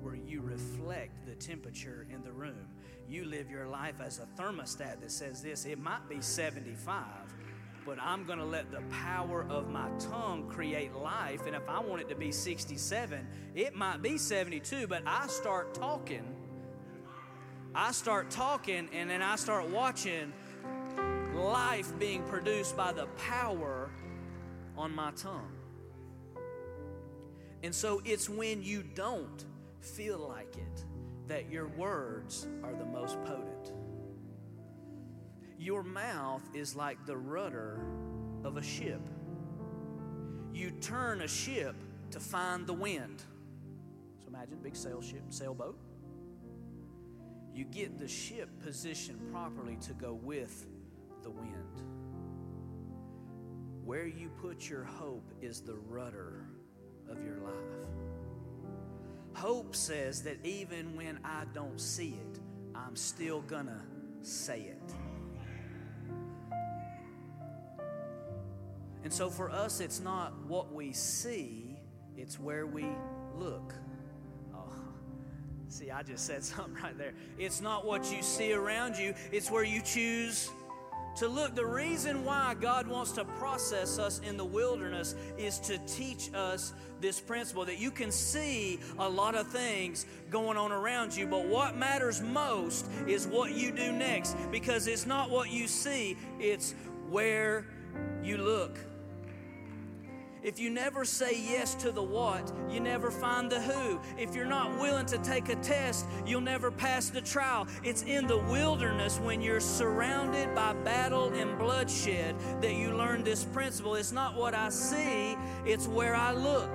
where 0.00 0.14
you 0.14 0.40
reflect 0.40 1.26
the 1.26 1.34
temperature 1.34 2.06
in 2.12 2.22
the 2.22 2.32
room. 2.32 2.68
You 3.08 3.24
live 3.24 3.50
your 3.50 3.66
life 3.66 4.00
as 4.00 4.20
a 4.20 4.40
thermostat 4.40 5.00
that 5.00 5.10
says 5.10 5.42
this 5.42 5.64
it 5.64 5.78
might 5.78 6.08
be 6.08 6.20
75, 6.20 7.04
but 7.86 7.98
I'm 8.00 8.24
going 8.24 8.38
to 8.38 8.44
let 8.44 8.70
the 8.70 8.82
power 8.90 9.46
of 9.48 9.68
my 9.70 9.88
tongue 9.98 10.48
create 10.48 10.94
life. 10.94 11.46
And 11.46 11.56
if 11.56 11.68
I 11.68 11.80
want 11.80 12.02
it 12.02 12.08
to 12.10 12.14
be 12.14 12.32
67, 12.32 13.26
it 13.54 13.74
might 13.74 14.02
be 14.02 14.18
72, 14.18 14.86
but 14.86 15.02
I 15.06 15.26
start 15.26 15.74
talking. 15.74 16.34
I 17.74 17.92
start 17.92 18.30
talking, 18.30 18.88
and 18.92 19.08
then 19.10 19.22
I 19.22 19.36
start 19.36 19.68
watching 19.68 20.32
life 21.38 21.96
being 21.98 22.22
produced 22.24 22.76
by 22.76 22.92
the 22.92 23.06
power 23.16 23.90
on 24.76 24.94
my 24.94 25.10
tongue. 25.12 25.52
And 27.62 27.74
so 27.74 28.00
it's 28.04 28.28
when 28.28 28.62
you 28.62 28.82
don't 28.94 29.44
feel 29.80 30.18
like 30.18 30.56
it 30.56 30.84
that 31.26 31.50
your 31.50 31.68
words 31.68 32.48
are 32.62 32.74
the 32.74 32.84
most 32.84 33.22
potent. 33.24 33.72
Your 35.58 35.82
mouth 35.82 36.42
is 36.54 36.76
like 36.76 37.04
the 37.04 37.16
rudder 37.16 37.80
of 38.44 38.56
a 38.56 38.62
ship. 38.62 39.00
You 40.52 40.70
turn 40.80 41.20
a 41.22 41.28
ship 41.28 41.74
to 42.12 42.20
find 42.20 42.66
the 42.66 42.72
wind. 42.72 43.22
So 44.20 44.28
imagine 44.28 44.54
a 44.54 44.62
big 44.62 44.76
sail 44.76 45.02
ship, 45.02 45.22
sailboat. 45.30 45.78
You 47.52 47.64
get 47.64 47.98
the 47.98 48.08
ship 48.08 48.48
positioned 48.62 49.20
properly 49.32 49.76
to 49.82 49.92
go 49.94 50.14
with 50.14 50.66
the 51.28 51.40
wind. 51.40 51.82
Where 53.84 54.06
you 54.06 54.30
put 54.40 54.68
your 54.68 54.84
hope 54.84 55.30
is 55.42 55.60
the 55.60 55.74
rudder 55.74 56.46
of 57.10 57.22
your 57.22 57.36
life. 57.36 57.52
Hope 59.34 59.76
says 59.76 60.22
that 60.22 60.44
even 60.44 60.96
when 60.96 61.18
I 61.24 61.44
don't 61.52 61.80
see 61.80 62.18
it, 62.20 62.40
I'm 62.74 62.96
still 62.96 63.42
gonna 63.42 63.82
say 64.22 64.60
it. 64.60 64.94
And 69.04 69.12
so 69.12 69.28
for 69.30 69.50
us, 69.50 69.80
it's 69.80 70.00
not 70.00 70.32
what 70.46 70.72
we 70.72 70.92
see, 70.92 71.76
it's 72.16 72.40
where 72.40 72.66
we 72.66 72.86
look. 73.36 73.74
Oh, 74.54 74.72
see, 75.68 75.90
I 75.90 76.02
just 76.02 76.26
said 76.26 76.42
something 76.54 76.82
right 76.82 76.96
there. 76.96 77.12
It's 77.38 77.60
not 77.60 77.84
what 77.86 78.10
you 78.10 78.22
see 78.22 78.54
around 78.54 78.96
you, 78.96 79.14
it's 79.30 79.50
where 79.50 79.64
you 79.64 79.82
choose 79.82 80.50
to 81.18 81.28
look. 81.28 81.54
The 81.54 81.66
reason 81.66 82.24
why 82.24 82.54
God 82.60 82.86
wants 82.86 83.12
to 83.12 83.24
process 83.24 83.98
us 83.98 84.20
in 84.20 84.36
the 84.36 84.44
wilderness 84.44 85.14
is 85.36 85.58
to 85.60 85.78
teach 85.78 86.32
us 86.34 86.72
this 87.00 87.20
principle 87.20 87.64
that 87.64 87.78
you 87.78 87.90
can 87.90 88.10
see 88.10 88.78
a 88.98 89.08
lot 89.08 89.34
of 89.34 89.48
things 89.48 90.06
going 90.30 90.56
on 90.56 90.72
around 90.72 91.16
you, 91.16 91.26
but 91.26 91.46
what 91.46 91.76
matters 91.76 92.20
most 92.20 92.86
is 93.06 93.26
what 93.26 93.52
you 93.52 93.70
do 93.72 93.92
next 93.92 94.36
because 94.50 94.86
it's 94.86 95.06
not 95.06 95.30
what 95.30 95.50
you 95.50 95.66
see, 95.66 96.16
it's 96.38 96.74
where 97.08 97.66
you 98.22 98.36
look. 98.36 98.78
If 100.42 100.60
you 100.60 100.70
never 100.70 101.04
say 101.04 101.32
yes 101.36 101.74
to 101.76 101.90
the 101.90 102.02
what, 102.02 102.52
you 102.70 102.80
never 102.80 103.10
find 103.10 103.50
the 103.50 103.60
who. 103.60 104.00
If 104.16 104.34
you're 104.34 104.46
not 104.46 104.78
willing 104.78 105.06
to 105.06 105.18
take 105.18 105.48
a 105.48 105.56
test, 105.56 106.06
you'll 106.26 106.40
never 106.40 106.70
pass 106.70 107.10
the 107.10 107.20
trial. 107.20 107.66
It's 107.82 108.02
in 108.02 108.26
the 108.26 108.38
wilderness 108.38 109.18
when 109.18 109.40
you're 109.40 109.60
surrounded 109.60 110.54
by 110.54 110.74
battle 110.74 111.32
and 111.32 111.58
bloodshed 111.58 112.36
that 112.60 112.74
you 112.74 112.94
learn 112.94 113.24
this 113.24 113.44
principle. 113.44 113.96
It's 113.96 114.12
not 114.12 114.36
what 114.36 114.54
I 114.54 114.68
see, 114.68 115.36
it's 115.66 115.88
where 115.88 116.14
I 116.14 116.32
look. 116.32 116.70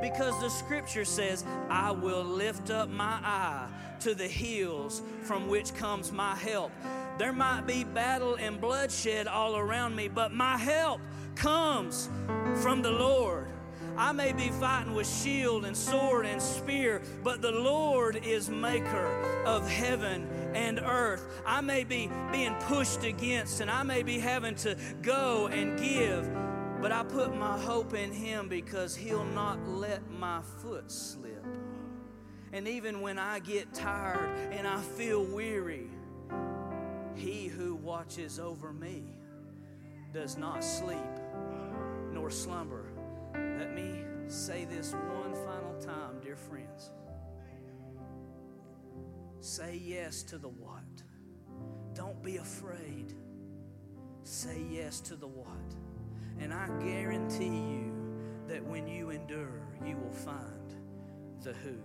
Because 0.00 0.38
the 0.40 0.48
scripture 0.48 1.04
says, 1.04 1.44
I 1.68 1.90
will 1.90 2.22
lift 2.22 2.70
up 2.70 2.88
my 2.88 3.18
eye 3.24 3.66
to 4.00 4.14
the 4.14 4.28
hills 4.28 5.02
from 5.22 5.48
which 5.48 5.74
comes 5.74 6.12
my 6.12 6.36
help. 6.36 6.70
There 7.18 7.32
might 7.32 7.66
be 7.66 7.82
battle 7.82 8.36
and 8.36 8.60
bloodshed 8.60 9.26
all 9.26 9.56
around 9.56 9.96
me, 9.96 10.06
but 10.06 10.32
my 10.32 10.56
help 10.56 11.00
comes 11.38 12.10
from 12.62 12.82
the 12.82 12.90
Lord. 12.90 13.48
I 13.96 14.12
may 14.12 14.32
be 14.32 14.48
fighting 14.50 14.94
with 14.94 15.08
shield 15.08 15.64
and 15.64 15.76
sword 15.76 16.26
and 16.26 16.40
spear, 16.40 17.02
but 17.24 17.42
the 17.42 17.50
Lord 17.50 18.16
is 18.16 18.48
maker 18.48 19.42
of 19.44 19.68
heaven 19.68 20.28
and 20.54 20.78
earth. 20.78 21.24
I 21.46 21.60
may 21.60 21.84
be 21.84 22.10
being 22.30 22.54
pushed 22.66 23.02
against 23.04 23.60
and 23.60 23.70
I 23.70 23.82
may 23.82 24.02
be 24.02 24.18
having 24.18 24.54
to 24.56 24.76
go 25.02 25.48
and 25.48 25.78
give, 25.78 26.30
but 26.80 26.92
I 26.92 27.02
put 27.02 27.34
my 27.34 27.58
hope 27.58 27.94
in 27.94 28.12
Him 28.12 28.48
because 28.48 28.94
He'll 28.94 29.24
not 29.24 29.66
let 29.66 30.08
my 30.10 30.42
foot 30.62 30.90
slip. 30.90 31.44
And 32.52 32.66
even 32.68 33.00
when 33.00 33.18
I 33.18 33.40
get 33.40 33.74
tired 33.74 34.30
and 34.52 34.66
I 34.66 34.80
feel 34.80 35.24
weary, 35.24 35.90
He 37.14 37.46
who 37.46 37.74
watches 37.74 38.38
over 38.38 38.72
me 38.72 39.04
does 40.12 40.38
not 40.38 40.64
sleep 40.64 40.96
slumber. 42.30 42.86
Let 43.34 43.74
me 43.74 44.04
say 44.26 44.64
this 44.64 44.92
one 44.92 45.34
final 45.34 45.74
time, 45.80 46.20
dear 46.22 46.36
friends. 46.36 46.90
Say 49.40 49.80
yes 49.82 50.22
to 50.24 50.38
the 50.38 50.48
what. 50.48 50.82
Don't 51.94 52.22
be 52.22 52.36
afraid. 52.36 53.14
Say 54.22 54.64
yes 54.70 55.00
to 55.00 55.16
the 55.16 55.26
what. 55.26 55.74
And 56.40 56.52
I 56.52 56.68
guarantee 56.80 57.44
you 57.46 57.92
that 58.48 58.64
when 58.64 58.86
you 58.86 59.10
endure, 59.10 59.62
you 59.84 59.96
will 59.96 60.12
find 60.12 60.74
the 61.42 61.52
who. 61.52 61.76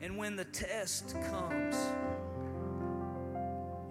And 0.00 0.16
when 0.16 0.36
the 0.36 0.44
test 0.46 1.14
comes, 1.30 1.76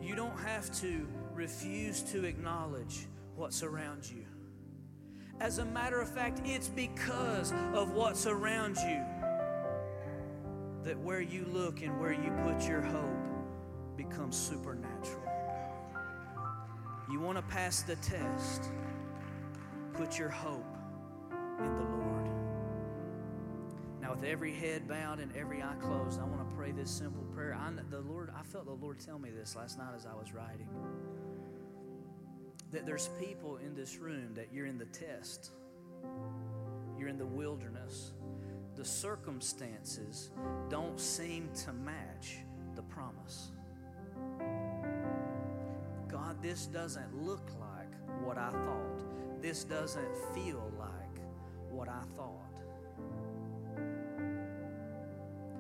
you 0.02 0.16
don't 0.16 0.38
have 0.40 0.72
to 0.82 1.08
refuse 1.34 2.02
to 2.12 2.26
acknowledge 2.26 3.08
what's 3.36 3.64
around 3.64 4.10
you. 4.10 4.26
As 5.42 5.58
a 5.58 5.66
matter 5.66 6.00
of 6.00 6.08
fact, 6.08 6.40
it's 6.46 6.68
because 6.68 7.52
of 7.74 7.94
what's 7.94 8.28
around 8.28 8.78
you 8.78 9.04
that 10.84 10.96
where 11.00 11.20
you 11.20 11.46
look 11.46 11.82
and 11.82 12.00
where 12.00 12.14
you 12.14 12.32
put 12.44 12.68
your 12.68 12.82
hope 12.82 13.98
becomes 13.98 14.38
supernatural. 14.38 15.24
You 17.12 17.20
want 17.20 17.40
to 17.40 17.42
pass 17.42 17.82
the 17.82 17.96
test, 17.96 18.70
put 19.94 20.20
your 20.20 20.30
hope 20.30 20.78
in 21.58 21.76
the 21.76 21.86
Lord. 21.86 22.30
Now, 24.00 24.14
with 24.14 24.24
every 24.24 24.54
head 24.54 24.88
bowed 24.88 25.20
and 25.20 25.36
every 25.36 25.64
eye 25.64 25.74
closed, 25.82 26.22
I 26.22 26.24
want 26.24 26.48
to 26.48 26.56
pray 26.56 26.72
this 26.72 26.92
simple 26.92 27.24
prayer. 27.34 27.56
I, 27.60 27.72
the 27.90 28.02
Lord, 28.02 28.32
I 28.40 28.44
felt 28.44 28.66
the 28.66 28.74
Lord 28.74 29.00
tell 29.00 29.18
me 29.18 29.32
this 29.32 29.56
last 29.56 29.80
night 29.80 29.94
as 29.96 30.06
I 30.06 30.14
was 30.14 30.36
writing 30.36 30.68
that 32.72 32.86
there's 32.86 33.10
people 33.20 33.58
in 33.58 33.76
this 33.76 33.98
room 33.98 34.34
that 34.34 34.48
you're 34.52 34.66
in 34.66 34.78
the 34.78 34.86
test, 34.86 35.52
you're 36.98 37.10
in 37.10 37.18
the 37.18 37.26
wilderness. 37.26 38.12
The 38.76 38.86
circumstances 38.86 40.32
don't 40.70 41.00
seem 41.00 41.50
to 41.66 41.74
match 41.74 42.38
the 42.76 42.82
promise. 42.84 43.52
God, 46.08 46.42
this 46.42 46.66
doesn't 46.66 47.22
look 47.22 47.52
like 47.60 47.94
what 48.24 48.38
I 48.38 48.50
thought. 48.50 49.42
This 49.42 49.64
doesn't 49.64 50.16
feel 50.34 50.72
like 50.80 51.22
what 51.70 51.90
I 51.90 52.04
thought. 52.16 52.38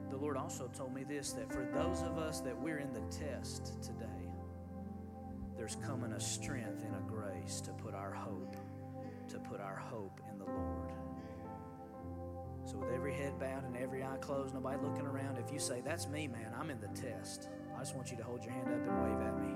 The 0.09 0.17
Lord 0.17 0.37
also 0.37 0.67
told 0.67 0.93
me 0.93 1.03
this 1.03 1.33
that 1.33 1.51
for 1.51 1.67
those 1.73 2.01
of 2.01 2.17
us 2.17 2.39
that 2.41 2.59
we're 2.59 2.79
in 2.79 2.93
the 2.93 3.01
test 3.09 3.81
today, 3.81 4.31
there's 5.57 5.77
coming 5.85 6.13
a 6.13 6.19
strength 6.19 6.83
grace 7.51 7.61
to 7.61 7.71
put 7.71 7.93
our 7.93 8.13
hope, 8.13 8.55
to 9.27 9.39
put 9.39 9.59
our 9.59 9.75
hope 9.75 10.21
in 10.31 10.37
the 10.39 10.45
Lord. 10.45 10.91
So, 12.65 12.77
with 12.77 12.93
every 12.93 13.13
head 13.13 13.37
bowed 13.39 13.65
and 13.65 13.75
every 13.75 14.03
eye 14.03 14.17
closed, 14.21 14.53
nobody 14.53 14.77
looking 14.81 15.05
around, 15.05 15.37
if 15.37 15.51
you 15.51 15.59
say, 15.59 15.81
That's 15.83 16.07
me, 16.07 16.27
man, 16.27 16.53
I'm 16.57 16.69
in 16.69 16.79
the 16.79 16.87
test, 16.87 17.49
I 17.75 17.79
just 17.79 17.95
want 17.95 18.11
you 18.11 18.17
to 18.17 18.23
hold 18.23 18.43
your 18.45 18.53
hand 18.53 18.67
up 18.67 18.87
and 18.87 19.03
wave 19.03 19.27
at 19.27 19.39
me. 19.41 19.53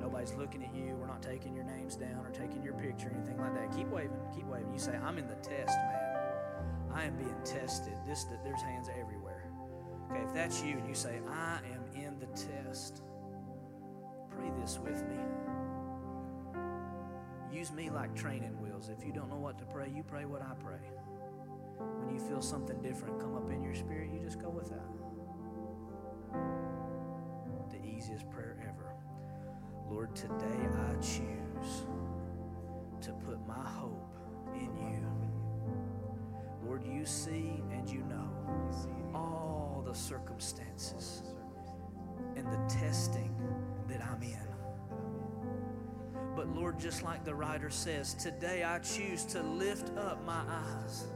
Nobody's 0.00 0.34
looking 0.34 0.62
at 0.62 0.74
you. 0.74 0.96
We're 0.96 1.06
not 1.06 1.22
taking 1.22 1.54
your 1.54 1.64
names 1.64 1.96
down 1.96 2.24
or 2.24 2.30
taking 2.30 2.62
your 2.62 2.74
picture 2.74 3.08
or 3.08 3.12
anything 3.12 3.38
like 3.38 3.54
that. 3.54 3.76
Keep 3.76 3.88
waving. 3.88 4.20
Keep 4.34 4.46
waving. 4.46 4.72
You 4.72 4.78
say, 4.78 4.96
I'm 4.96 5.18
in 5.18 5.26
the 5.26 5.36
test, 5.36 5.76
man. 5.76 6.24
I 6.94 7.04
am 7.04 7.16
being 7.16 7.34
tested. 7.44 7.94
This, 8.06 8.26
there's 8.44 8.62
hands 8.62 8.88
everywhere. 8.98 9.50
Okay, 10.10 10.22
if 10.22 10.34
that's 10.34 10.62
you 10.62 10.78
and 10.78 10.88
you 10.88 10.94
say, 10.94 11.20
I 11.28 11.58
am 11.72 11.84
in 11.94 12.18
the 12.18 12.26
test. 12.26 13.02
Pray 14.30 14.50
this 14.60 14.78
with 14.78 15.06
me. 15.08 15.16
Use 17.52 17.72
me 17.72 17.90
like 17.90 18.14
training 18.14 18.60
wheels. 18.60 18.90
If 18.90 19.04
you 19.04 19.12
don't 19.12 19.30
know 19.30 19.38
what 19.38 19.58
to 19.58 19.64
pray, 19.64 19.90
you 19.94 20.02
pray 20.02 20.24
what 20.24 20.42
I 20.42 20.54
pray. 20.62 20.80
When 21.78 22.14
you 22.14 22.20
feel 22.20 22.42
something 22.42 22.80
different 22.82 23.18
come 23.18 23.36
up 23.36 23.50
in 23.50 23.62
your 23.62 23.74
spirit, 23.74 24.10
you 24.12 24.20
just 24.20 24.40
go 24.40 24.50
with 24.50 24.68
that. 24.70 24.86
The 27.70 27.84
easiest 27.84 28.28
prayer 28.30 28.56
ever. 28.62 28.92
Lord, 29.90 30.14
today 30.14 30.34
I 30.44 30.94
choose 31.00 31.86
to 33.00 33.12
put 33.12 33.38
my 33.46 33.66
hope 33.66 34.14
in 34.54 34.76
you. 34.76 35.06
Lord, 36.64 36.84
you 36.84 37.06
see 37.06 37.62
and 37.72 37.88
you 37.88 38.00
know 38.04 38.30
all 39.14 39.82
the 39.86 39.94
circumstances 39.94 41.22
and 42.36 42.46
the 42.46 42.74
testing 42.74 43.34
that 43.88 44.02
I'm 44.04 44.22
in. 44.22 44.47
But 46.48 46.60
Lord, 46.60 46.78
just 46.78 47.02
like 47.02 47.24
the 47.24 47.34
writer 47.34 47.70
says, 47.70 48.14
today 48.14 48.64
I 48.64 48.78
choose 48.78 49.24
to 49.26 49.42
lift 49.42 49.96
up 49.96 50.24
my 50.24 50.42
eyes. 50.48 51.06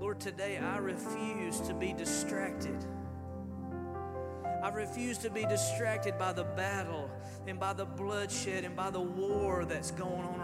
Lord, 0.00 0.20
today 0.20 0.58
I 0.58 0.78
refuse 0.78 1.60
to 1.60 1.74
be 1.74 1.92
distracted. 1.92 2.84
I 4.62 4.68
refuse 4.68 5.18
to 5.18 5.30
be 5.30 5.44
distracted 5.44 6.18
by 6.18 6.32
the 6.32 6.44
battle 6.44 7.10
and 7.46 7.58
by 7.58 7.72
the 7.72 7.84
bloodshed 7.84 8.64
and 8.64 8.76
by 8.76 8.90
the 8.90 9.00
war 9.00 9.64
that's 9.64 9.90
going 9.90 10.24
on 10.24 10.41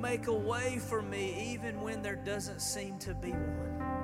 make 0.00 0.26
a 0.26 0.34
way 0.34 0.78
for 0.78 1.02
me 1.02 1.52
even 1.52 1.80
when 1.80 2.02
there 2.02 2.16
doesn't 2.16 2.60
seem 2.60 2.98
to 2.98 3.14
be 3.14 3.30
one. 3.30 4.00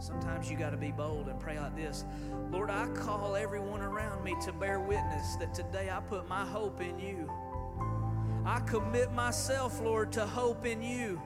Sometimes 0.00 0.50
you 0.50 0.56
got 0.56 0.70
to 0.70 0.76
be 0.76 0.90
bold 0.90 1.28
and 1.28 1.40
pray 1.40 1.58
like 1.58 1.74
this 1.74 2.04
Lord, 2.50 2.70
I 2.70 2.86
call 2.88 3.36
everyone 3.36 3.80
around 3.80 4.22
me 4.22 4.34
to 4.42 4.52
bear 4.52 4.80
witness 4.80 5.36
that 5.36 5.54
today 5.54 5.90
I 5.90 6.00
put 6.00 6.28
my 6.28 6.44
hope 6.44 6.80
in 6.80 6.98
you. 6.98 7.30
I 8.44 8.60
commit 8.60 9.12
myself, 9.12 9.80
Lord, 9.80 10.12
to 10.12 10.26
hope 10.26 10.66
in 10.66 10.82
you. 10.82 11.20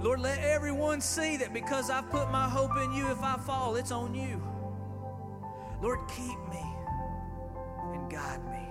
Lord, 0.00 0.20
let 0.20 0.38
everyone 0.38 1.00
see 1.00 1.36
that 1.38 1.52
because 1.52 1.90
I've 1.90 2.08
put 2.10 2.30
my 2.30 2.48
hope 2.48 2.76
in 2.76 2.92
you, 2.92 3.10
if 3.10 3.22
I 3.22 3.36
fall, 3.38 3.76
it's 3.76 3.90
on 3.90 4.14
you. 4.14 4.42
Lord, 5.82 6.00
keep 6.08 6.38
me 6.50 6.64
and 7.92 8.10
guide 8.10 8.42
me. 8.50 8.63